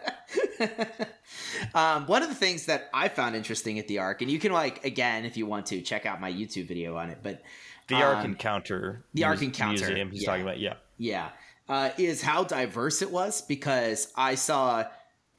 um, 1.74 2.06
one 2.06 2.22
of 2.22 2.28
the 2.28 2.34
things 2.34 2.66
that 2.66 2.90
I 2.92 3.08
found 3.08 3.34
interesting 3.34 3.78
at 3.78 3.88
the 3.88 4.00
Ark, 4.00 4.20
and 4.20 4.30
you 4.30 4.38
can 4.38 4.52
like 4.52 4.84
again 4.84 5.24
if 5.24 5.38
you 5.38 5.46
want 5.46 5.64
to 5.66 5.80
check 5.80 6.04
out 6.04 6.20
my 6.20 6.30
YouTube 6.30 6.68
video 6.68 6.98
on 6.98 7.08
it, 7.08 7.20
but 7.22 7.40
The 7.88 7.94
Ark 7.94 8.18
um, 8.18 8.26
Encounter. 8.26 9.06
the 9.14 9.24
Ark 9.24 9.40
Muse- 9.40 9.48
Encounter, 9.48 9.86
Museum 9.86 10.10
he's 10.10 10.24
yeah. 10.24 10.26
talking 10.26 10.42
about. 10.42 10.60
Yeah. 10.60 10.74
yeah, 10.98 11.30
uh, 11.70 11.88
is 11.96 12.20
how 12.20 12.44
diverse 12.44 13.00
it 13.00 13.10
was 13.10 13.40
because 13.40 14.12
I 14.14 14.34
saw. 14.34 14.84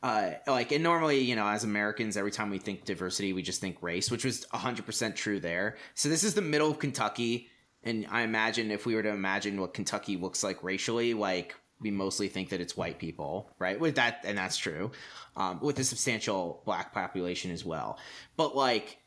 Uh, 0.04 0.34
like 0.48 0.72
and 0.74 0.84
normally 0.84 1.20
you 1.20 1.34
know 1.34 1.48
as 1.48 1.64
americans 1.64 2.18
every 2.18 2.30
time 2.30 2.50
we 2.50 2.58
think 2.58 2.84
diversity 2.84 3.32
we 3.32 3.42
just 3.42 3.62
think 3.62 3.78
race 3.82 4.12
which 4.12 4.26
was 4.26 4.46
100% 4.54 5.16
true 5.16 5.40
there. 5.40 5.78
So 5.96 6.10
this 6.10 6.26
is 6.26 6.34
the 6.34 6.42
middle 6.42 6.70
of 6.70 6.78
kentucky 6.78 7.48
and 7.84 8.06
i 8.12 8.24
imagine 8.24 8.70
if 8.70 8.86
we 8.86 8.96
were 8.96 9.04
to 9.04 9.10
imagine 9.10 9.60
what 9.62 9.74
kentucky 9.74 10.18
looks 10.18 10.44
like 10.44 10.62
racially 10.62 11.14
like 11.14 11.56
we 11.84 11.92
mostly 11.92 12.30
think 12.30 12.50
that 12.50 12.62
it's 12.62 12.76
white 12.76 12.98
people 12.98 13.52
right? 13.60 13.80
With 13.80 13.96
that 13.96 14.22
and 14.24 14.38
that's 14.38 14.58
true 14.58 14.92
um, 15.36 15.60
with 15.62 15.78
a 15.80 15.84
substantial 15.84 16.64
black 16.66 16.94
population 16.94 17.52
as 17.52 17.64
well. 17.64 18.00
But 18.38 18.56
like 18.56 18.98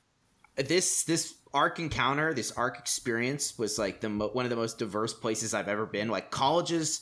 this 0.56 1.04
this 1.04 1.34
ark 1.52 1.78
encounter 1.78 2.34
this 2.34 2.52
ark 2.52 2.78
experience 2.78 3.58
was 3.58 3.78
like 3.78 4.00
the 4.00 4.08
mo- 4.08 4.28
one 4.28 4.44
of 4.44 4.50
the 4.50 4.56
most 4.56 4.78
diverse 4.78 5.14
places 5.14 5.54
i've 5.54 5.68
ever 5.68 5.86
been. 5.86 6.08
Like 6.08 6.30
colleges 6.30 7.00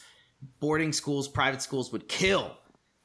boarding 0.61 0.93
schools 0.93 1.29
private 1.29 1.61
schools 1.61 1.93
would 1.93 2.09
kill 2.09 2.57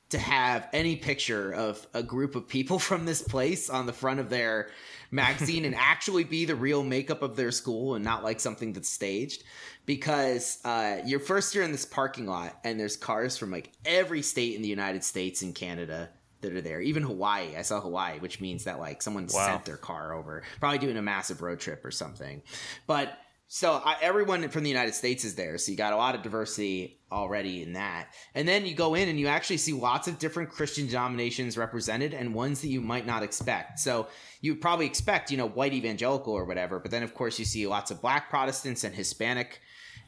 to 0.09 0.17
have 0.17 0.67
any 0.73 0.95
picture 0.95 1.51
of 1.51 1.85
a 1.93 2.01
group 2.01 2.35
of 2.35 2.47
people 2.47 2.79
from 2.89 3.05
this 3.05 3.21
place 3.21 3.69
on 3.69 3.85
the 3.85 3.93
front 3.93 4.19
of 4.19 4.29
their 4.29 4.69
magazine 5.11 5.65
and 5.65 5.75
actually 5.75 6.23
be 6.23 6.45
the 6.45 6.55
real 6.55 6.83
makeup 6.83 7.21
of 7.21 7.35
their 7.35 7.51
school 7.51 7.95
and 7.95 8.03
not 8.05 8.23
like 8.23 8.39
something 8.39 8.73
that's 8.73 8.89
staged. 8.89 9.43
Because 9.85 10.59
uh, 10.65 10.97
you're 11.05 11.19
first 11.19 11.55
you're 11.55 11.63
in 11.63 11.71
this 11.71 11.85
parking 11.85 12.27
lot 12.27 12.59
and 12.63 12.79
there's 12.79 12.95
cars 12.95 13.37
from 13.37 13.49
like 13.51 13.71
every 13.85 14.21
state 14.21 14.55
in 14.55 14.61
the 14.61 14.67
united 14.67 15.03
states 15.03 15.41
and 15.41 15.55
canada 15.55 16.09
that 16.41 16.53
are 16.53 16.61
there. 16.61 16.79
Even 16.79 17.03
hawaii. 17.03 17.55
I 17.57 17.63
saw 17.63 17.81
hawaii 17.81 18.19
which 18.19 18.39
means 18.39 18.65
that 18.65 18.79
like 18.79 19.01
someone 19.01 19.27
Wow. 19.33 19.45
sent 19.47 19.65
their 19.65 19.77
car 19.77 20.13
over. 20.13 20.43
Probably 20.59 20.77
doing 20.77 20.97
a 20.97 21.01
massive 21.01 21.41
road 21.41 21.59
trip 21.59 21.83
or 21.83 21.91
something. 21.91 22.41
But 22.87 23.17
so 23.51 23.81
I, 23.83 23.97
everyone 23.99 24.47
from 24.49 24.61
the 24.61 24.69
United 24.69 24.93
States 24.93 25.25
is 25.25 25.33
there, 25.33 25.57
so 25.57 25.71
you 25.71 25.77
got 25.77 25.91
a 25.91 25.97
lot 25.97 26.13
of 26.13 26.21
diversity 26.21 26.99
already 27.11 27.63
in 27.63 27.73
that. 27.73 28.13
And 28.35 28.47
then 28.47 28.67
you 28.67 28.75
go 28.75 28.93
in 28.93 29.09
and 29.09 29.19
you 29.19 29.25
actually 29.25 29.57
see 29.57 29.73
lots 29.73 30.07
of 30.07 30.19
different 30.19 30.51
Christian 30.51 30.85
denominations 30.85 31.57
represented, 31.57 32.13
and 32.13 32.35
ones 32.35 32.61
that 32.61 32.67
you 32.67 32.79
might 32.79 33.07
not 33.07 33.23
expect. 33.23 33.79
So 33.79 34.05
you 34.39 34.55
probably 34.55 34.85
expect, 34.85 35.31
you 35.31 35.37
know, 35.37 35.47
white 35.47 35.73
evangelical 35.73 36.31
or 36.31 36.45
whatever, 36.45 36.77
but 36.79 36.91
then 36.91 37.01
of 37.01 37.15
course 37.15 37.39
you 37.39 37.45
see 37.45 37.65
lots 37.65 37.89
of 37.89 38.01
Black 38.01 38.29
Protestants 38.29 38.83
and 38.83 38.93
Hispanic 38.93 39.61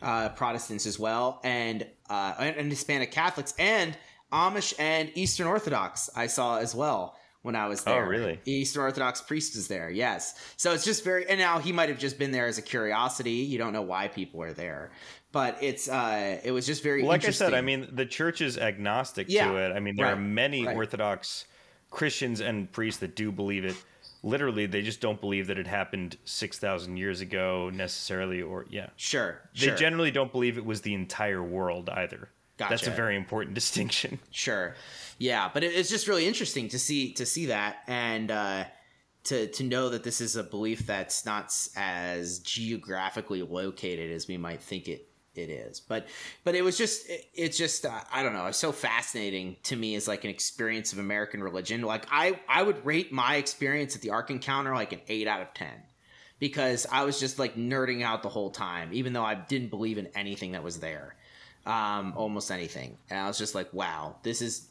uh, 0.03 0.29
Protestants 0.29 0.85
as 0.85 0.99
well, 0.99 1.41
and 1.43 1.87
uh, 2.11 2.35
and, 2.37 2.55
and 2.57 2.69
Hispanic 2.69 3.11
Catholics 3.11 3.55
and 3.57 3.97
Amish 4.31 4.75
and 4.77 5.11
Eastern 5.15 5.47
Orthodox. 5.47 6.11
I 6.15 6.27
saw 6.27 6.59
as 6.59 6.75
well 6.75 7.17
when 7.41 7.55
I 7.55 7.67
was 7.67 7.83
there. 7.83 7.95
Oh, 7.95 7.97
there. 7.97 8.09
really? 8.09 8.39
Eastern 8.45 8.83
Orthodox 8.83 9.21
priest 9.21 9.55
is 9.55 9.67
there, 9.67 9.89
yes. 9.89 10.35
So 10.57 10.73
it's 10.73 10.85
just 10.85 11.03
very, 11.03 11.27
and 11.27 11.39
now 11.39 11.59
he 11.59 11.71
might 11.71 11.89
have 11.89 11.97
just 11.97 12.19
been 12.19 12.31
there 12.31 12.45
as 12.45 12.57
a 12.57 12.61
curiosity. 12.61 13.31
You 13.31 13.57
don't 13.57 13.73
know 13.73 13.81
why 13.81 14.07
people 14.07 14.41
are 14.43 14.53
there, 14.53 14.91
but 15.31 15.57
it's, 15.61 15.89
uh, 15.89 16.39
it 16.43 16.51
was 16.51 16.65
just 16.65 16.83
very 16.83 17.01
Well, 17.01 17.09
like 17.09 17.25
I 17.25 17.31
said, 17.31 17.53
I 17.53 17.61
mean, 17.61 17.87
the 17.91 18.05
church 18.05 18.41
is 18.41 18.57
agnostic 18.57 19.27
Yeah, 19.29 19.51
to 19.51 19.57
it. 19.57 19.71
I 19.71 19.79
mean, 19.79 19.95
there 19.95 20.07
are 20.07 20.15
many 20.15 20.65
right. 20.65 20.75
Orthodox 20.75 21.45
Christians 21.89 22.41
and 22.41 22.71
priests 22.71 22.99
that 22.99 23.15
do 23.15 23.31
believe 23.31 23.65
it. 23.65 23.75
Literally, 24.23 24.67
they 24.67 24.83
just 24.83 25.01
don't 25.01 25.19
believe 25.19 25.47
that 25.47 25.57
it 25.57 25.65
happened 25.65 26.15
6,000 26.25 26.95
years 26.95 27.21
ago 27.21 27.71
necessarily, 27.73 28.43
or, 28.43 28.67
yeah. 28.69 28.89
sure, 28.95 29.41
They 29.55 29.67
sure, 29.67 29.75
generally 29.75 30.11
don't 30.11 30.31
believe 30.31 30.59
it 30.59 30.65
was 30.65 30.81
the 30.81 30.93
entire 30.93 31.41
world 31.41 31.89
either. 31.89 32.29
That's 32.69 32.87
a 32.87 32.91
very 32.91 33.15
important 33.15 33.53
distinction. 33.61 34.19
sure, 34.31 34.75
yeah. 35.17 35.49
But 35.53 35.63
it, 35.63 35.73
it's 35.73 35.89
just 35.89 36.07
really 36.07 36.27
interesting 36.27 36.69
to 36.69 36.79
see 36.79 37.13
to 37.13 37.25
see 37.25 37.47
that 37.47 37.77
and 37.87 38.31
uh, 38.31 38.63
to 39.25 39.47
to 39.47 39.63
know 39.63 39.89
that 39.89 40.03
this 40.03 40.21
is 40.21 40.35
a 40.35 40.43
belief 40.43 40.85
that's 40.85 41.25
not 41.25 41.53
as 41.75 42.39
geographically 42.39 43.41
located 43.41 44.11
as 44.11 44.27
we 44.27 44.37
might 44.37 44.61
think 44.61 44.87
it 44.87 45.07
it 45.33 45.49
is 45.49 45.79
but 45.79 46.07
but 46.43 46.55
it 46.55 46.61
was 46.61 46.77
just 46.77 47.09
it, 47.09 47.25
it's 47.33 47.57
just 47.57 47.85
uh, 47.85 48.01
i 48.11 48.21
don't 48.21 48.33
know 48.33 48.47
it's 48.47 48.57
so 48.57 48.71
fascinating 48.71 49.55
to 49.63 49.77
me 49.77 49.95
as 49.95 50.05
like 50.05 50.25
an 50.25 50.29
experience 50.29 50.91
of 50.91 50.99
american 50.99 51.41
religion 51.41 51.81
like 51.81 52.05
i 52.11 52.37
i 52.49 52.61
would 52.61 52.85
rate 52.85 53.13
my 53.13 53.37
experience 53.37 53.95
at 53.95 54.01
the 54.01 54.09
ark 54.09 54.29
encounter 54.29 54.73
like 54.73 54.91
an 54.91 54.99
8 55.07 55.27
out 55.27 55.41
of 55.41 55.53
10 55.53 55.69
because 56.39 56.85
i 56.91 57.05
was 57.05 57.17
just 57.17 57.39
like 57.39 57.55
nerding 57.55 58.03
out 58.03 58.23
the 58.23 58.29
whole 58.29 58.49
time 58.49 58.89
even 58.91 59.13
though 59.13 59.23
i 59.23 59.35
didn't 59.35 59.69
believe 59.69 59.97
in 59.97 60.07
anything 60.07 60.51
that 60.51 60.63
was 60.63 60.81
there 60.81 61.15
um 61.65 62.13
almost 62.15 62.49
anything 62.51 62.97
and 63.09 63.19
i 63.19 63.27
was 63.27 63.37
just 63.37 63.53
like 63.53 63.71
wow 63.73 64.15
this 64.23 64.41
is 64.41 64.67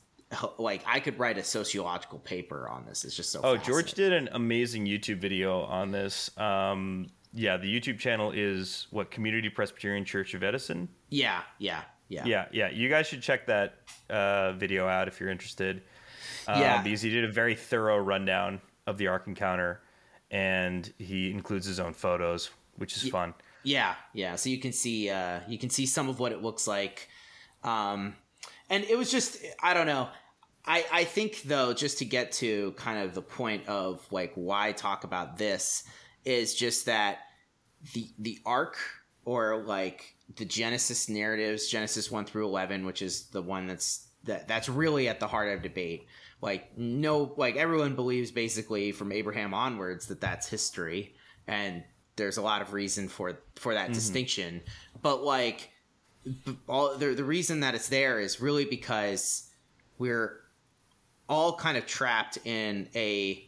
like 0.59 0.83
i 0.87 0.99
could 1.01 1.19
write 1.19 1.39
a 1.39 1.45
sociological 1.45 2.19
paper 2.21 2.69
on 2.69 2.85
this 2.87 3.05
it's 3.05 3.15
just 3.17 3.31
so 3.31 3.41
Oh, 3.43 3.57
George 3.57 3.93
did 3.95 4.13
an 4.13 4.29
amazing 4.33 4.87
YouTube 4.87 5.19
video 5.19 5.63
on 5.63 5.91
this. 5.91 6.37
Um, 6.39 7.07
yeah, 7.33 7.57
the 7.57 7.67
YouTube 7.81 7.99
channel 7.99 8.33
is 8.35 8.87
what 8.91 9.11
Community 9.11 9.49
Presbyterian 9.49 10.05
Church 10.05 10.35
of 10.35 10.43
Edison. 10.43 10.89
yeah 11.09 11.43
yeah 11.59 11.83
yeah 12.09 12.25
Yeah, 12.27 12.47
yeah. 12.53 12.71
You 12.71 12.89
guys 12.89 13.07
should 13.07 13.23
check 13.23 13.47
that 13.47 13.75
uh, 14.09 14.53
video 14.53 14.87
out 14.89 15.07
if 15.09 15.19
you're 15.21 15.31
interested. 15.31 15.83
Um, 16.49 16.61
Yeah. 16.61 16.83
because 16.83 17.03
he 17.03 17.11
did 17.11 17.25
a 17.25 17.31
very 17.33 17.55
thorough 17.55 17.99
rundown 17.99 18.61
of 18.87 18.99
the 18.99 19.07
Ark 19.09 19.25
Encounter, 19.29 19.81
and 20.31 20.93
he 20.99 21.31
includes 21.31 21.67
his 21.67 21.79
own 21.81 21.93
photos, 21.93 22.51
which 22.77 22.97
is 22.97 23.09
fun. 23.09 23.35
Yeah, 23.63 23.95
yeah. 24.13 24.37
So 24.37 24.49
you 24.51 24.59
can 24.59 24.73
see 24.73 25.11
uh 25.11 25.41
you 25.49 25.59
can 25.59 25.71
see 25.71 25.87
some 25.87 26.09
of 26.09 26.19
what 26.19 26.33
it 26.33 26.43
looks 26.43 26.67
like. 26.67 27.09
Um 27.63 28.15
and 28.69 28.85
it 28.85 28.97
was 28.97 29.11
just 29.11 29.39
I 29.63 29.75
don't 29.75 29.87
know. 29.87 30.09
I 30.65 30.85
I 30.93 31.05
think 31.05 31.43
though 31.43 31.73
just 31.73 31.99
to 31.99 32.05
get 32.05 32.33
to 32.33 32.73
kind 32.73 32.99
of 33.01 33.15
the 33.15 33.23
point 33.23 33.69
of 33.69 34.07
like 34.11 34.33
why 34.35 34.73
talk 34.73 35.05
about 35.05 35.37
this 35.37 35.85
is 36.25 36.55
just 36.55 36.87
that 36.87 37.19
the 37.93 38.09
the 38.19 38.39
ark 38.45 38.77
or 39.25 39.63
like 39.65 40.15
the 40.37 40.45
Genesis 40.45 41.09
narratives, 41.09 41.69
Genesis 41.69 42.11
1 42.11 42.25
through 42.25 42.47
11, 42.47 42.87
which 42.87 43.03
is 43.03 43.25
the 43.29 43.43
one 43.43 43.67
that's 43.67 44.07
that 44.25 44.47
that's 44.47 44.69
really 44.69 45.09
at 45.09 45.21
the 45.21 45.27
heart 45.27 45.53
of 45.53 45.63
debate. 45.63 46.07
Like 46.41 46.77
no 46.79 47.35
like 47.37 47.57
everyone 47.57 47.95
believes 47.95 48.31
basically 48.31 48.93
from 48.93 49.13
Abraham 49.13 49.53
onwards 49.53 50.07
that 50.07 50.21
that's 50.21 50.49
history 50.49 51.15
and 51.47 51.83
there's 52.21 52.37
a 52.37 52.43
lot 52.43 52.63
of 52.63 52.73
reason 52.73 53.09
for 53.09 53.39
for 53.57 53.75
that 53.75 53.93
distinction. 53.93 54.61
But 55.03 55.25
like 55.25 55.71
all 56.69 56.97
the 56.97 57.15
the 57.15 57.25
reason 57.25 57.61
that 57.61 57.75
it's 57.75 57.89
there 57.89 58.21
is 58.21 58.41
really 58.41 58.67
because 58.67 59.51
we're 59.99 60.41
all 61.29 61.57
kind 61.57 61.79
of 61.79 61.87
trapped 61.87 62.39
in 62.45 62.89
a 62.95 63.43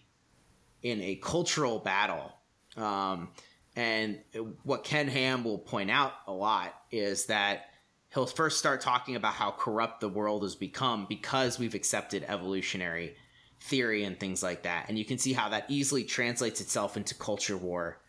in 0.82 1.00
a 1.02 1.16
cultural 1.16 1.78
battle. 1.78 2.32
Um, 2.76 3.28
and 3.76 4.20
what 4.64 4.84
Ken 4.84 5.08
Ham 5.08 5.44
will 5.44 5.58
point 5.58 5.90
out 5.90 6.12
a 6.26 6.32
lot 6.32 6.74
is 6.90 7.26
that 7.26 7.66
he'll 8.12 8.26
first 8.26 8.58
start 8.58 8.80
talking 8.80 9.16
about 9.16 9.34
how 9.34 9.50
corrupt 9.50 10.00
the 10.00 10.08
world 10.08 10.42
has 10.42 10.54
become 10.54 11.06
because 11.08 11.58
we've 11.58 11.74
accepted 11.74 12.24
evolutionary 12.26 13.16
theory 13.60 14.04
and 14.04 14.18
things 14.18 14.42
like 14.42 14.62
that. 14.62 14.86
And 14.88 14.98
you 14.98 15.04
can 15.04 15.18
see 15.18 15.32
how 15.32 15.50
that 15.50 15.66
easily 15.68 16.04
translates 16.04 16.60
itself 16.60 16.96
into 16.96 17.14
culture 17.14 17.56
war 17.56 18.01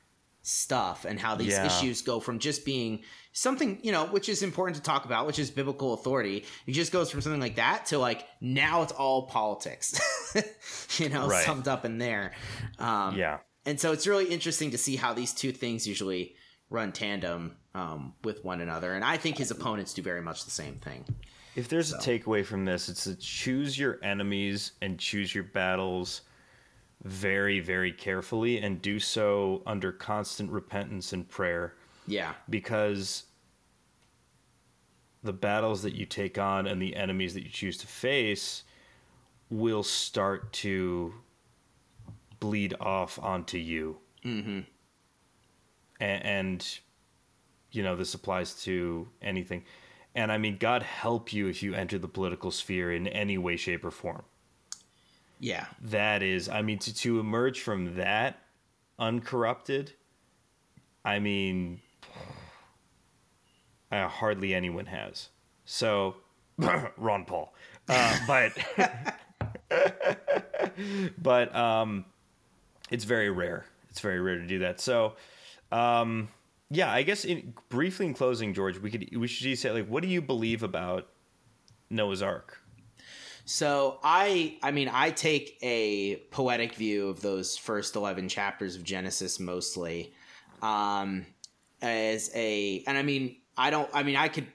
stuff 0.46 1.06
and 1.06 1.18
how 1.20 1.36
these 1.36 1.54
Yeah. 1.54 1.66
issues 1.66 2.02
go 2.02 2.20
from 2.20 2.38
just 2.38 2.66
being 2.66 3.02
something 3.32 3.80
you 3.82 3.92
know 3.94 4.06
which 4.08 4.28
is 4.28 4.44
important 4.44 4.76
to 4.76 4.84
talk 4.84 5.06
about 5.06 5.26
which 5.26 5.40
is 5.40 5.50
biblical 5.50 5.94
authority 5.94 6.44
it 6.68 6.74
just 6.74 6.92
goes 6.92 7.10
from 7.10 7.22
something 7.22 7.40
like 7.40 7.56
that 7.56 7.86
to 7.88 7.98
like 7.98 8.26
now 8.42 8.82
it's 8.84 8.92
all 8.92 9.26
politics 9.28 9.98
you 11.00 11.08
know 11.10 11.28
Right. 11.28 11.46
summed 11.46 11.68
up 11.70 11.86
in 11.86 11.98
there 11.98 12.34
um 12.78 13.16
Yeah. 13.18 13.40
and 13.66 13.80
so 13.80 13.94
it's 13.94 14.06
really 14.06 14.26
interesting 14.26 14.72
to 14.72 14.78
see 14.78 14.98
how 14.98 15.14
these 15.14 15.34
two 15.34 15.54
things 15.54 15.88
usually 15.88 16.36
run 16.70 16.92
tandem 16.92 17.56
um, 17.74 18.14
with 18.24 18.44
one 18.44 18.60
another 18.60 18.94
and 18.94 19.04
i 19.06 19.16
think 19.18 19.38
his 19.38 19.50
opponents 19.50 19.94
do 19.94 20.02
very 20.02 20.22
much 20.22 20.44
the 20.46 20.52
same 20.52 20.76
thing 20.76 21.06
If 21.56 21.70
there's 21.70 21.94
a 21.94 21.98
takeaway 22.00 22.44
from 22.46 22.66
this, 22.66 22.90
it's 22.90 23.04
to 23.06 23.16
choose 23.16 23.78
your 23.80 24.00
enemies 24.04 24.74
and 24.82 25.00
choose 25.00 25.34
your 25.34 25.44
battles 25.46 26.22
very, 27.04 27.60
very 27.60 27.92
carefully 27.92 28.60
and 28.60 28.82
do 28.82 29.00
so 29.00 29.62
under 29.66 29.92
constant 29.92 30.50
repentance 30.52 31.14
and 31.14 31.28
prayer 31.28 31.76
yeah 32.08 32.34
because 32.50 33.26
the 35.24 35.34
battles 35.34 35.82
that 35.84 35.96
you 35.96 36.06
take 36.06 36.38
on 36.38 36.68
and 36.68 36.82
the 36.82 36.96
enemies 36.96 37.34
that 37.34 37.44
you 37.44 37.50
choose 37.50 37.78
to 37.78 37.88
face 37.88 38.64
will 39.50 39.84
start 39.84 40.52
to 40.52 41.14
bleed 42.40 42.74
off 42.80 43.18
onto 43.22 43.58
you. 43.58 43.98
Mm-hmm. 44.26 44.60
And, 46.02 46.26
and, 46.26 46.80
you 47.72 47.84
know, 47.84 47.96
this 47.96 48.14
applies 48.14 48.62
to 48.64 49.08
anything. 49.22 49.64
And 50.14 50.32
I 50.32 50.38
mean, 50.38 50.58
God 50.58 50.84
help 50.84 51.32
you 51.32 51.48
if 51.48 51.64
you 51.64 51.74
enter 51.74 51.98
the 51.98 52.08
political 52.08 52.52
sphere 52.52 52.92
in 52.92 53.08
any 53.08 53.38
way, 53.38 53.56
shape, 53.56 53.86
or 53.86 53.92
form. 53.92 54.24
Yeah 55.44 55.66
That 55.82 56.24
is, 56.24 56.48
I 56.48 56.62
mean, 56.62 56.80
to, 56.80 56.94
to 56.94 57.20
emerge 57.20 57.60
from 57.60 57.98
that 57.98 58.40
uncorrupted, 58.98 59.92
I 61.04 61.20
mean, 61.20 61.82
uh, 63.92 64.08
hardly 64.08 64.54
anyone 64.54 64.86
has. 64.86 65.30
So, 65.66 66.16
Ron 66.98 67.26
Paul. 67.26 67.54
Uh, 67.90 68.18
but, 68.26 68.54
but, 71.22 71.56
um, 71.56 72.06
it's 72.90 73.04
very 73.04 73.30
rare. 73.30 73.66
It's 73.90 74.00
very 74.00 74.22
rare 74.22 74.40
to 74.40 74.48
do 74.48 74.60
that. 74.60 74.80
So, 74.80 75.16
um, 75.72 76.30
yeah, 76.70 76.92
I 76.92 77.04
guess 77.04 77.26
in, 77.26 77.54
briefly 77.70 78.06
in 78.06 78.14
closing, 78.14 78.54
George, 78.54 78.80
we 78.80 78.90
could 78.90 79.18
we 79.18 79.28
should 79.28 79.58
say 79.58 79.72
like, 79.72 79.88
what 79.88 80.04
do 80.04 80.10
you 80.10 80.22
believe 80.22 80.64
about 80.64 81.08
Noah's 81.90 82.22
Ark? 82.22 82.63
So 83.46 84.00
I 84.04 84.58
I 84.64 84.72
mean 84.72 84.90
I 84.92 85.12
take 85.12 85.58
a 85.62 86.18
poetic 86.32 86.76
view 86.76 87.10
of 87.10 87.22
those 87.22 87.58
first 87.58 87.96
11 87.96 88.30
chapters 88.30 88.76
of 88.76 88.84
Genesis 88.84 89.40
mostly 89.40 90.14
um 90.62 91.26
as 91.82 92.32
a 92.34 92.84
and 92.88 92.98
I 92.98 93.04
mean 93.04 93.38
I 93.58 93.70
don't 93.70 93.90
I 93.94 94.04
mean 94.04 94.16
I 94.16 94.30
could 94.30 94.48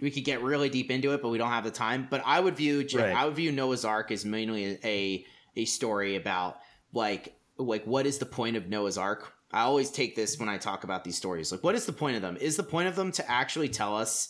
we 0.00 0.10
could 0.10 0.24
get 0.24 0.42
really 0.42 0.68
deep 0.68 0.90
into 0.90 1.14
it 1.14 1.22
but 1.22 1.30
we 1.30 1.38
don't 1.38 1.50
have 1.50 1.64
the 1.64 1.70
time 1.70 2.06
but 2.10 2.22
I 2.26 2.40
would 2.40 2.56
view 2.56 2.86
Right. 2.94 3.14
I 3.16 3.24
would 3.24 3.34
view 3.34 3.52
Noah's 3.52 3.84
Ark 3.84 4.10
as 4.10 4.24
mainly 4.24 4.78
a 4.84 5.24
a 5.56 5.64
story 5.64 6.16
about 6.16 6.58
like 6.92 7.34
like 7.56 7.84
what 7.84 8.06
is 8.06 8.18
the 8.18 8.26
point 8.26 8.56
of 8.56 8.68
Noah's 8.68 8.98
Ark? 8.98 9.32
I 9.50 9.62
always 9.62 9.90
take 9.90 10.14
this 10.14 10.38
when 10.38 10.50
I 10.50 10.58
talk 10.58 10.84
about 10.84 11.04
these 11.04 11.16
stories 11.16 11.52
like 11.52 11.64
what 11.64 11.74
is 11.74 11.86
the 11.86 11.92
point 11.92 12.16
of 12.16 12.22
them? 12.22 12.36
Is 12.36 12.56
the 12.56 12.62
point 12.62 12.88
of 12.88 12.96
them 12.96 13.12
to 13.12 13.30
actually 13.30 13.70
tell 13.70 13.96
us 13.96 14.28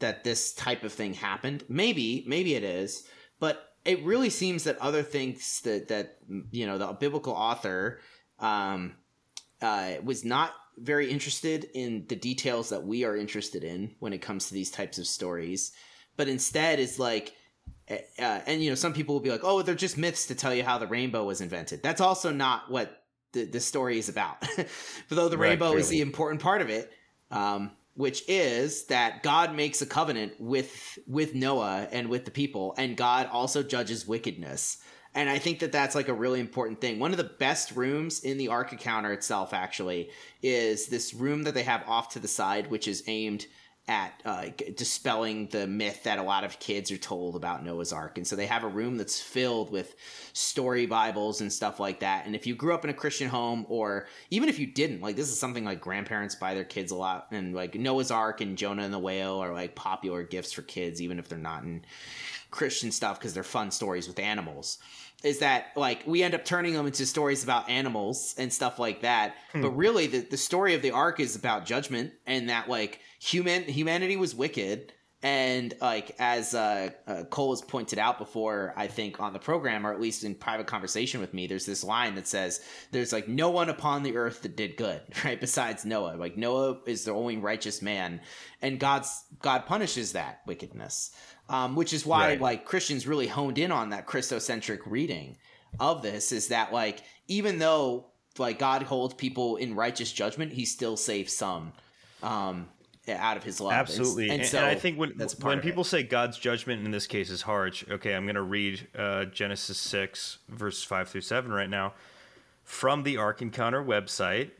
that 0.00 0.24
this 0.24 0.52
type 0.54 0.82
of 0.82 0.92
thing 0.92 1.14
happened? 1.14 1.62
Maybe 1.68 2.24
maybe 2.26 2.56
it 2.56 2.64
is 2.64 3.06
but 3.44 3.74
it 3.84 4.02
really 4.04 4.30
seems 4.30 4.64
that 4.64 4.78
other 4.78 5.02
things 5.02 5.60
that 5.64 5.88
that 5.88 6.16
you 6.50 6.66
know 6.66 6.78
the 6.78 6.86
biblical 6.94 7.34
author 7.34 8.00
um, 8.38 8.94
uh, 9.60 9.92
was 10.02 10.24
not 10.24 10.54
very 10.78 11.10
interested 11.10 11.68
in 11.74 12.06
the 12.08 12.16
details 12.16 12.70
that 12.70 12.86
we 12.86 13.04
are 13.04 13.14
interested 13.14 13.62
in 13.62 13.94
when 13.98 14.14
it 14.14 14.22
comes 14.22 14.48
to 14.48 14.54
these 14.54 14.70
types 14.70 14.96
of 14.96 15.06
stories, 15.06 15.72
but 16.16 16.26
instead 16.26 16.80
is 16.80 16.98
like. 16.98 17.34
Uh, 17.90 18.40
and 18.46 18.64
you 18.64 18.70
know, 18.70 18.74
some 18.74 18.94
people 18.94 19.14
will 19.14 19.20
be 19.20 19.30
like, 19.30 19.44
"Oh, 19.44 19.60
they're 19.60 19.74
just 19.74 19.98
myths 19.98 20.26
to 20.28 20.34
tell 20.34 20.54
you 20.54 20.64
how 20.64 20.78
the 20.78 20.86
rainbow 20.86 21.24
was 21.24 21.42
invented." 21.42 21.82
That's 21.82 22.00
also 22.00 22.32
not 22.32 22.70
what 22.70 23.04
the, 23.32 23.44
the 23.44 23.60
story 23.60 23.98
is 23.98 24.08
about. 24.08 24.40
but 24.56 24.68
though 25.10 25.28
the 25.28 25.36
Right, 25.36 25.50
rainbow 25.50 25.74
is 25.74 25.90
the 25.90 26.00
important 26.00 26.40
part 26.40 26.62
of 26.62 26.70
it, 26.70 26.90
um, 27.30 27.72
which 27.94 28.24
is 28.28 28.84
that 28.86 29.22
God 29.22 29.54
makes 29.54 29.82
a 29.82 29.86
covenant 29.86 30.32
with 30.38 30.98
with 31.06 31.34
Noah 31.34 31.88
and 31.92 32.08
with 32.08 32.24
the 32.24 32.30
people, 32.30 32.74
and 32.76 32.96
God 32.96 33.28
also 33.30 33.62
judges 33.62 34.06
wickedness. 34.06 34.78
And 35.16 35.30
I 35.30 35.38
think 35.38 35.60
that 35.60 35.70
that's 35.70 35.94
like 35.94 36.08
a 36.08 36.14
really 36.14 36.40
important 36.40 36.80
thing. 36.80 36.98
One 36.98 37.12
of 37.12 37.18
the 37.18 37.24
best 37.24 37.76
rooms 37.76 38.20
in 38.20 38.36
the 38.36 38.48
Ark 38.48 38.72
encounter 38.72 39.12
itself, 39.12 39.54
actually, 39.54 40.10
is 40.42 40.88
this 40.88 41.14
room 41.14 41.44
that 41.44 41.54
they 41.54 41.62
have 41.62 41.84
off 41.86 42.08
to 42.10 42.18
the 42.18 42.26
side, 42.26 42.68
which 42.68 42.88
is 42.88 43.04
aimed 43.06 43.46
at 43.86 44.22
uh, 44.24 44.46
dispelling 44.76 45.46
the 45.48 45.66
myth 45.66 46.04
that 46.04 46.18
a 46.18 46.22
lot 46.22 46.42
of 46.42 46.58
kids 46.58 46.90
are 46.90 46.96
told 46.96 47.36
about 47.36 47.62
Noah's 47.62 47.92
Ark. 47.92 48.16
And 48.16 48.26
so 48.26 48.34
they 48.34 48.46
have 48.46 48.64
a 48.64 48.68
room 48.68 48.96
that's 48.96 49.20
filled 49.20 49.70
with 49.70 49.94
story 50.32 50.86
Bibles 50.86 51.42
and 51.42 51.52
stuff 51.52 51.78
like 51.78 52.00
that. 52.00 52.24
And 52.24 52.34
if 52.34 52.46
you 52.46 52.54
grew 52.54 52.72
up 52.72 52.84
in 52.84 52.90
a 52.90 52.94
Christian 52.94 53.28
home, 53.28 53.66
or 53.68 54.06
even 54.30 54.48
if 54.48 54.58
you 54.58 54.66
didn't, 54.66 55.02
like 55.02 55.16
this 55.16 55.28
is 55.28 55.38
something 55.38 55.66
like 55.66 55.82
grandparents 55.82 56.34
buy 56.34 56.54
their 56.54 56.64
kids 56.64 56.92
a 56.92 56.96
lot. 56.96 57.28
And 57.30 57.54
like 57.54 57.74
Noah's 57.74 58.10
Ark 58.10 58.40
and 58.40 58.56
Jonah 58.56 58.84
and 58.84 58.94
the 58.94 58.98
Whale 58.98 59.38
are 59.38 59.52
like 59.52 59.74
popular 59.74 60.22
gifts 60.22 60.52
for 60.52 60.62
kids, 60.62 61.02
even 61.02 61.18
if 61.18 61.28
they're 61.28 61.38
not 61.38 61.64
in 61.64 61.84
Christian 62.50 62.90
stuff 62.90 63.18
because 63.18 63.34
they're 63.34 63.42
fun 63.42 63.70
stories 63.70 64.08
with 64.08 64.18
animals. 64.18 64.78
Is 65.24 65.38
that 65.40 65.72
like 65.74 66.06
we 66.06 66.22
end 66.22 66.34
up 66.34 66.44
turning 66.44 66.74
them 66.74 66.86
into 66.86 67.04
stories 67.04 67.42
about 67.42 67.68
animals 67.68 68.34
and 68.38 68.52
stuff 68.52 68.78
like 68.78 69.02
that? 69.02 69.34
But 69.62 69.70
really, 69.70 70.06
the, 70.06 70.20
the 70.20 70.36
story 70.36 70.74
of 70.74 70.82
the 70.82 70.90
ark 70.90 71.18
is 71.18 71.34
about 71.34 71.64
judgment 71.66 72.12
and 72.26 72.50
that 72.50 72.68
like 72.68 73.00
human 73.24 73.64
humanity 73.64 74.16
was 74.16 74.34
wicked. 74.34 74.92
And 75.22 75.72
like 75.80 76.14
as 76.18 76.54
uh, 76.54 76.90
uh, 77.06 77.24
Cole 77.30 77.52
has 77.52 77.62
pointed 77.62 77.98
out 77.98 78.18
before, 78.18 78.74
I 78.76 78.88
think 78.88 79.20
on 79.20 79.32
the 79.32 79.38
program 79.38 79.86
or 79.86 79.92
at 79.94 79.98
least 79.98 80.22
in 80.22 80.34
private 80.34 80.66
conversation 80.66 81.18
with 81.18 81.32
me, 81.32 81.46
there's 81.46 81.64
this 81.64 81.82
line 81.82 82.14
that 82.16 82.26
says, 82.26 82.60
"There's 82.90 83.10
like 83.10 83.26
no 83.26 83.48
one 83.48 83.70
upon 83.70 84.02
the 84.02 84.18
earth 84.18 84.42
that 84.42 84.54
did 84.54 84.76
good, 84.76 85.00
right? 85.24 85.40
Besides 85.40 85.86
Noah. 85.86 86.16
Like 86.18 86.36
Noah 86.36 86.80
is 86.84 87.04
the 87.06 87.12
only 87.12 87.38
righteous 87.38 87.80
man, 87.80 88.20
and 88.60 88.78
God's 88.78 89.24
God 89.40 89.64
punishes 89.66 90.12
that 90.12 90.40
wickedness." 90.46 91.10
um, 91.48 91.74
which 91.74 91.92
is 91.92 92.06
why 92.06 92.28
Right. 92.28 92.40
like 92.40 92.64
Christians 92.64 93.06
really 93.06 93.26
honed 93.26 93.58
in 93.58 93.70
on 93.70 93.90
that 93.90 94.06
Christocentric 94.06 94.80
reading 94.86 95.36
of 95.78 96.00
this 96.00 96.32
is 96.32 96.48
that 96.48 96.72
like 96.72 97.02
even 97.28 97.58
though 97.58 98.06
like 98.38 98.58
God 98.58 98.82
holds 98.82 99.12
people 99.14 99.56
in 99.56 99.74
righteous 99.74 100.10
judgment, 100.12 100.52
he 100.54 100.64
still 100.64 100.96
saves 100.96 101.34
some 101.34 101.72
um, 102.22 102.68
out 103.08 103.36
of 103.36 103.42
his. 103.42 103.60
And- 103.60 103.70
Absolutely, 103.70 104.30
and, 104.30 104.40
and, 104.40 104.48
so 104.48 104.58
and 104.58 104.66
I 104.66 104.74
think 104.74 104.98
when 104.98 105.10
when 105.42 105.60
people 105.60 105.84
say 105.84 106.02
God's 106.02 106.38
judgment 106.38 106.84
in 106.84 106.90
this 106.90 107.06
case 107.06 107.30
is 107.30 107.42
harsh, 107.42 107.84
okay, 107.90 108.14
I'm 108.14 108.24
going 108.24 108.34
to 108.36 108.42
read 108.42 108.86
uh, 108.96 109.26
Genesis 109.26 109.78
six 109.78 110.38
verses 110.48 110.84
five 110.84 111.08
through 111.08 111.22
seven 111.22 111.52
right 111.52 111.70
now 111.70 111.94
from 112.62 113.02
the 113.02 113.16
Ark 113.16 113.42
Encounter 113.42 113.82
website. 113.82 114.50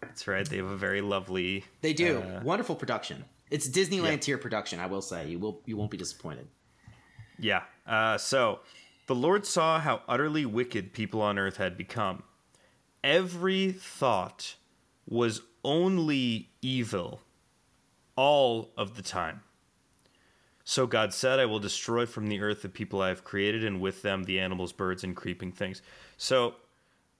That's 0.00 0.26
right; 0.26 0.48
they 0.48 0.58
have 0.58 0.66
a 0.66 0.76
very 0.76 1.00
lovely. 1.00 1.64
they 1.80 1.92
do 1.92 2.18
uh, 2.18 2.40
wonderful 2.42 2.74
production. 2.74 3.24
It's 3.50 3.68
Disneyland 3.68 4.10
yeah. 4.10 4.16
tier 4.16 4.38
production. 4.38 4.80
I 4.80 4.86
will 4.86 5.02
say 5.02 5.28
you 5.28 5.38
will 5.38 5.60
you 5.64 5.76
won't 5.76 5.90
be 5.90 5.96
disappointed. 5.96 6.48
Yeah. 7.38 7.62
Uh, 7.86 8.18
so 8.18 8.60
the 9.06 9.14
Lord 9.14 9.46
saw 9.46 9.78
how 9.80 10.02
utterly 10.08 10.46
wicked 10.46 10.92
people 10.92 11.20
on 11.20 11.38
earth 11.38 11.56
had 11.58 11.76
become. 11.76 12.22
Every 13.02 13.72
thought 13.72 14.56
was 15.06 15.42
only 15.62 16.50
evil 16.62 17.20
all 18.16 18.70
of 18.76 18.96
the 18.96 19.02
time. 19.02 19.42
So 20.64 20.86
God 20.86 21.12
said, 21.12 21.38
I 21.38 21.44
will 21.44 21.58
destroy 21.58 22.06
from 22.06 22.28
the 22.28 22.40
earth 22.40 22.62
the 22.62 22.70
people 22.70 23.02
I 23.02 23.08
have 23.08 23.22
created, 23.22 23.64
and 23.64 23.80
with 23.80 24.02
them 24.02 24.24
the 24.24 24.40
animals, 24.40 24.72
birds, 24.72 25.04
and 25.04 25.14
creeping 25.14 25.52
things. 25.52 25.82
So 26.16 26.54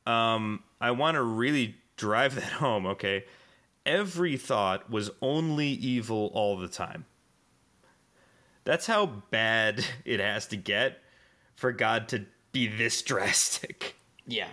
um, 0.07 0.62
I 0.80 0.92
want 0.92 1.16
to 1.16 1.22
really 1.22 1.76
drive 1.97 2.34
that 2.36 2.45
home, 2.45 2.86
okay? 2.86 3.24
Every 3.84 4.36
thought 4.38 4.90
was 4.90 5.11
only 5.20 5.68
evil 5.68 6.30
all 6.32 6.57
the 6.57 6.68
time. 6.68 7.05
That's 8.64 8.86
how 8.86 9.07
bad 9.30 9.84
it 10.05 10.20
has 10.20 10.47
to 10.49 10.57
get 10.57 10.99
for 11.55 11.70
God 11.70 12.09
to 12.09 12.24
be 12.53 12.66
this 12.66 13.03
drastic. 13.03 13.97
Yeah. 14.26 14.49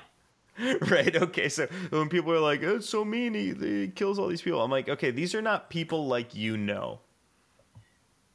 right? 0.90 1.16
Okay, 1.16 1.50
so 1.50 1.68
when 1.90 2.10
people 2.10 2.32
are 2.34 2.40
like, 2.40 2.62
oh, 2.64 2.76
it's 2.76 2.90
so 2.90 3.06
mean, 3.06 3.34
he, 3.34 3.54
he 3.54 3.88
kills 3.88 4.20
all 4.20 4.28
these 4.28 4.42
people, 4.42 4.62
I'm 4.62 4.72
like, 4.72 4.90
okay, 4.90 5.12
these 5.12 5.34
are 5.34 5.42
not 5.42 5.70
people 5.70 6.08
like 6.08 6.36
you 6.36 6.58
know. 6.58 7.00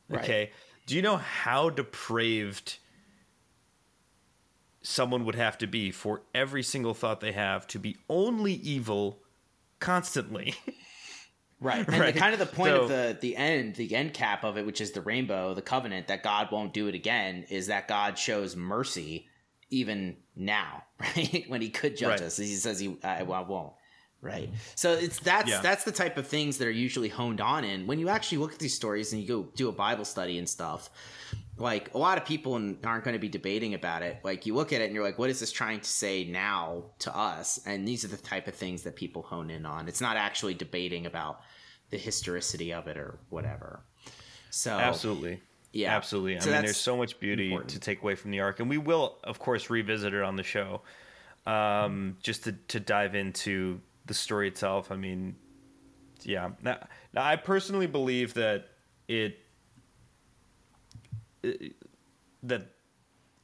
Right. 0.08 0.22
Okay. 0.22 0.50
Do 0.86 0.94
you 0.94 1.02
know 1.02 1.16
how 1.16 1.68
depraved 1.70 2.78
someone 4.82 5.24
would 5.24 5.34
have 5.34 5.58
to 5.58 5.66
be 5.66 5.90
for 5.90 6.22
every 6.34 6.62
single 6.62 6.94
thought 6.94 7.20
they 7.20 7.32
have 7.32 7.66
to 7.68 7.78
be 7.78 7.96
only 8.08 8.52
evil 8.54 9.18
constantly? 9.80 10.54
Right. 11.58 11.88
And 11.88 11.98
Right. 11.98 12.12
the 12.12 12.20
kind 12.20 12.34
of 12.34 12.38
the 12.38 12.44
point 12.44 12.74
of 12.74 12.90
the 12.90 13.16
the 13.18 13.34
end, 13.34 13.76
the 13.76 13.94
end 13.94 14.12
cap 14.12 14.44
of 14.44 14.58
it, 14.58 14.66
which 14.66 14.82
is 14.82 14.90
the 14.92 15.00
rainbow, 15.00 15.54
the 15.54 15.62
covenant 15.62 16.08
that 16.08 16.22
God 16.22 16.52
won't 16.52 16.74
do 16.74 16.86
it 16.86 16.94
again, 16.94 17.46
is 17.48 17.68
that 17.68 17.88
God 17.88 18.18
shows 18.18 18.54
mercy 18.54 19.26
even 19.70 20.16
now, 20.34 20.84
right? 21.00 21.44
when 21.48 21.60
he 21.60 21.70
could 21.70 21.96
judge 21.96 22.20
Right. 22.20 22.26
us. 22.26 22.36
He 22.36 22.54
says 22.54 22.78
he 22.78 22.96
I, 23.02 23.22
well, 23.22 23.38
I 23.44 23.46
won't. 23.48 23.72
right 24.22 24.48
mm-hmm. 24.48 24.56
so 24.74 24.92
it's 24.92 25.18
that's 25.20 25.48
Yeah. 25.50 25.60
that's 25.60 25.84
the 25.84 25.92
type 25.92 26.16
of 26.16 26.26
things 26.26 26.56
that 26.58 26.66
are 26.66 26.78
usually 26.86 27.08
honed 27.10 27.40
on 27.40 27.64
in 27.64 27.86
when 27.86 27.98
you 27.98 28.08
actually 28.08 28.38
look 28.38 28.52
at 28.54 28.58
these 28.58 28.74
stories 28.74 29.12
and 29.12 29.20
you 29.20 29.28
go 29.28 29.42
do 29.54 29.68
a 29.68 29.72
bible 29.72 30.06
study 30.06 30.38
and 30.38 30.48
stuff 30.48 30.88
like 31.58 31.92
a 31.94 31.98
lot 31.98 32.16
of 32.18 32.24
people 32.24 32.54
aren't 32.54 33.04
going 33.04 33.12
to 33.14 33.18
be 33.18 33.28
debating 33.28 33.74
about 33.74 34.02
it 34.02 34.16
like 34.24 34.46
you 34.46 34.54
look 34.54 34.72
at 34.72 34.80
it 34.80 34.86
and 34.86 34.94
you're 34.94 35.04
like 35.04 35.18
what 35.18 35.28
is 35.28 35.38
this 35.40 35.52
trying 35.52 35.80
to 35.80 35.88
say 35.88 36.24
now 36.24 36.84
to 36.98 37.14
us 37.14 37.60
and 37.66 37.86
these 37.86 38.04
are 38.06 38.08
the 38.08 38.16
type 38.16 38.46
of 38.48 38.54
things 38.54 38.82
that 38.82 38.96
people 38.96 39.20
hone 39.22 39.50
in 39.50 39.66
on 39.66 39.86
it's 39.86 40.00
not 40.00 40.16
actually 40.16 40.54
debating 40.54 41.04
about 41.06 41.40
the 41.90 41.98
historicity 41.98 42.72
of 42.72 42.88
it 42.88 42.96
or 42.96 43.18
whatever 43.28 43.80
so 44.50 44.70
Absolutely. 44.72 45.40
Yeah 45.76 45.94
Absolutely. 45.94 46.38
I 46.38 46.44
mean, 46.44 46.62
there's 46.62 46.76
so 46.78 46.96
much 46.96 47.20
beauty 47.20 47.46
important. 47.46 47.70
to 47.72 47.80
take 47.80 48.02
away 48.02 48.14
from 48.14 48.30
the 48.30 48.40
ark, 48.40 48.60
and 48.60 48.68
we 48.68 48.78
will, 48.78 49.18
of 49.24 49.38
course, 49.38 49.68
revisit 49.68 50.14
it 50.14 50.22
on 50.22 50.36
the 50.36 50.42
show, 50.42 50.80
um, 51.46 52.16
just 52.22 52.44
to 52.44 52.52
to 52.52 52.80
dive 52.80 53.14
into 53.14 53.80
the 54.06 54.14
story 54.14 54.48
itself. 54.48 54.90
I 54.90 54.96
mean, 54.96 55.36
yeah. 56.22 56.50
Now, 56.62 56.78
now 57.12 57.24
I 57.24 57.36
personally 57.36 57.86
believe 57.86 58.34
that 58.34 58.68
it, 59.06 59.38
it 61.42 61.76
that 62.42 62.68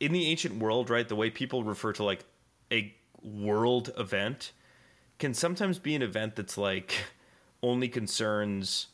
in 0.01 0.13
the 0.13 0.27
ancient 0.29 0.57
world, 0.57 0.89
right, 0.89 1.07
the 1.07 1.17
way 1.17 1.29
people 1.29 1.65
refer 1.65 1.93
to 1.93 2.05
like 2.05 2.25
a 2.73 2.95
world 3.23 3.93
event 3.99 4.53
can 5.19 5.35
sometimes 5.35 5.79
be 5.79 5.95
an 5.95 6.03
event 6.03 6.35
that's 6.37 6.57
like 6.57 6.95
only 7.63 7.89
concerns 7.89 8.89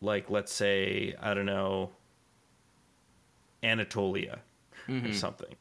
like 0.00 0.30
let's 0.30 0.52
say 0.52 1.14
I 1.20 1.34
don't 1.34 1.46
know 1.46 1.90
Anatolia 3.62 4.40
or 4.88 5.12
something. 5.12 5.54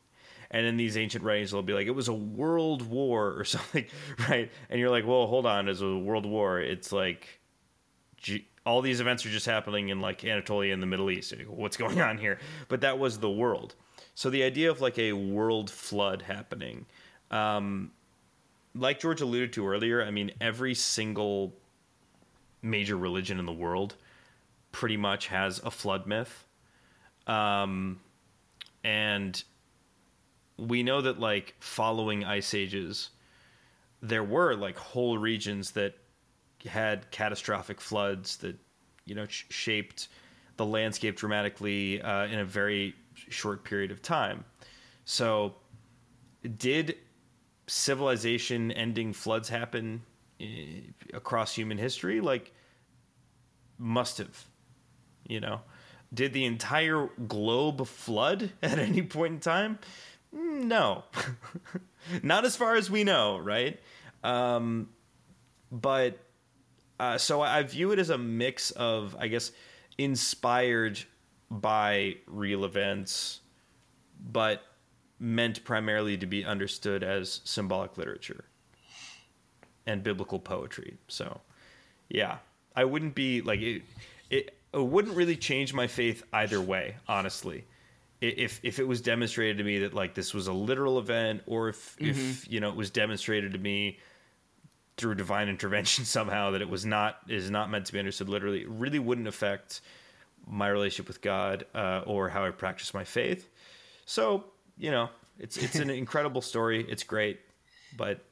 And 0.51 0.65
in 0.65 0.77
these 0.77 0.97
ancient 0.97 1.23
writings, 1.23 1.51
they'll 1.51 1.63
be 1.63 1.73
like, 1.73 1.87
it 1.87 1.91
was 1.95 2.07
a 2.07 2.13
world 2.13 2.87
war 2.87 3.35
or 3.37 3.43
something, 3.45 3.85
right? 4.29 4.51
And 4.69 4.79
you're 4.79 4.89
like, 4.89 5.05
well, 5.05 5.27
hold 5.27 5.45
on, 5.45 5.67
it's 5.67 5.81
a 5.81 5.97
world 5.97 6.25
war. 6.25 6.59
It's 6.59 6.91
like 6.91 7.39
all 8.65 8.81
these 8.81 8.99
events 8.99 9.25
are 9.25 9.29
just 9.29 9.45
happening 9.45 9.89
in 9.89 10.01
like 10.01 10.23
Anatolia 10.25 10.73
in 10.73 10.79
the 10.79 10.85
Middle 10.85 11.11
East. 11.11 11.33
What's 11.47 11.77
going 11.77 12.01
on 12.01 12.17
here? 12.17 12.39
But 12.67 12.81
that 12.81 12.97
was 12.97 13.19
the 13.19 13.29
world. 13.29 13.75
So 14.15 14.29
the 14.29 14.43
idea 14.43 14.71
of 14.71 14.81
like 14.81 14.97
a 14.97 15.13
world 15.13 15.69
flood 15.69 16.21
happening, 16.21 16.85
um, 17.31 17.91
like 18.73 18.99
George 18.99 19.21
alluded 19.21 19.53
to 19.53 19.67
earlier, 19.67 20.03
I 20.03 20.11
mean, 20.11 20.31
every 20.41 20.73
single 20.73 21.53
major 22.61 22.97
religion 22.97 23.39
in 23.39 23.45
the 23.45 23.53
world 23.53 23.95
pretty 24.71 24.97
much 24.97 25.27
has 25.27 25.59
a 25.63 25.71
flood 25.71 26.07
myth. 26.07 26.44
Um, 27.27 27.99
and 28.83 29.43
we 30.57 30.83
know 30.83 31.01
that 31.01 31.19
like 31.19 31.55
following 31.59 32.23
ice 32.23 32.53
ages, 32.53 33.09
there 34.01 34.23
were 34.23 34.55
like 34.55 34.77
whole 34.77 35.17
regions 35.17 35.71
that 35.71 35.95
had 36.65 37.09
catastrophic 37.11 37.79
floods 37.79 38.37
that 38.37 38.57
you 39.05 39.15
know 39.15 39.25
sh- 39.27 39.45
shaped 39.49 40.07
the 40.57 40.65
landscape 40.65 41.15
dramatically 41.17 42.01
uh, 42.01 42.25
in 42.25 42.39
a 42.39 42.45
very 42.45 42.95
short 43.15 43.63
period 43.63 43.91
of 43.91 44.01
time. 44.01 44.45
So, 45.05 45.55
did 46.57 46.97
civilization 47.67 48.71
ending 48.71 49.13
floods 49.13 49.49
happen 49.49 50.01
eh, 50.39 50.81
across 51.13 51.53
human 51.53 51.77
history? 51.77 52.21
Like, 52.21 52.53
must 53.77 54.17
have. 54.19 54.45
You 55.27 55.39
know, 55.39 55.61
did 56.13 56.33
the 56.33 56.45
entire 56.45 57.09
globe 57.27 57.85
flood 57.87 58.51
at 58.63 58.79
any 58.79 59.01
point 59.01 59.33
in 59.35 59.39
time? 59.39 59.79
Mm, 60.35 60.63
No, 60.65 61.03
not 62.23 62.45
as 62.45 62.55
far 62.55 62.75
as 62.75 62.89
we 62.89 63.03
know, 63.03 63.37
right? 63.37 63.79
Um, 64.23 64.89
but 65.71 66.19
uh, 66.99 67.17
so 67.17 67.41
I 67.41 67.63
view 67.63 67.91
it 67.91 67.99
as 67.99 68.09
a 68.09 68.17
mix 68.17 68.71
of, 68.71 69.15
I 69.19 69.27
guess, 69.27 69.51
inspired 69.97 70.99
by 71.51 72.17
real 72.27 72.65
events, 72.65 73.41
but 74.31 74.63
meant 75.19 75.63
primarily 75.63 76.17
to 76.17 76.25
be 76.25 76.43
understood 76.43 77.03
as 77.03 77.41
symbolic 77.43 77.97
literature 77.97 78.45
and 79.85 80.03
biblical 80.03 80.39
poetry. 80.39 80.97
So, 81.07 81.41
yeah, 82.09 82.37
I 82.75 82.85
wouldn't 82.85 83.15
be 83.15 83.41
like 83.41 83.61
it. 83.61 83.83
It, 84.29 84.57
it 84.75 84.85
wouldn't 84.85 85.15
really 85.15 85.37
change 85.37 85.73
my 85.73 85.87
faith 85.87 86.23
either 86.33 86.59
way, 86.59 86.97
honestly. 87.07 87.65
If 88.21 88.59
if 88.63 88.79
it 88.79 88.87
was 88.87 89.01
demonstrated 89.01 89.57
to 89.57 89.63
me 89.63 89.79
that 89.79 89.93
like 89.93 90.13
this 90.13 90.33
was 90.33 90.47
a 90.47 90.53
literal 90.53 90.99
event, 90.99 91.43
or 91.47 91.69
if 91.69 91.95
if 91.99 92.49
you 92.51 92.59
know 92.59 92.69
it 92.69 92.75
was 92.75 92.89
demonstrated 92.89 93.53
to 93.53 93.59
me 93.59 93.99
through 94.97 95.15
divine 95.15 95.49
intervention 95.49 96.05
somehow 96.17 96.51
that 96.51 96.61
it 96.61 96.69
was 96.69 96.85
not 96.85 97.19
is 97.27 97.49
not 97.49 97.69
meant 97.69 97.85
to 97.85 97.93
be 97.93 97.99
understood 97.99 98.29
literally, 98.29 98.61
it 98.61 98.69
really 98.69 98.99
wouldn't 98.99 99.27
affect 99.27 99.81
my 100.47 100.67
relationship 100.67 101.07
with 101.07 101.21
God 101.21 101.65
uh, 101.73 102.03
or 102.05 102.29
how 102.29 102.45
I 102.45 102.51
practice 102.51 102.93
my 102.93 103.03
faith. 103.03 103.49
So 104.05 104.45
you 104.77 104.91
know, 104.91 105.09
it's 105.39 105.57
it's 105.57 105.75
an 105.75 105.89
incredible 106.03 106.41
story. 106.41 106.85
It's 106.89 107.03
great, 107.03 107.39
but 107.95 108.23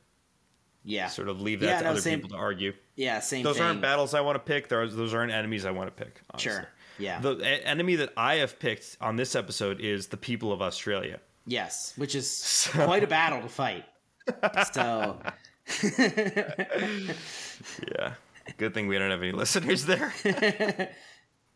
yeah 0.83 1.07
sort 1.07 1.27
of 1.29 1.39
leave 1.41 1.59
that 1.61 1.65
Yeah, 1.67 1.77
to 1.79 1.83
no, 1.85 1.89
other 1.91 2.01
same- 2.01 2.19
people 2.21 2.31
to 2.37 2.41
argue. 2.41 2.73
yeah 2.95 3.19
same 3.19 3.43
Those 3.43 3.57
thing. 3.57 3.65
aren't 3.65 3.81
battles 3.81 4.13
I 4.13 4.21
want 4.21 4.35
to 4.35 4.39
pick. 4.39 4.67
Those 4.69 4.95
those 4.95 5.13
aren't 5.13 5.31
enemies 5.31 5.65
I 5.65 5.71
want 5.71 5.95
to 5.95 6.03
pick. 6.03 6.21
Honestly. 6.31 6.51
Sure. 6.51 6.67
Yeah. 6.99 7.19
The 7.21 7.37
enemy 7.65 7.95
that 7.95 8.13
I 8.15 8.35
have 8.35 8.59
picked 8.59 8.97
on 9.01 9.15
this 9.15 9.35
episode 9.35 9.79
is 9.81 10.07
the 10.07 10.17
people 10.17 10.51
of 10.51 10.61
Australia. 10.61 11.19
Yes, 11.47 11.93
which 11.97 12.13
is 12.15 12.67
quite 12.73 13.03
a 13.03 13.07
battle 13.07 13.41
to 13.41 13.49
fight. 13.49 13.85
So 14.73 15.19
Yeah. 17.91 18.13
Good 18.57 18.73
thing 18.73 18.87
we 18.87 18.97
don't 18.97 19.09
have 19.11 19.21
any 19.23 19.31
listeners 19.31 19.85
there. 19.85 20.13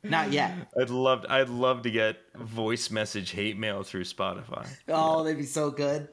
not 0.04 0.32
yet. 0.32 0.54
I'd 0.80 0.90
love 0.90 1.26
I'd 1.30 1.50
love 1.50 1.82
to 1.84 1.92
get 1.92 2.18
voice 2.36 2.90
message 2.90 3.32
hate 3.32 3.58
mail 3.58 3.84
through 3.84 4.06
Spotify. 4.06 4.68
Oh, 4.88 5.24
they'd 5.24 5.38
be 5.38 5.44
so 5.44 5.70
good. 5.70 6.08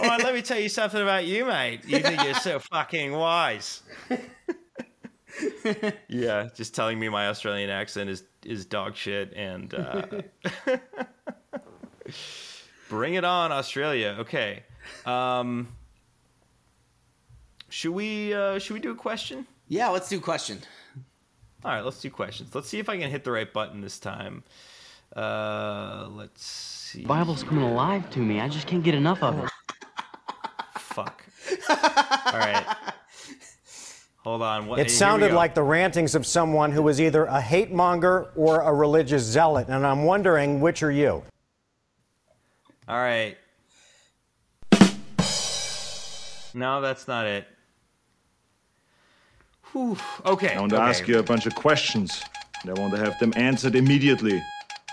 Oh, 0.00 0.16
let 0.22 0.34
me 0.34 0.42
tell 0.42 0.58
you 0.58 0.68
something 0.68 1.00
about 1.00 1.26
you, 1.26 1.44
mate. 1.44 1.80
You 1.86 2.00
think 2.00 2.22
you're 2.24 2.34
so 2.34 2.58
fucking 2.58 3.12
wise. 3.12 3.82
yeah, 6.08 6.48
just 6.54 6.74
telling 6.74 6.98
me 6.98 7.08
my 7.08 7.28
Australian 7.28 7.70
accent 7.70 8.10
is 8.10 8.24
is 8.44 8.64
dog 8.64 8.96
shit 8.96 9.32
and 9.34 9.74
uh, 9.74 10.02
bring 12.88 13.14
it 13.14 13.24
on 13.24 13.52
Australia. 13.52 14.16
Okay. 14.20 14.62
Um 15.04 15.68
should 17.68 17.92
we 17.92 18.32
uh 18.34 18.58
should 18.58 18.74
we 18.74 18.80
do 18.80 18.90
a 18.90 18.96
question? 18.96 19.46
Yeah, 19.68 19.88
let's 19.88 20.08
do 20.08 20.18
question. 20.20 20.58
All 21.64 21.72
right, 21.72 21.84
let's 21.84 22.00
do 22.00 22.10
questions. 22.10 22.54
Let's 22.54 22.68
see 22.68 22.78
if 22.78 22.88
I 22.88 22.96
can 22.96 23.10
hit 23.10 23.24
the 23.24 23.32
right 23.32 23.52
button 23.52 23.80
this 23.80 23.98
time. 23.98 24.42
Uh 25.14 26.08
let's 26.10 26.44
see. 26.44 27.04
Bible's 27.04 27.42
coming 27.42 27.64
alive 27.64 28.08
to 28.10 28.18
me. 28.20 28.40
I 28.40 28.48
just 28.48 28.66
can't 28.66 28.82
get 28.82 28.94
enough 28.94 29.22
of 29.22 29.44
it. 29.44 29.50
Fuck. 31.68 32.34
All 32.34 32.40
right. 32.40 32.64
Hold 34.24 34.42
on. 34.42 34.66
What, 34.66 34.78
It 34.78 34.90
sounded 34.90 35.32
like 35.32 35.54
the 35.54 35.62
rantings 35.62 36.14
of 36.14 36.26
someone 36.26 36.72
who 36.72 36.82
was 36.82 37.00
either 37.00 37.24
a 37.24 37.40
hate 37.40 37.72
monger 37.72 38.28
or 38.36 38.62
a 38.62 38.74
religious 38.74 39.22
zealot, 39.22 39.68
and 39.68 39.86
I'm 39.86 40.04
wondering 40.04 40.60
which 40.60 40.82
are 40.82 40.90
you? 40.90 41.22
All 42.88 42.96
right. 42.96 43.36
No, 46.54 46.80
that's 46.80 47.06
not 47.06 47.26
it. 47.26 47.46
Whew. 49.72 49.96
Okay. 50.24 50.54
I 50.54 50.60
want 50.60 50.70
to 50.70 50.76
okay. 50.76 50.90
ask 50.90 51.06
you 51.06 51.18
a 51.18 51.22
bunch 51.22 51.46
of 51.46 51.54
questions, 51.54 52.22
and 52.62 52.70
I 52.76 52.80
want 52.80 52.94
to 52.94 52.98
have 52.98 53.18
them 53.18 53.32
answered 53.36 53.76
immediately. 53.76 54.42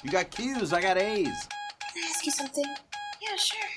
You 0.03 0.11
got 0.11 0.29
Q's, 0.29 0.73
I 0.73 0.81
got 0.81 0.97
A's. 0.97 1.25
Can 1.25 2.03
I 2.03 2.07
ask 2.09 2.25
you 2.25 2.31
something? 2.31 2.65
Yeah, 3.21 3.35
sure. 3.37 3.69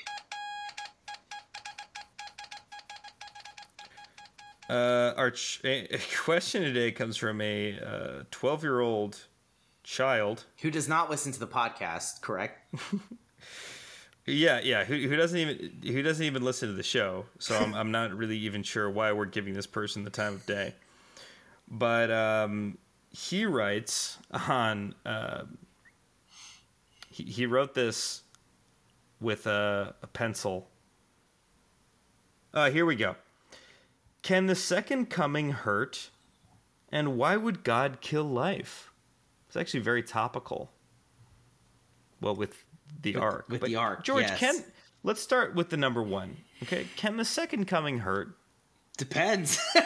Uh, 4.68 5.14
our 5.16 5.30
ch- 5.30 5.60
a 5.64 5.98
question 6.24 6.62
today 6.62 6.92
comes 6.92 7.16
from 7.16 7.40
a 7.40 7.78
uh, 7.78 8.22
12 8.30 8.62
year 8.62 8.80
old 8.80 9.18
child. 9.82 10.44
Who 10.60 10.70
does 10.70 10.88
not 10.88 11.10
listen 11.10 11.32
to 11.32 11.40
the 11.40 11.46
podcast? 11.46 12.20
Correct. 12.20 12.74
Yeah, 14.28 14.60
yeah. 14.62 14.84
Who, 14.84 14.94
who 14.94 15.16
doesn't 15.16 15.38
even 15.38 15.72
who 15.82 16.02
doesn't 16.02 16.24
even 16.24 16.42
listen 16.42 16.68
to 16.68 16.74
the 16.74 16.82
show? 16.82 17.26
So 17.38 17.56
I'm 17.56 17.74
I'm 17.74 17.90
not 17.90 18.12
really 18.12 18.36
even 18.38 18.62
sure 18.62 18.90
why 18.90 19.12
we're 19.12 19.24
giving 19.24 19.54
this 19.54 19.66
person 19.66 20.04
the 20.04 20.10
time 20.10 20.34
of 20.34 20.44
day. 20.44 20.74
But 21.66 22.10
um, 22.10 22.76
he 23.10 23.46
writes 23.46 24.18
on. 24.30 24.94
Uh, 25.06 25.44
he 27.10 27.24
he 27.24 27.46
wrote 27.46 27.74
this 27.74 28.22
with 29.20 29.46
a, 29.46 29.94
a 30.02 30.06
pencil. 30.06 30.68
Uh, 32.52 32.70
here 32.70 32.84
we 32.84 32.96
go. 32.96 33.16
Can 34.28 34.44
the 34.44 34.54
second 34.54 35.08
coming 35.08 35.52
hurt? 35.52 36.10
And 36.92 37.16
why 37.16 37.38
would 37.38 37.64
God 37.64 38.02
kill 38.02 38.24
life? 38.24 38.92
It's 39.46 39.56
actually 39.56 39.80
very 39.80 40.02
topical. 40.02 40.70
Well, 42.20 42.34
with 42.34 42.62
the 43.00 43.14
With- 43.14 43.22
ark. 43.22 43.46
with 43.48 43.62
But 43.62 43.70
the 43.70 43.76
ark, 43.76 44.04
George, 44.04 44.24
yes. 44.24 44.38
can 44.38 44.64
let's 45.02 45.22
start 45.22 45.54
with 45.54 45.70
the 45.70 45.78
number 45.78 46.02
one. 46.02 46.36
Okay, 46.62 46.86
can 46.94 47.16
the 47.16 47.24
second 47.24 47.68
coming 47.68 48.00
hurt? 48.00 48.36
Depends. 48.98 49.58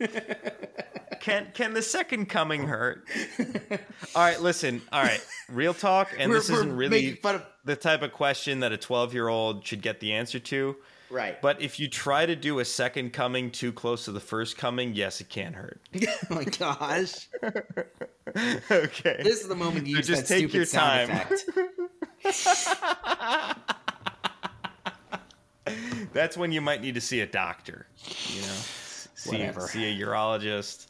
Can 1.26 1.48
can 1.54 1.74
the 1.74 1.82
second 1.82 2.26
coming 2.26 2.68
hurt? 2.68 3.04
All 4.14 4.22
right, 4.22 4.40
listen. 4.40 4.80
All 4.92 5.02
right, 5.02 5.20
real 5.48 5.74
talk, 5.74 6.12
and 6.16 6.30
We're- 6.30 6.38
this 6.40 6.48
we're 6.48 6.58
isn't 6.58 6.76
really 6.76 7.18
of- 7.24 7.44
the 7.64 7.74
type 7.74 8.02
of 8.02 8.12
question 8.12 8.60
that 8.60 8.70
a 8.70 8.76
twelve 8.76 9.12
year 9.12 9.26
old 9.26 9.66
should 9.66 9.82
get 9.82 9.98
the 9.98 10.12
answer 10.12 10.38
to. 10.38 10.76
Right. 11.10 11.42
But 11.42 11.60
if 11.60 11.80
you 11.80 11.88
try 11.88 12.26
to 12.26 12.36
do 12.36 12.60
a 12.60 12.64
second 12.64 13.12
coming 13.12 13.50
too 13.50 13.72
close 13.72 14.04
to 14.04 14.12
the 14.12 14.20
first 14.20 14.56
coming, 14.56 14.94
yes, 14.94 15.20
it 15.20 15.28
can 15.28 15.54
hurt. 15.54 15.80
oh 15.96 16.16
my 16.30 16.44
gosh. 16.44 17.26
okay. 17.42 19.16
This 19.24 19.40
is 19.42 19.48
the 19.48 19.56
moment 19.56 19.88
you 19.88 19.96
So 19.96 20.02
just 20.02 20.28
take 20.28 20.54
your 20.54 20.64
time. 20.64 21.10
That's 26.12 26.36
when 26.36 26.52
you 26.52 26.60
might 26.60 26.82
need 26.82 26.94
to 26.94 27.00
see 27.00 27.18
a 27.20 27.26
doctor. 27.26 27.88
You 28.28 28.42
know, 28.42 28.54
see, 29.16 29.30
Whatever. 29.30 29.62
see 29.62 29.90
a 29.90 30.06
urologist. 30.06 30.86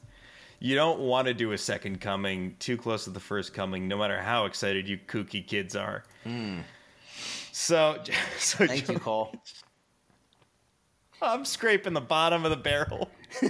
You 0.66 0.74
don't 0.74 0.98
want 0.98 1.28
to 1.28 1.32
do 1.32 1.52
a 1.52 1.58
second 1.58 2.00
coming 2.00 2.56
too 2.58 2.76
close 2.76 3.04
to 3.04 3.10
the 3.10 3.20
first 3.20 3.54
coming, 3.54 3.86
no 3.86 3.96
matter 3.96 4.20
how 4.20 4.46
excited 4.46 4.88
you 4.88 4.98
kooky 4.98 5.46
kids 5.46 5.76
are. 5.76 6.02
So, 7.52 8.02
so 8.40 8.58
Hmm. 8.58 8.66
Thank 8.66 8.88
you, 8.88 8.98
Cole. 8.98 9.32
I'm 11.22 11.44
scraping 11.44 11.92
the 11.92 12.00
bottom 12.00 12.44
of 12.44 12.50
the 12.50 12.56
barrel. 12.56 13.08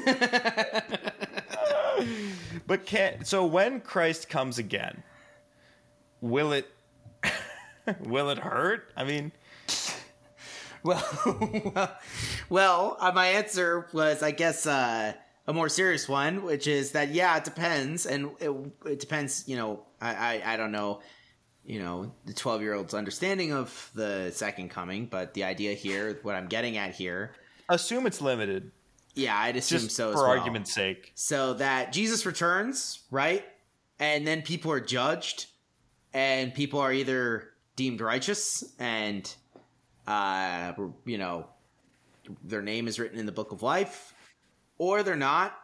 but 2.66 2.84
can 2.84 3.24
so 3.24 3.46
when 3.46 3.80
Christ 3.80 4.28
comes 4.28 4.58
again, 4.58 5.02
will 6.20 6.52
it 6.52 6.68
will 8.00 8.28
it 8.28 8.36
hurt? 8.36 8.92
I 8.94 9.04
mean, 9.04 9.32
Well, 10.82 11.02
well, 12.50 12.98
uh, 13.00 13.10
my 13.12 13.28
answer 13.28 13.86
was, 13.94 14.22
I 14.22 14.32
guess, 14.32 14.66
uh, 14.66 15.14
a 15.46 15.52
more 15.52 15.68
serious 15.68 16.08
one, 16.08 16.42
which 16.42 16.66
is 16.66 16.92
that 16.92 17.10
yeah, 17.10 17.36
it 17.36 17.44
depends, 17.44 18.06
and 18.06 18.30
it, 18.40 18.50
it 18.84 19.00
depends. 19.00 19.44
You 19.46 19.56
know, 19.56 19.82
I, 20.00 20.14
I 20.44 20.54
I 20.54 20.56
don't 20.56 20.72
know, 20.72 21.00
you 21.64 21.78
know, 21.80 22.12
the 22.24 22.32
twelve 22.32 22.62
year 22.62 22.74
old's 22.74 22.94
understanding 22.94 23.52
of 23.52 23.90
the 23.94 24.30
second 24.34 24.70
coming, 24.70 25.06
but 25.06 25.34
the 25.34 25.44
idea 25.44 25.74
here, 25.74 26.18
what 26.22 26.34
I'm 26.34 26.48
getting 26.48 26.76
at 26.76 26.94
here, 26.94 27.32
assume 27.68 28.06
it's 28.06 28.20
limited. 28.20 28.70
yeah, 29.14 29.36
I'd 29.38 29.56
assume 29.56 29.80
Just 29.80 29.96
so. 29.96 30.12
for 30.12 30.22
well. 30.22 30.26
argument's 30.38 30.74
sake. 30.74 31.12
So 31.14 31.54
that 31.54 31.92
Jesus 31.92 32.26
returns, 32.26 33.00
right? 33.10 33.44
And 33.98 34.26
then 34.26 34.42
people 34.42 34.70
are 34.72 34.80
judged, 34.80 35.46
and 36.12 36.52
people 36.52 36.80
are 36.80 36.92
either 36.92 37.50
deemed 37.76 38.00
righteous 38.00 38.64
and, 38.78 39.34
uh, 40.06 40.72
you 41.04 41.18
know, 41.18 41.46
their 42.42 42.62
name 42.62 42.88
is 42.88 42.98
written 42.98 43.18
in 43.18 43.26
the 43.26 43.32
book 43.32 43.52
of 43.52 43.62
life, 43.62 44.14
or 44.78 45.02
they're 45.02 45.16
not, 45.16 45.56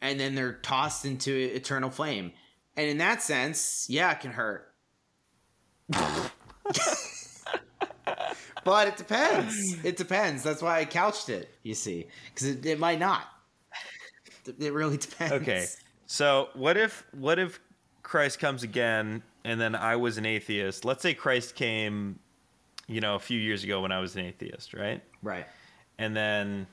and 0.00 0.18
then 0.18 0.34
they're 0.34 0.54
tossed 0.54 1.04
into 1.04 1.34
eternal 1.34 1.90
flame. 1.90 2.32
And 2.76 2.88
in 2.88 2.98
that 2.98 3.22
sense, 3.22 3.86
yeah, 3.88 4.12
it 4.12 4.20
can 4.20 4.32
hurt. 4.32 4.72
but 8.64 8.88
it 8.88 8.96
depends. 8.96 9.84
It 9.84 9.96
depends. 9.96 10.42
That's 10.42 10.62
why 10.62 10.78
I 10.80 10.84
couched 10.84 11.28
it, 11.28 11.50
you 11.62 11.74
see, 11.74 12.06
because 12.32 12.46
it, 12.46 12.64
it 12.66 12.78
might 12.78 12.98
not. 12.98 13.22
It 14.58 14.72
really 14.72 14.96
depends. 14.96 15.32
Okay. 15.34 15.66
So 16.06 16.48
what 16.54 16.76
if 16.76 17.04
what 17.12 17.38
if 17.38 17.60
Christ 18.02 18.38
comes 18.38 18.62
again 18.62 19.22
and 19.44 19.60
then 19.60 19.74
I 19.74 19.96
was 19.96 20.18
an 20.18 20.24
atheist? 20.26 20.84
Let's 20.84 21.02
say 21.02 21.14
Christ 21.14 21.54
came, 21.54 22.18
you 22.86 23.00
know, 23.00 23.14
a 23.14 23.18
few 23.18 23.38
years 23.38 23.62
ago 23.62 23.82
when 23.82 23.92
I 23.92 24.00
was 24.00 24.16
an 24.16 24.24
atheist, 24.24 24.72
right? 24.72 25.02
Right. 25.22 25.46
And 25.98 26.16
then 26.16 26.66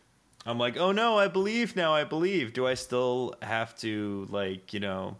I'm 0.46 0.60
like, 0.60 0.78
"Oh 0.78 0.92
no, 0.92 1.18
I 1.18 1.28
believe 1.28 1.76
now. 1.76 1.94
I 1.94 2.04
believe." 2.04 2.54
Do 2.54 2.68
I 2.68 2.76
still 2.76 3.34
have 3.42 3.76
to 3.78 4.28
like, 4.30 4.74
you 4.74 4.80
know, 4.80 5.18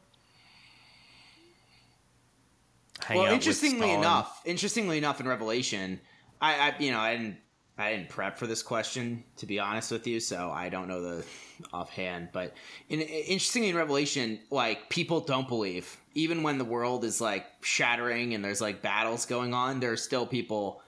hang 3.00 3.18
well, 3.18 3.34
interestingly 3.34 3.92
enough, 3.92 4.42
interestingly 4.46 4.98
enough, 4.98 5.20
in 5.20 5.28
Revelation, 5.28 6.00
I, 6.42 6.70
I, 6.70 6.76
you 6.80 6.92
know, 6.92 7.00
I 7.00 7.16
didn't, 7.16 7.38
I 7.78 7.92
didn't 7.92 8.10
prep 8.10 8.38
for 8.38 8.48
this 8.48 8.62
question 8.62 9.24
to 9.38 9.46
be 9.46 9.60
honest 9.60 9.92
with 9.92 10.06
you, 10.08 10.20
so 10.20 10.52
I 10.52 10.70
don't 10.70 10.88
know 10.88 11.02
the 11.02 11.26
offhand. 11.74 12.30
But 12.32 12.54
in, 12.90 13.02
interestingly, 13.02 13.70
in 13.70 13.76
Revelation, 13.76 14.40
like 14.52 14.90
people 14.90 15.22
don't 15.22 15.48
believe, 15.48 15.98
even 16.14 16.44
when 16.44 16.58
the 16.58 16.66
world 16.66 17.04
is 17.04 17.20
like 17.20 17.46
shattering 17.62 18.34
and 18.34 18.44
there's 18.46 18.62
like 18.62 18.82
battles 18.82 19.26
going 19.26 19.54
on, 19.54 19.80
there 19.80 19.92
are 19.92 19.98
still 19.98 20.26
people 20.26 20.82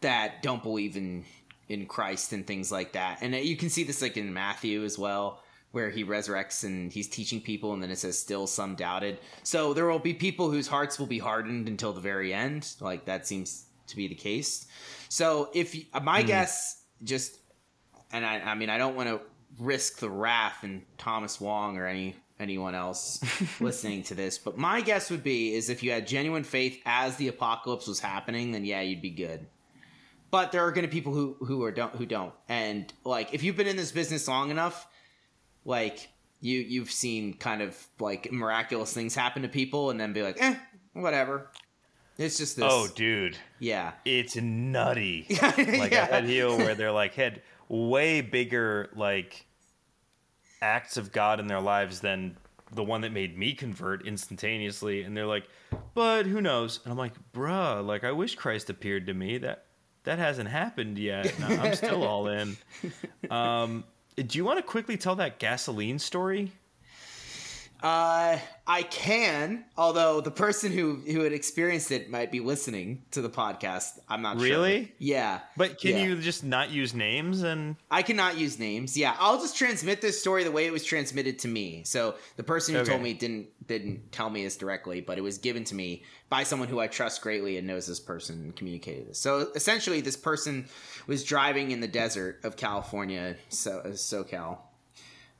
that 0.00 0.42
don't 0.42 0.62
believe 0.62 0.96
in 0.96 1.24
in 1.68 1.86
Christ 1.86 2.32
and 2.32 2.46
things 2.46 2.70
like 2.70 2.92
that. 2.92 3.18
And 3.20 3.34
you 3.34 3.56
can 3.56 3.70
see 3.70 3.84
this 3.84 4.02
like 4.02 4.16
in 4.16 4.32
Matthew 4.32 4.84
as 4.84 4.98
well, 4.98 5.42
where 5.72 5.90
he 5.90 6.04
resurrects 6.04 6.64
and 6.64 6.92
he's 6.92 7.08
teaching 7.08 7.40
people, 7.40 7.72
and 7.72 7.82
then 7.82 7.90
it 7.90 7.98
says 7.98 8.18
still 8.18 8.46
some 8.46 8.74
doubted. 8.74 9.18
So 9.42 9.72
there 9.74 9.86
will 9.86 9.98
be 9.98 10.14
people 10.14 10.50
whose 10.50 10.68
hearts 10.68 10.98
will 10.98 11.06
be 11.06 11.18
hardened 11.18 11.68
until 11.68 11.92
the 11.92 12.00
very 12.00 12.32
end. 12.32 12.74
Like 12.80 13.06
that 13.06 13.26
seems 13.26 13.66
to 13.88 13.96
be 13.96 14.08
the 14.08 14.14
case. 14.14 14.66
So 15.08 15.50
if 15.54 15.74
you- 15.74 15.86
uh, 15.92 16.00
my 16.00 16.20
hmm. 16.20 16.26
guess, 16.26 16.82
just 17.02 17.38
and 18.12 18.24
I, 18.24 18.40
I 18.40 18.54
mean, 18.54 18.70
I 18.70 18.78
don't 18.78 18.94
want 18.94 19.08
to 19.08 19.20
risk 19.58 19.98
the 19.98 20.10
wrath 20.10 20.62
and 20.62 20.82
Thomas 20.98 21.40
Wong 21.40 21.78
or 21.78 21.86
any 21.86 22.16
anyone 22.40 22.74
else 22.74 23.20
listening 23.60 24.02
to 24.02 24.14
this, 24.14 24.38
but 24.38 24.58
my 24.58 24.80
guess 24.80 25.10
would 25.10 25.22
be 25.22 25.54
is 25.54 25.70
if 25.70 25.82
you 25.82 25.92
had 25.92 26.06
genuine 26.06 26.44
faith 26.44 26.80
as 26.84 27.16
the 27.16 27.28
apocalypse 27.28 27.86
was 27.86 28.00
happening, 28.00 28.52
then 28.52 28.64
yeah, 28.64 28.80
you'd 28.80 29.00
be 29.00 29.10
good 29.10 29.46
but 30.34 30.50
there 30.50 30.66
are 30.66 30.72
going 30.72 30.82
to 30.82 30.88
be 30.88 30.92
people 30.92 31.14
who 31.14 31.36
who 31.46 31.62
are 31.62 31.70
don't 31.70 31.94
who 31.94 32.04
don't 32.04 32.32
and 32.48 32.92
like 33.04 33.32
if 33.32 33.44
you've 33.44 33.56
been 33.56 33.68
in 33.68 33.76
this 33.76 33.92
business 33.92 34.26
long 34.26 34.50
enough 34.50 34.88
like 35.64 36.08
you 36.40 36.58
you've 36.58 36.90
seen 36.90 37.34
kind 37.34 37.62
of 37.62 37.76
like 38.00 38.32
miraculous 38.32 38.92
things 38.92 39.14
happen 39.14 39.42
to 39.42 39.48
people 39.48 39.90
and 39.90 40.00
then 40.00 40.12
be 40.12 40.22
like 40.22 40.36
eh 40.40 40.56
whatever 40.92 41.50
it's 42.18 42.36
just 42.36 42.56
this 42.56 42.64
Oh, 42.68 42.88
dude. 42.94 43.36
yeah 43.60 43.92
It's 44.04 44.34
nutty. 44.36 45.26
like 45.42 45.92
Yeah. 45.92 46.06
Had 46.06 46.24
heel 46.24 46.56
where 46.58 46.74
they're 46.74 46.92
like 46.92 47.14
had 47.14 47.42
way 47.68 48.20
bigger 48.20 48.90
like 48.96 49.46
acts 50.60 50.96
of 50.96 51.12
God 51.12 51.38
in 51.40 51.46
their 51.46 51.60
lives 51.60 52.00
than 52.00 52.36
the 52.72 52.82
one 52.84 53.02
that 53.02 53.12
made 53.12 53.36
me 53.38 53.52
convert 53.52 54.06
instantaneously. 54.06 55.02
And 55.02 55.16
they're 55.16 55.26
like, 55.26 55.48
but 55.94 56.26
who 56.26 56.40
knows? 56.40 56.80
And 56.84 56.90
I'm 56.92 56.98
like, 56.98 57.14
bruh, 57.32 57.84
like 57.86 58.02
I 58.04 58.12
wish 58.12 58.34
Christ 58.34 58.70
appeared 58.70 59.06
to 59.06 59.14
me. 59.14 59.38
That 59.38 59.64
that 60.04 60.18
hasn't 60.18 60.48
happened 60.48 60.98
yet. 60.98 61.34
I'm 61.42 61.74
still 61.74 62.04
all 62.04 62.28
in. 62.28 62.56
Um, 63.30 63.84
do 64.16 64.38
you 64.38 64.44
want 64.44 64.58
to 64.58 64.62
quickly 64.62 64.96
tell 64.96 65.16
that 65.16 65.38
gasoline 65.38 65.98
story? 65.98 66.52
Uh 67.84 68.38
i 68.66 68.82
can 68.84 69.62
although 69.76 70.22
the 70.22 70.30
person 70.30 70.72
who 70.72 70.94
who 71.06 71.20
had 71.20 71.34
experienced 71.34 71.90
it 71.90 72.08
might 72.08 72.32
be 72.32 72.40
listening 72.40 73.02
to 73.10 73.20
the 73.20 73.28
podcast 73.28 73.98
i'm 74.08 74.22
not 74.22 74.38
sure 74.40 74.48
Really? 74.48 74.90
yeah 74.98 75.40
But 75.58 75.78
can 75.78 75.90
Yeah. 75.90 76.04
you 76.06 76.16
just 76.16 76.42
not 76.44 76.70
use 76.70 76.94
names 76.94 77.42
and 77.42 77.76
I 77.90 78.02
cannot 78.02 78.36
use 78.38 78.58
names. 78.58 78.96
Yeah, 78.96 79.14
I'll 79.20 79.38
just 79.40 79.56
transmit 79.56 80.00
this 80.00 80.18
story 80.20 80.42
the 80.44 80.50
way 80.50 80.66
it 80.66 80.72
was 80.72 80.84
transmitted 80.84 81.38
to 81.40 81.48
me. 81.48 81.82
So 81.84 82.16
the 82.36 82.42
person 82.42 82.74
who 82.74 82.80
Okay. 82.80 82.90
told 82.90 83.02
me 83.02 83.12
didn't 83.12 83.46
didn't 83.68 84.10
tell 84.10 84.30
me 84.30 84.42
this 84.42 84.56
directly, 84.56 85.00
but 85.00 85.16
it 85.16 85.20
was 85.20 85.38
given 85.38 85.62
to 85.64 85.74
me 85.76 86.02
by 86.28 86.42
someone 86.42 86.68
who 86.68 86.80
I 86.80 86.88
trust 86.88 87.22
greatly 87.22 87.56
and 87.58 87.66
knows 87.68 87.86
this 87.86 88.00
person 88.00 88.34
and 88.42 88.56
communicated 88.56 89.08
this. 89.08 89.18
So 89.20 89.48
essentially, 89.54 90.00
this 90.00 90.16
person 90.16 90.66
was 91.06 91.22
driving 91.22 91.70
in 91.70 91.78
the 91.80 91.86
desert 91.88 92.40
of 92.44 92.56
California, 92.56 93.36
so 93.48 93.78
uh, 93.84 93.88
SoCal, 93.90 94.58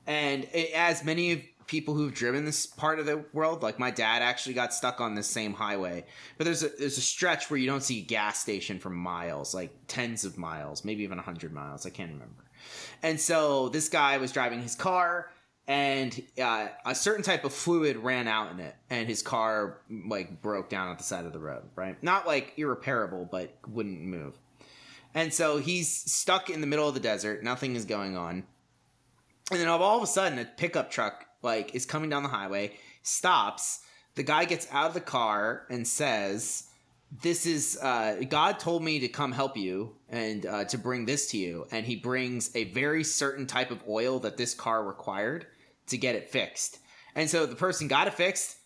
and 0.06 0.44
it, 0.52 0.70
as 0.74 1.02
many 1.04 1.32
of 1.32 1.40
people 1.66 1.94
who've 1.94 2.14
driven 2.14 2.44
this 2.44 2.66
part 2.66 2.98
of 2.98 3.06
the 3.06 3.24
world, 3.32 3.62
like 3.62 3.78
my 3.78 3.90
dad, 3.90 4.22
actually 4.22 4.54
got 4.54 4.74
stuck 4.74 5.00
on 5.00 5.14
this 5.14 5.26
same 5.26 5.52
highway. 5.52 6.04
But 6.36 6.44
there's 6.44 6.62
a 6.62 6.68
there's 6.68 6.98
a 6.98 7.02
stretch 7.02 7.50
where 7.50 7.58
you 7.58 7.66
don't 7.66 7.82
see 7.82 8.00
a 8.00 8.04
gas 8.04 8.40
station 8.40 8.78
for 8.78 8.90
miles, 8.90 9.54
like 9.54 9.72
tens 9.88 10.24
of 10.24 10.38
miles, 10.38 10.84
maybe 10.84 11.02
even 11.02 11.18
hundred 11.18 11.52
miles. 11.52 11.86
I 11.86 11.90
can't 11.90 12.12
remember. 12.12 12.44
And 13.02 13.20
so 13.20 13.68
this 13.68 13.88
guy 13.88 14.16
was 14.18 14.32
driving 14.32 14.62
his 14.62 14.74
car, 14.74 15.30
and 15.66 16.22
uh, 16.42 16.68
a 16.86 16.94
certain 16.94 17.22
type 17.22 17.44
of 17.44 17.52
fluid 17.52 17.96
ran 17.96 18.28
out 18.28 18.52
in 18.52 18.60
it, 18.60 18.74
and 18.90 19.08
his 19.08 19.22
car 19.22 19.78
like 19.90 20.42
broke 20.42 20.68
down 20.68 20.90
at 20.90 20.98
the 20.98 21.04
side 21.04 21.26
of 21.26 21.32
the 21.32 21.40
road. 21.40 21.64
Right, 21.76 22.02
not 22.02 22.26
like 22.26 22.54
irreparable, 22.56 23.28
but 23.30 23.54
wouldn't 23.68 24.00
move. 24.00 24.38
And 25.14 25.32
so 25.32 25.58
he's 25.58 25.88
stuck 25.88 26.50
in 26.50 26.60
the 26.60 26.66
middle 26.66 26.88
of 26.88 26.94
the 26.94 27.00
desert. 27.00 27.44
Nothing 27.44 27.76
is 27.76 27.84
going 27.84 28.16
on. 28.16 28.44
And 29.50 29.60
then 29.60 29.68
all 29.68 29.96
of 29.96 30.02
a 30.02 30.06
sudden, 30.06 30.38
a 30.38 30.44
pickup 30.44 30.90
truck 30.90 31.26
like 31.44 31.74
is 31.74 31.86
coming 31.86 32.10
down 32.10 32.22
the 32.22 32.28
highway, 32.28 32.72
stops. 33.02 33.80
The 34.14 34.22
guy 34.22 34.44
gets 34.44 34.66
out 34.70 34.88
of 34.88 34.94
the 34.94 35.00
car 35.00 35.66
and 35.70 35.86
says, 35.86 36.64
"This 37.22 37.46
is 37.46 37.78
uh, 37.80 38.22
God 38.28 38.58
told 38.58 38.82
me 38.82 39.00
to 39.00 39.08
come 39.08 39.32
help 39.32 39.56
you 39.56 39.96
and 40.08 40.46
uh, 40.46 40.64
to 40.64 40.78
bring 40.78 41.04
this 41.04 41.30
to 41.30 41.38
you." 41.38 41.66
And 41.70 41.86
he 41.86 41.96
brings 41.96 42.54
a 42.56 42.64
very 42.64 43.04
certain 43.04 43.46
type 43.46 43.70
of 43.70 43.82
oil 43.88 44.18
that 44.20 44.36
this 44.36 44.54
car 44.54 44.84
required 44.84 45.46
to 45.88 45.98
get 45.98 46.14
it 46.14 46.30
fixed. 46.30 46.78
And 47.14 47.28
so 47.28 47.46
the 47.46 47.54
person 47.54 47.86
got 47.86 48.08
it 48.08 48.14
fixed, 48.14 48.56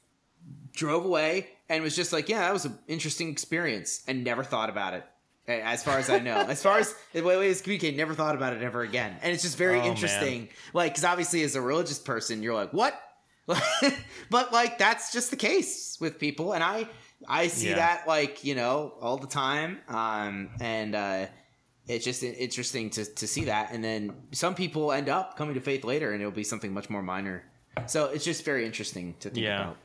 drove 0.73 1.05
away, 1.05 1.49
and 1.69 1.83
was 1.83 1.97
just 1.97 2.13
like, 2.13 2.29
"Yeah, 2.29 2.41
that 2.41 2.53
was 2.53 2.65
an 2.65 2.79
interesting 2.87 3.29
experience," 3.29 4.03
and 4.07 4.25
never 4.25 4.45
thought 4.45 4.71
about 4.71 4.95
it 4.95 5.05
as 5.49 5.83
far 5.83 5.99
as 5.99 6.11
I 6.11 6.19
know. 6.19 6.37
as 6.49 6.63
far 6.63 6.79
as 6.79 6.95
the 7.13 7.23
way 7.23 7.49
it's 7.49 7.61
communicated, 7.63 7.97
never 7.97 8.15
thought 8.15 8.35
about 8.35 8.53
it 8.55 8.63
ever 8.63 8.83
again. 8.83 9.17
And 9.23 9.33
it's 9.33 9.43
just 9.43 9.57
very 9.57 9.77
Oh, 9.79 9.83
man. 9.83 9.91
interesting. 9.93 10.49
Like, 10.75 10.93
because 10.93 11.05
obviously, 11.05 11.43
as 11.43 11.57
a 11.57 11.61
religious 11.61 11.99
person, 11.99 12.43
you're 12.43 12.55
like, 12.55 12.73
what? 12.73 13.01
but 14.31 14.53
like, 14.53 14.79
that's 14.79 15.13
just 15.13 15.31
the 15.31 15.37
case 15.37 15.97
with 16.01 16.19
people, 16.19 16.53
and 16.53 16.63
I 16.63 16.87
I 17.27 17.49
see 17.49 17.71
Yeah. 17.71 17.77
that 17.77 18.07
like 18.07 18.45
you 18.45 18.55
know 18.55 18.93
all 19.01 19.17
the 19.17 19.27
time. 19.27 19.79
Um, 19.89 20.51
and 20.61 20.95
uh, 20.95 21.27
it's 21.87 22.05
just 22.05 22.23
interesting 22.23 22.91
to 22.91 23.05
to 23.07 23.27
see 23.27 23.47
that. 23.47 23.71
And 23.73 23.83
then 23.83 24.13
some 24.33 24.55
people 24.55 24.93
end 24.93 25.09
up 25.09 25.37
coming 25.39 25.55
to 25.55 25.61
faith 25.63 25.83
later, 25.85 26.13
and 26.13 26.21
it'll 26.21 26.31
be 26.31 26.45
something 26.45 26.73
much 26.75 26.91
more 26.91 27.03
minor. 27.03 27.43
So 27.87 28.07
it's 28.07 28.25
just 28.25 28.45
very 28.45 28.67
interesting 28.67 29.15
to 29.21 29.31
think 29.31 29.45
Yeah. 29.45 29.63
about. 29.63 29.77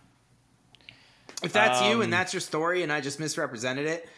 If 1.42 1.54
that's 1.54 1.82
you 1.84 1.96
Um, 1.98 2.02
and 2.04 2.14
that's 2.14 2.34
your 2.34 2.42
story, 2.42 2.84
and 2.84 2.92
I 2.92 3.02
just 3.02 3.20
misrepresented 3.20 3.86
it, 3.86 4.10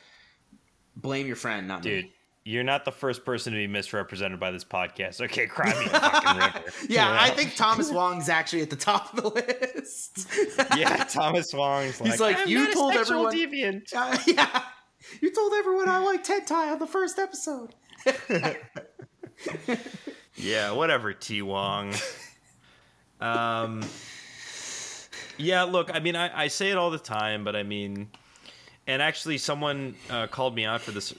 blame 0.95 1.27
your 1.27 1.35
friend, 1.35 1.67
not 1.67 1.83
me. 1.83 1.89
Dude, 1.89 2.05
me. 2.05 2.13
you're 2.45 2.63
not 2.63 2.85
the 2.85 2.91
first 2.91 3.25
person 3.25 3.53
to 3.53 3.57
be 3.57 3.67
misrepresented 3.67 4.39
by 4.39 4.51
this 4.51 4.63
podcast. 4.63 5.21
Okay, 5.21 5.47
cry 5.47 5.69
me 5.79 5.85
a 5.85 5.89
fucking 5.89 6.37
river. 6.41 6.63
Yeah, 6.89 7.11
You 7.11 7.19
I 7.19 7.29
think 7.35 7.55
Thomas 7.55 7.91
Wong's 7.91 8.29
actually 8.29 8.61
at 8.61 8.69
the 8.69 8.75
top 8.75 9.13
of 9.17 9.23
the 9.23 9.29
list. 9.29 10.27
yeah, 10.77 11.03
Thomas 11.05 11.53
Wong's 11.53 11.99
like, 12.01 12.11
He's 12.11 12.19
like, 12.19 12.37
"I'm 12.39 12.47
you 12.47 12.59
not 12.59 12.69
a 12.69 12.73
told 12.73 12.93
sexual 12.93 13.27
everyone. 13.27 13.51
deviant. 13.53 13.93
Uh, 13.95 14.17
yeah, 14.27 14.61
you 15.21 15.31
told 15.33 15.53
everyone 15.53 15.87
I 15.89 15.99
like 15.99 16.23
Tentai 16.23 16.71
on 16.71 16.79
the 16.79 16.87
first 16.87 17.19
episode. 17.19 17.73
Yeah, 20.37 20.71
whatever, 20.71 21.13
T 21.13 21.41
Wong. 21.41 21.93
um, 23.21 23.83
yeah, 25.37 25.63
look, 25.63 25.89
I 25.93 25.99
mean, 25.99 26.15
I, 26.15 26.43
I 26.43 26.47
say 26.49 26.71
it 26.71 26.77
all 26.77 26.91
the 26.91 26.99
time, 26.99 27.43
but 27.45 27.55
I 27.55 27.63
mean, 27.63 28.09
and 28.87 29.01
actually, 29.01 29.37
someone 29.37 29.95
uh, 30.09 30.27
called 30.27 30.55
me 30.55 30.65
out 30.65 30.81
for 30.81 30.91
this 30.91 31.13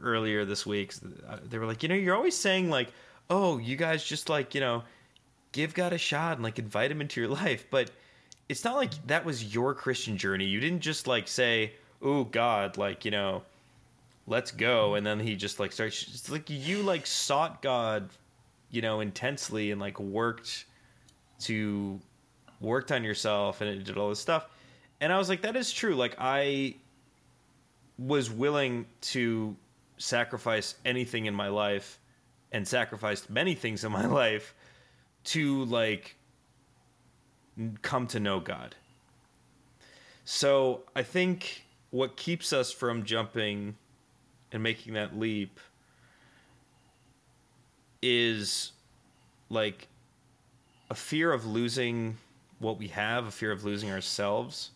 earlier 0.00 0.44
this 0.44 0.66
week. 0.66 0.94
Uh, 1.28 1.38
They 1.48 1.58
were 1.58 1.66
like, 1.66 1.82
you 1.82 1.88
know, 1.88 1.94
you're 1.94 2.16
always 2.16 2.36
saying 2.36 2.70
like, 2.70 2.92
oh, 3.30 3.58
you 3.58 3.76
guys 3.76 4.04
just 4.04 4.28
like, 4.28 4.54
you 4.54 4.60
know, 4.60 4.82
give 5.52 5.74
God 5.74 5.92
a 5.92 5.98
shot 5.98 6.34
and 6.34 6.42
like 6.42 6.58
invite 6.58 6.90
him 6.90 7.00
into 7.00 7.20
your 7.20 7.30
life, 7.42 7.66
but 7.70 7.90
it's 8.48 8.64
not 8.64 8.76
like 8.76 8.90
that 9.06 9.24
was 9.24 9.54
your 9.54 9.74
Christian 9.74 10.16
journey. 10.16 10.44
You 10.44 10.60
didn't 10.60 10.80
just 10.80 11.06
like 11.06 11.28
say, 11.28 11.72
oh, 12.02 12.24
God, 12.24 12.76
like, 12.76 13.04
you 13.04 13.10
know, 13.10 13.42
let's 14.26 14.50
go 14.50 14.94
and 14.94 15.04
then 15.04 15.18
he 15.18 15.34
just 15.34 15.58
like 15.58 15.72
starts 15.72 16.02
it's 16.08 16.30
like 16.30 16.48
you 16.48 16.82
like 16.82 17.06
sought 17.06 17.60
god 17.60 18.08
you 18.70 18.80
know 18.80 19.00
intensely 19.00 19.72
and 19.72 19.80
like 19.80 19.98
worked 19.98 20.64
to 21.40 22.00
worked 22.60 22.92
on 22.92 23.02
yourself 23.02 23.60
and 23.60 23.68
it 23.68 23.82
did 23.84 23.98
all 23.98 24.08
this 24.08 24.20
stuff 24.20 24.48
and 25.00 25.12
i 25.12 25.18
was 25.18 25.28
like 25.28 25.42
that 25.42 25.56
is 25.56 25.72
true 25.72 25.96
like 25.96 26.14
i 26.18 26.74
was 27.98 28.30
willing 28.30 28.86
to 29.00 29.56
sacrifice 29.98 30.74
anything 30.84 31.26
in 31.26 31.34
my 31.34 31.48
life 31.48 31.98
and 32.50 32.66
sacrificed 32.66 33.30
many 33.30 33.54
things 33.54 33.84
in 33.84 33.92
my 33.92 34.06
life 34.22 34.54
to 35.24 35.64
like 35.66 36.16
come 37.82 38.06
to 38.06 38.18
know 38.18 38.40
god 38.40 38.74
so 40.24 40.82
i 40.96 41.02
think 41.02 41.64
what 41.90 42.16
keeps 42.16 42.52
us 42.52 42.72
from 42.72 43.04
jumping 43.04 43.76
and 44.50 44.62
making 44.62 44.94
that 44.94 45.18
leap 45.18 45.60
is 48.02 48.72
like 49.48 49.88
a 50.90 50.94
fear 50.94 51.32
of 51.32 51.46
losing 51.46 52.18
what 52.58 52.78
we 52.78 52.88
have, 52.88 53.26
a 53.26 53.30
fear 53.30 53.50
of 53.50 53.64
losing 53.64 53.90
ourselves. 53.90 54.71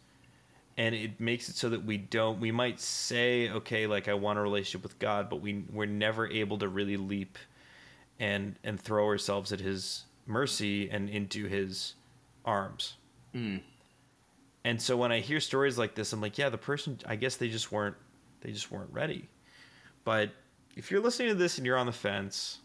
And 0.78 0.94
it 0.94 1.18
makes 1.20 1.48
it 1.48 1.56
so 1.56 1.70
that 1.70 1.84
we 1.84 1.96
don't 1.96 2.38
we 2.38 2.52
might 2.52 2.80
say, 2.80 3.48
okay, 3.50 3.86
like 3.86 4.08
I 4.08 4.14
want 4.14 4.38
a 4.38 4.42
relationship 4.42 4.82
with 4.82 4.98
God, 4.98 5.30
but 5.30 5.40
we 5.40 5.64
we're 5.72 5.86
never 5.86 6.28
able 6.28 6.58
to 6.58 6.68
really 6.68 6.96
leap 6.96 7.38
and 8.20 8.56
and 8.62 8.78
throw 8.78 9.06
ourselves 9.06 9.52
at 9.52 9.60
his 9.60 10.04
mercy 10.26 10.90
and 10.90 11.08
into 11.08 11.46
his 11.46 11.94
arms. 12.44 12.96
Mm. 13.34 13.60
And 14.64 14.82
so 14.82 14.96
when 14.96 15.12
I 15.12 15.20
hear 15.20 15.40
stories 15.40 15.78
like 15.78 15.94
this, 15.94 16.12
I'm 16.12 16.20
like, 16.20 16.36
yeah, 16.38 16.48
the 16.48 16.58
person 16.58 16.98
I 17.06 17.16
guess 17.16 17.36
they 17.36 17.48
just 17.48 17.72
weren't 17.72 17.96
they 18.40 18.52
just 18.52 18.70
weren't 18.70 18.92
ready. 18.92 19.28
But 20.04 20.30
if 20.76 20.90
you're 20.90 21.00
listening 21.00 21.28
to 21.28 21.34
this 21.34 21.56
and 21.56 21.66
you're 21.66 21.78
on 21.78 21.86
the 21.86 21.92
fence, 21.92 22.58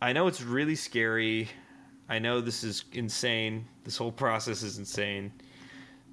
I 0.00 0.12
know 0.12 0.26
it's 0.28 0.42
really 0.42 0.76
scary. 0.76 1.48
I 2.08 2.18
know 2.18 2.40
this 2.40 2.64
is 2.64 2.84
insane. 2.92 3.66
This 3.84 3.96
whole 3.96 4.12
process 4.12 4.62
is 4.62 4.78
insane. 4.78 5.32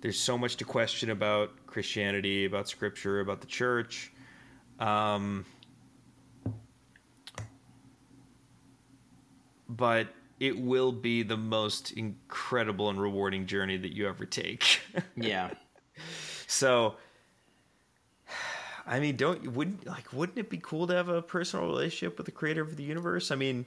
There's 0.01 0.19
so 0.19 0.37
much 0.37 0.57
to 0.57 0.65
question 0.65 1.09
about 1.09 1.51
Christianity, 1.67 2.45
about 2.45 2.67
scripture, 2.67 3.21
about 3.21 3.41
the 3.41 3.47
church. 3.47 4.11
Um, 4.79 5.45
but 9.69 10.07
it 10.39 10.59
will 10.59 10.91
be 10.91 11.23
the 11.23 11.37
most 11.37 11.91
incredible 11.93 12.89
and 12.89 13.01
rewarding 13.01 13.45
journey 13.45 13.77
that 13.77 13.95
you 13.95 14.07
ever 14.07 14.25
take. 14.25 14.81
Yeah. 15.15 15.51
So, 16.47 16.95
I 18.85 18.99
mean, 18.99 19.15
don't 19.15 19.53
wouldn't 19.53 19.87
like 19.87 20.11
wouldn't 20.13 20.37
it 20.37 20.49
be 20.49 20.57
cool 20.57 20.87
to 20.87 20.93
have 20.93 21.09
a 21.09 21.21
personal 21.21 21.65
relationship 21.65 22.17
with 22.17 22.25
the 22.25 22.31
creator 22.31 22.61
of 22.61 22.75
the 22.75 22.83
universe? 22.83 23.31
I 23.31 23.35
mean, 23.35 23.65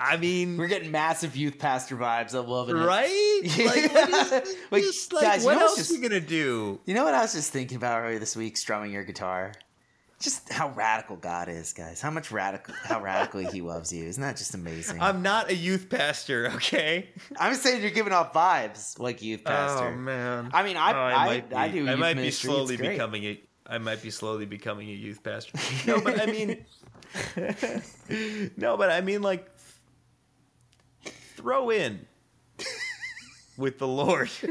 I 0.00 0.16
mean, 0.16 0.56
We're 0.56 0.66
getting 0.68 0.90
massive 0.90 1.36
youth 1.36 1.58
pastor 1.58 1.96
vibes. 1.96 2.34
I'm 2.34 2.46
loving 2.48 2.76
it. 2.76 2.80
right? 2.80 3.42
Like, 3.58 3.92
what 3.92 4.42
is, 4.44 4.56
Like, 4.70 4.82
just, 4.82 5.12
like, 5.12 5.22
guys, 5.24 5.40
you 5.42 5.46
what 5.46 5.52
know 5.54 5.58
what's 5.60 5.70
else 5.72 5.88
just- 5.88 5.90
are 5.90 5.94
you 6.02 6.08
gonna 6.08 6.20
do? 6.20 6.80
You 6.86 6.94
know 6.94 7.04
what 7.04 7.14
I 7.14 7.20
was 7.22 7.32
just 7.34 7.52
thinking 7.52 7.76
about 7.76 8.00
earlier 8.02 8.18
this 8.18 8.34
week, 8.34 8.56
strumming 8.56 8.92
your 8.92 9.04
guitar? 9.04 9.52
Just 10.20 10.52
how 10.52 10.68
radical 10.70 11.16
God 11.16 11.48
is, 11.48 11.72
guys. 11.72 12.00
How 12.02 12.10
much 12.10 12.30
radical, 12.30 12.74
how 12.82 13.00
radically 13.02 13.46
He 13.46 13.62
loves 13.62 13.90
you. 13.90 14.04
Isn't 14.04 14.22
that 14.22 14.36
just 14.36 14.54
amazing? 14.54 15.00
I'm, 15.00 15.22
not 15.22 15.48
a 15.50 15.54
youth 15.54 15.88
pastor, 15.88 16.50
okay? 16.56 17.08
I'm 17.38 17.54
saying 17.54 17.80
you're 17.80 17.90
giving 17.90 18.12
off 18.12 18.32
vibes 18.34 18.98
like 18.98 19.22
youth 19.22 19.40
oh, 19.46 19.48
pastor. 19.50 19.86
Oh 19.88 19.96
man. 19.96 20.50
I 20.52 20.62
mean, 20.62 20.76
I, 20.76 20.92
Oh, 20.92 20.96
I, 20.96 21.26
might 21.26 21.54
I, 21.54 21.68
be- 21.68 21.78
do. 21.80 21.88
I 21.88 21.94
might 21.94 22.16
be 22.16 22.30
slowly 22.30 22.76
becoming 22.76 23.24
a. 23.24 23.40
I 23.66 23.78
might 23.78 24.02
be 24.02 24.10
slowly 24.10 24.46
becoming 24.46 24.88
a 24.90 24.94
youth 24.94 25.22
pastor. 25.22 25.58
No, 25.86 26.00
but 26.00 26.20
I 26.20 26.26
mean, 26.26 26.64
no, 28.56 28.76
but 28.76 28.90
I 28.90 29.00
mean, 29.00 29.22
like, 29.22 29.49
throw 31.40 31.70
in 31.70 32.06
with 33.56 33.78
the 33.78 33.88
Lord. 33.88 34.30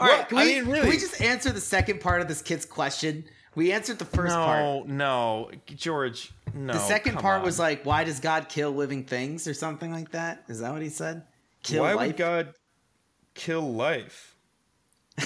All 0.00 0.08
right, 0.08 0.28
can 0.28 0.38
I 0.38 0.44
we, 0.44 0.60
mean, 0.60 0.64
can 0.74 0.88
we 0.88 0.98
just 0.98 1.20
answer 1.20 1.50
the 1.50 1.60
second 1.60 2.00
part 2.00 2.20
of 2.20 2.28
this 2.28 2.42
kid's 2.42 2.64
question? 2.64 3.24
We 3.54 3.72
answered 3.72 3.98
the 3.98 4.04
first 4.04 4.34
part. 4.34 4.58
no, 4.58 4.84
no, 4.86 5.50
George. 5.66 6.32
No. 6.52 6.72
The 6.72 6.80
second 6.80 7.18
part 7.18 7.40
on. 7.40 7.44
was 7.44 7.58
like, 7.58 7.84
why 7.84 8.04
does 8.04 8.20
God 8.20 8.48
kill 8.48 8.72
living 8.72 9.04
things 9.04 9.46
or 9.46 9.54
something 9.54 9.92
like 9.92 10.10
that? 10.10 10.44
Is 10.48 10.60
that 10.60 10.72
what 10.72 10.82
he 10.82 10.88
said? 10.88 11.22
Kill 11.62 11.82
why 11.82 11.94
life? 11.94 12.08
would 12.08 12.16
God 12.16 12.54
kill 13.34 13.72
life? 13.72 14.36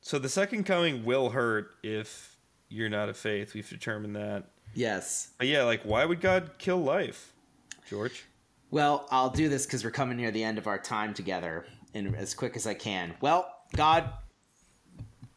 so 0.00 0.18
the 0.18 0.28
second 0.28 0.64
coming 0.64 1.04
will 1.04 1.30
hurt 1.30 1.70
if 1.82 2.36
you're 2.68 2.88
not 2.88 3.08
of 3.08 3.16
faith. 3.16 3.54
We've 3.54 3.68
determined 3.68 4.14
that. 4.16 4.44
Yes. 4.74 5.30
But 5.38 5.48
yeah, 5.48 5.64
like 5.64 5.82
why 5.82 6.04
would 6.04 6.20
God 6.20 6.58
kill 6.58 6.78
life, 6.78 7.32
George? 7.88 8.24
Well, 8.70 9.06
I'll 9.10 9.30
do 9.30 9.48
this 9.48 9.66
because 9.66 9.84
we're 9.84 9.90
coming 9.90 10.16
near 10.16 10.30
the 10.30 10.42
end 10.42 10.58
of 10.58 10.66
our 10.66 10.78
time 10.78 11.14
together, 11.14 11.66
and 11.94 12.16
as 12.16 12.34
quick 12.34 12.56
as 12.56 12.66
I 12.66 12.74
can. 12.74 13.14
Well, 13.20 13.48
God 13.76 14.10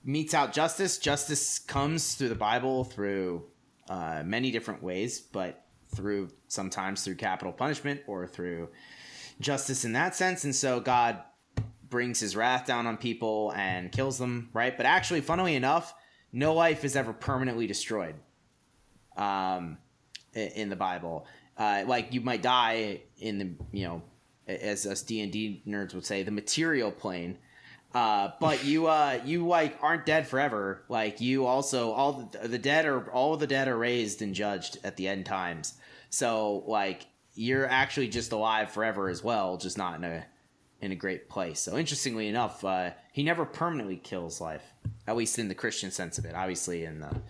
metes 0.03 0.33
out 0.33 0.53
justice. 0.53 0.97
Justice 0.97 1.59
comes 1.59 2.15
through 2.15 2.29
the 2.29 2.35
Bible 2.35 2.83
through 2.83 3.43
uh, 3.89 4.23
many 4.25 4.51
different 4.51 4.81
ways, 4.81 5.19
but 5.19 5.65
through 5.93 6.29
sometimes 6.47 7.03
through 7.03 7.15
capital 7.15 7.53
punishment 7.53 8.01
or 8.07 8.27
through 8.27 8.69
justice 9.39 9.85
in 9.85 9.93
that 9.93 10.15
sense. 10.15 10.43
And 10.43 10.55
so 10.55 10.79
God 10.79 11.21
brings 11.89 12.19
his 12.19 12.35
wrath 12.35 12.65
down 12.65 12.87
on 12.87 12.97
people 12.97 13.53
and 13.55 13.91
kills 13.91 14.17
them, 14.17 14.49
right? 14.53 14.75
But 14.75 14.85
actually, 14.85 15.21
funnily 15.21 15.55
enough, 15.55 15.93
no 16.31 16.53
life 16.53 16.83
is 16.83 16.95
ever 16.95 17.13
permanently 17.13 17.67
destroyed 17.67 18.15
um, 19.15 19.77
in 20.33 20.69
the 20.69 20.75
Bible. 20.75 21.25
Uh, 21.57 21.83
like 21.87 22.13
you 22.13 22.21
might 22.21 22.41
die 22.41 23.01
in 23.17 23.37
the 23.39 23.49
you 23.71 23.85
know, 23.87 24.01
as 24.47 24.85
us 24.85 25.01
D 25.01 25.21
and 25.21 25.31
D 25.31 25.63
nerds 25.67 25.93
would 25.93 26.05
say, 26.05 26.23
the 26.23 26.31
material 26.31 26.91
plane. 26.91 27.37
Uh, 27.93 28.31
but 28.39 28.63
you 28.63 28.87
uh, 28.87 29.19
you 29.25 29.47
like 29.47 29.77
aren't 29.81 30.05
dead 30.05 30.27
forever. 30.27 30.83
Like 30.89 31.21
you 31.21 31.45
also 31.45 31.91
all 31.91 32.29
the, 32.31 32.47
the 32.47 32.59
dead 32.59 32.85
are 32.85 33.09
all 33.11 33.37
the 33.37 33.47
dead 33.47 33.67
are 33.67 33.77
raised 33.77 34.21
and 34.21 34.35
judged 34.35 34.77
at 34.83 34.97
the 34.97 35.07
end 35.07 35.25
times. 35.25 35.73
So 36.09 36.63
like 36.67 37.07
you're 37.33 37.67
actually 37.67 38.09
just 38.09 38.31
alive 38.31 38.71
forever 38.71 39.09
as 39.09 39.23
well, 39.23 39.57
just 39.57 39.77
not 39.77 39.95
in 39.95 40.03
a 40.03 40.25
in 40.81 40.91
a 40.91 40.95
great 40.95 41.29
place. 41.29 41.59
So 41.59 41.77
interestingly 41.77 42.27
enough, 42.27 42.63
uh, 42.63 42.91
he 43.13 43.23
never 43.23 43.45
permanently 43.45 43.97
kills 43.97 44.39
life, 44.39 44.63
at 45.07 45.15
least 45.15 45.39
in 45.39 45.47
the 45.47 45.55
Christian 45.55 45.89
sense 45.89 46.17
of 46.17 46.25
it. 46.25 46.35
Obviously, 46.35 46.85
in 46.85 46.99
the 46.99 47.21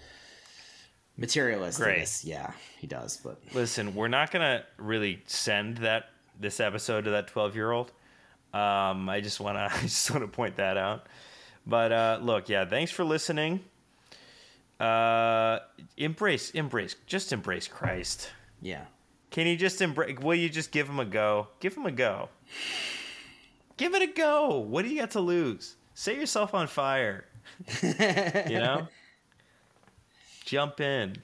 materialist, 1.18 1.80
Great. 1.80 2.24
Yeah, 2.24 2.52
he 2.80 2.88
does. 2.88 3.18
But 3.18 3.40
Listen, 3.54 3.96
we're 3.96 4.08
not 4.08 4.32
gonna 4.32 4.64
really 4.78 5.22
send 5.26 5.78
that 5.80 6.10
this 6.40 6.60
episode 6.60 7.06
to 7.06 7.12
that 7.12 7.28
twelve 7.28 7.56
year 7.56 7.72
old. 7.72 7.92
Um, 8.54 9.10
I 9.10 9.22
just 9.22 9.40
wanna 9.40 9.70
I 9.74 9.82
just 9.82 10.10
wanna 10.12 10.28
point 10.28 10.56
that 10.58 10.78
out. 10.78 11.08
But 11.66 11.92
uh, 11.92 12.20
look, 12.22 12.48
yeah, 12.50 12.66
thanks 12.66 12.92
for 12.92 13.04
listening. 13.04 13.62
Uh, 14.80 15.60
embrace, 15.98 16.52
embrace, 16.52 16.96
just 17.08 17.34
embrace 17.34 17.68
Christ. 17.68 18.30
Yeah. 18.62 18.86
Can 19.32 19.48
you 19.48 19.58
just 19.58 19.82
embrace? 19.82 20.18
Will 20.20 20.36
you 20.36 20.50
just 20.50 20.72
give 20.72 20.88
him 20.88 21.00
a 21.00 21.06
go? 21.06 21.48
Give 21.60 21.76
him 21.76 21.86
a 21.86 21.92
go. 21.92 22.30
Give 23.76 23.94
it 23.94 24.02
a 24.02 24.08
go. 24.08 24.60
What 24.60 24.84
do 24.84 24.90
you 24.90 25.00
got 25.00 25.12
to 25.12 25.20
lose? 25.20 25.76
Set 25.94 26.16
yourself 26.16 26.54
on 26.54 26.68
fire. 26.68 27.26
you 27.84 28.60
know, 28.60 28.88
jump 30.48 30.80
in. 30.80 31.22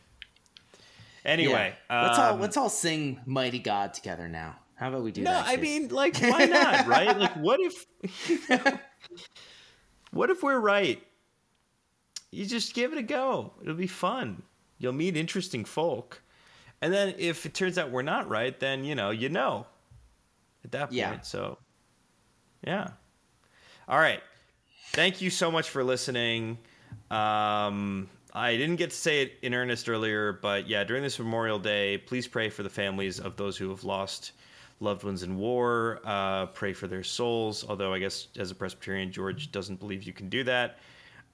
Anyway, 1.25 1.75
Yeah. 1.89 2.01
let's 2.03 2.19
all 2.19 2.33
um, 2.33 2.39
let's 2.41 2.57
all 2.57 2.69
sing 2.69 3.19
"Mighty 3.25 3.59
God" 3.59 3.93
together 3.93 4.27
now. 4.27 4.57
How 4.75 4.89
about 4.89 5.03
we 5.03 5.11
do 5.11 5.21
no, 5.23 5.31
that? 5.31 5.47
I 5.47 5.55
mean, 5.55 5.87
like, 5.87 6.17
why 6.21 6.45
not, 6.45 6.87
right? 6.87 7.17
Like, 7.17 7.35
what 7.37 7.59
if, 7.61 7.85
what 10.11 10.29
if 10.29 10.43
we're 10.43 10.59
right? 10.59 11.01
You 12.31 12.45
just 12.45 12.73
give 12.73 12.91
it 12.91 12.97
a 12.97 13.03
go. 13.03 13.53
It'll 13.61 13.75
be 13.75 13.87
fun. 13.87 14.43
You'll 14.79 14.93
meet 14.93 15.15
interesting 15.15 15.63
folk, 15.63 16.21
and 16.81 16.93
then 16.93 17.15
if 17.17 17.45
it 17.45 17.53
turns 17.53 17.77
out 17.77 17.89
we're 17.91 18.01
not 18.01 18.27
right, 18.27 18.59
then 18.59 18.83
you 18.83 18.95
know, 18.95 19.11
you 19.11 19.29
know, 19.29 19.65
at 20.65 20.71
that 20.73 20.85
point. 20.87 20.93
Yeah. 20.95 21.21
So, 21.21 21.57
yeah. 22.67 22.89
All 23.87 23.99
right. 23.99 24.21
Thank 24.91 25.21
you 25.21 25.29
so 25.29 25.49
much 25.49 25.69
for 25.69 25.83
listening. 25.83 26.57
Um, 27.09 28.09
I 28.35 28.57
didn't 28.57 28.77
get 28.77 28.89
to 28.89 28.95
say 28.95 29.21
it 29.21 29.37
in 29.43 29.53
earnest 29.53 29.87
earlier, 29.87 30.33
but 30.33 30.67
yeah, 30.67 30.83
during 30.83 31.03
this 31.03 31.19
Memorial 31.19 31.59
Day, 31.59 31.99
please 31.99 32.27
pray 32.27 32.49
for 32.49 32.63
the 32.63 32.69
families 32.69 33.19
of 33.19 33.37
those 33.37 33.55
who 33.55 33.69
have 33.69 33.83
lost 33.83 34.31
loved 34.79 35.03
ones 35.03 35.21
in 35.21 35.37
war. 35.37 35.99
Uh, 36.03 36.47
pray 36.47 36.73
for 36.73 36.87
their 36.87 37.03
souls. 37.03 37.63
Although 37.67 37.93
I 37.93 37.99
guess 37.99 38.27
as 38.35 38.49
a 38.49 38.55
Presbyterian, 38.55 39.11
George 39.11 39.51
doesn't 39.51 39.79
believe 39.79 40.03
you 40.03 40.13
can 40.13 40.29
do 40.29 40.43
that. 40.45 40.79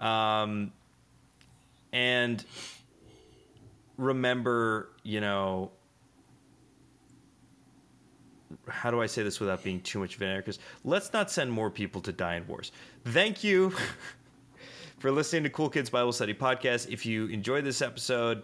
Um, 0.01 0.73
and 1.93 2.43
remember, 3.97 4.89
you 5.03 5.21
know, 5.21 5.71
how 8.67 8.91
do 8.91 9.01
I 9.01 9.05
say 9.05 9.23
this 9.23 9.39
without 9.39 9.63
being 9.63 9.79
too 9.81 9.99
much 9.99 10.15
of 10.15 10.21
an 10.21 10.29
anarchist? 10.29 10.59
Let's 10.83 11.13
not 11.13 11.31
send 11.31 11.51
more 11.51 11.69
people 11.69 12.01
to 12.01 12.11
die 12.11 12.35
in 12.35 12.45
wars. 12.45 12.71
Thank 13.05 13.43
you 13.43 13.73
for 14.99 15.11
listening 15.11 15.43
to 15.43 15.49
Cool 15.49 15.69
Kids 15.69 15.89
Bible 15.89 16.11
Study 16.11 16.33
podcast. 16.33 16.89
If 16.89 17.05
you 17.05 17.27
enjoyed 17.27 17.65
this 17.65 17.81
episode, 17.81 18.43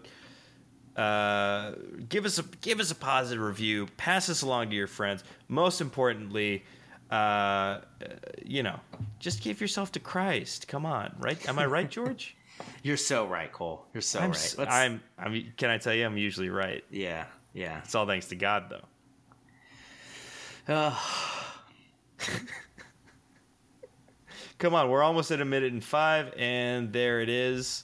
uh, 0.95 1.73
give 2.09 2.25
us 2.25 2.39
a 2.39 2.43
give 2.61 2.79
us 2.79 2.91
a 2.91 2.95
positive 2.95 3.43
review. 3.43 3.87
Pass 3.97 4.27
this 4.27 4.41
along 4.41 4.69
to 4.69 4.75
your 4.75 4.87
friends. 4.87 5.23
Most 5.47 5.81
importantly, 5.81 6.63
uh, 7.11 7.81
you 8.43 8.63
know, 8.63 8.79
just 9.19 9.41
give 9.41 9.59
yourself 9.61 9.91
to 9.93 9.99
Christ. 9.99 10.67
Come 10.67 10.85
on, 10.85 11.15
right? 11.19 11.47
Am 11.47 11.59
I 11.59 11.65
right, 11.65 11.89
George? 11.89 12.35
You're 12.83 12.97
so 12.97 13.27
right, 13.27 13.51
Cole. 13.51 13.85
You're 13.93 14.01
so 14.01 14.19
I'm, 14.19 14.31
right. 14.31 14.55
Let's- 14.57 14.71
I'm. 14.73 15.01
I'm. 15.17 15.53
Can 15.57 15.69
I 15.69 15.77
tell 15.77 15.93
you? 15.93 16.05
I'm 16.05 16.17
usually 16.17 16.49
right. 16.49 16.83
Yeah. 16.89 17.25
Yeah. 17.53 17.79
It's 17.79 17.93
all 17.95 18.07
thanks 18.07 18.27
to 18.27 18.35
God, 18.35 18.69
though. 18.69 18.85
Ugh. 20.73 20.97
Come 24.57 24.73
on, 24.73 24.89
we're 24.89 25.03
almost 25.03 25.31
at 25.31 25.41
a 25.41 25.45
minute 25.45 25.73
and 25.73 25.83
five, 25.83 26.33
and 26.37 26.93
there 26.93 27.19
it 27.19 27.27
is. 27.27 27.83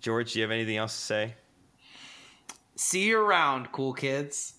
George, 0.00 0.32
do 0.32 0.38
you 0.38 0.42
have 0.42 0.50
anything 0.50 0.76
else 0.76 0.94
to 0.94 1.00
say? 1.02 1.34
See 2.76 3.04
you 3.08 3.20
around, 3.20 3.72
cool 3.72 3.94
kids. 3.94 4.54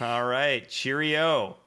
All 0.00 0.24
right, 0.24 0.68
cheerio. 0.68 1.59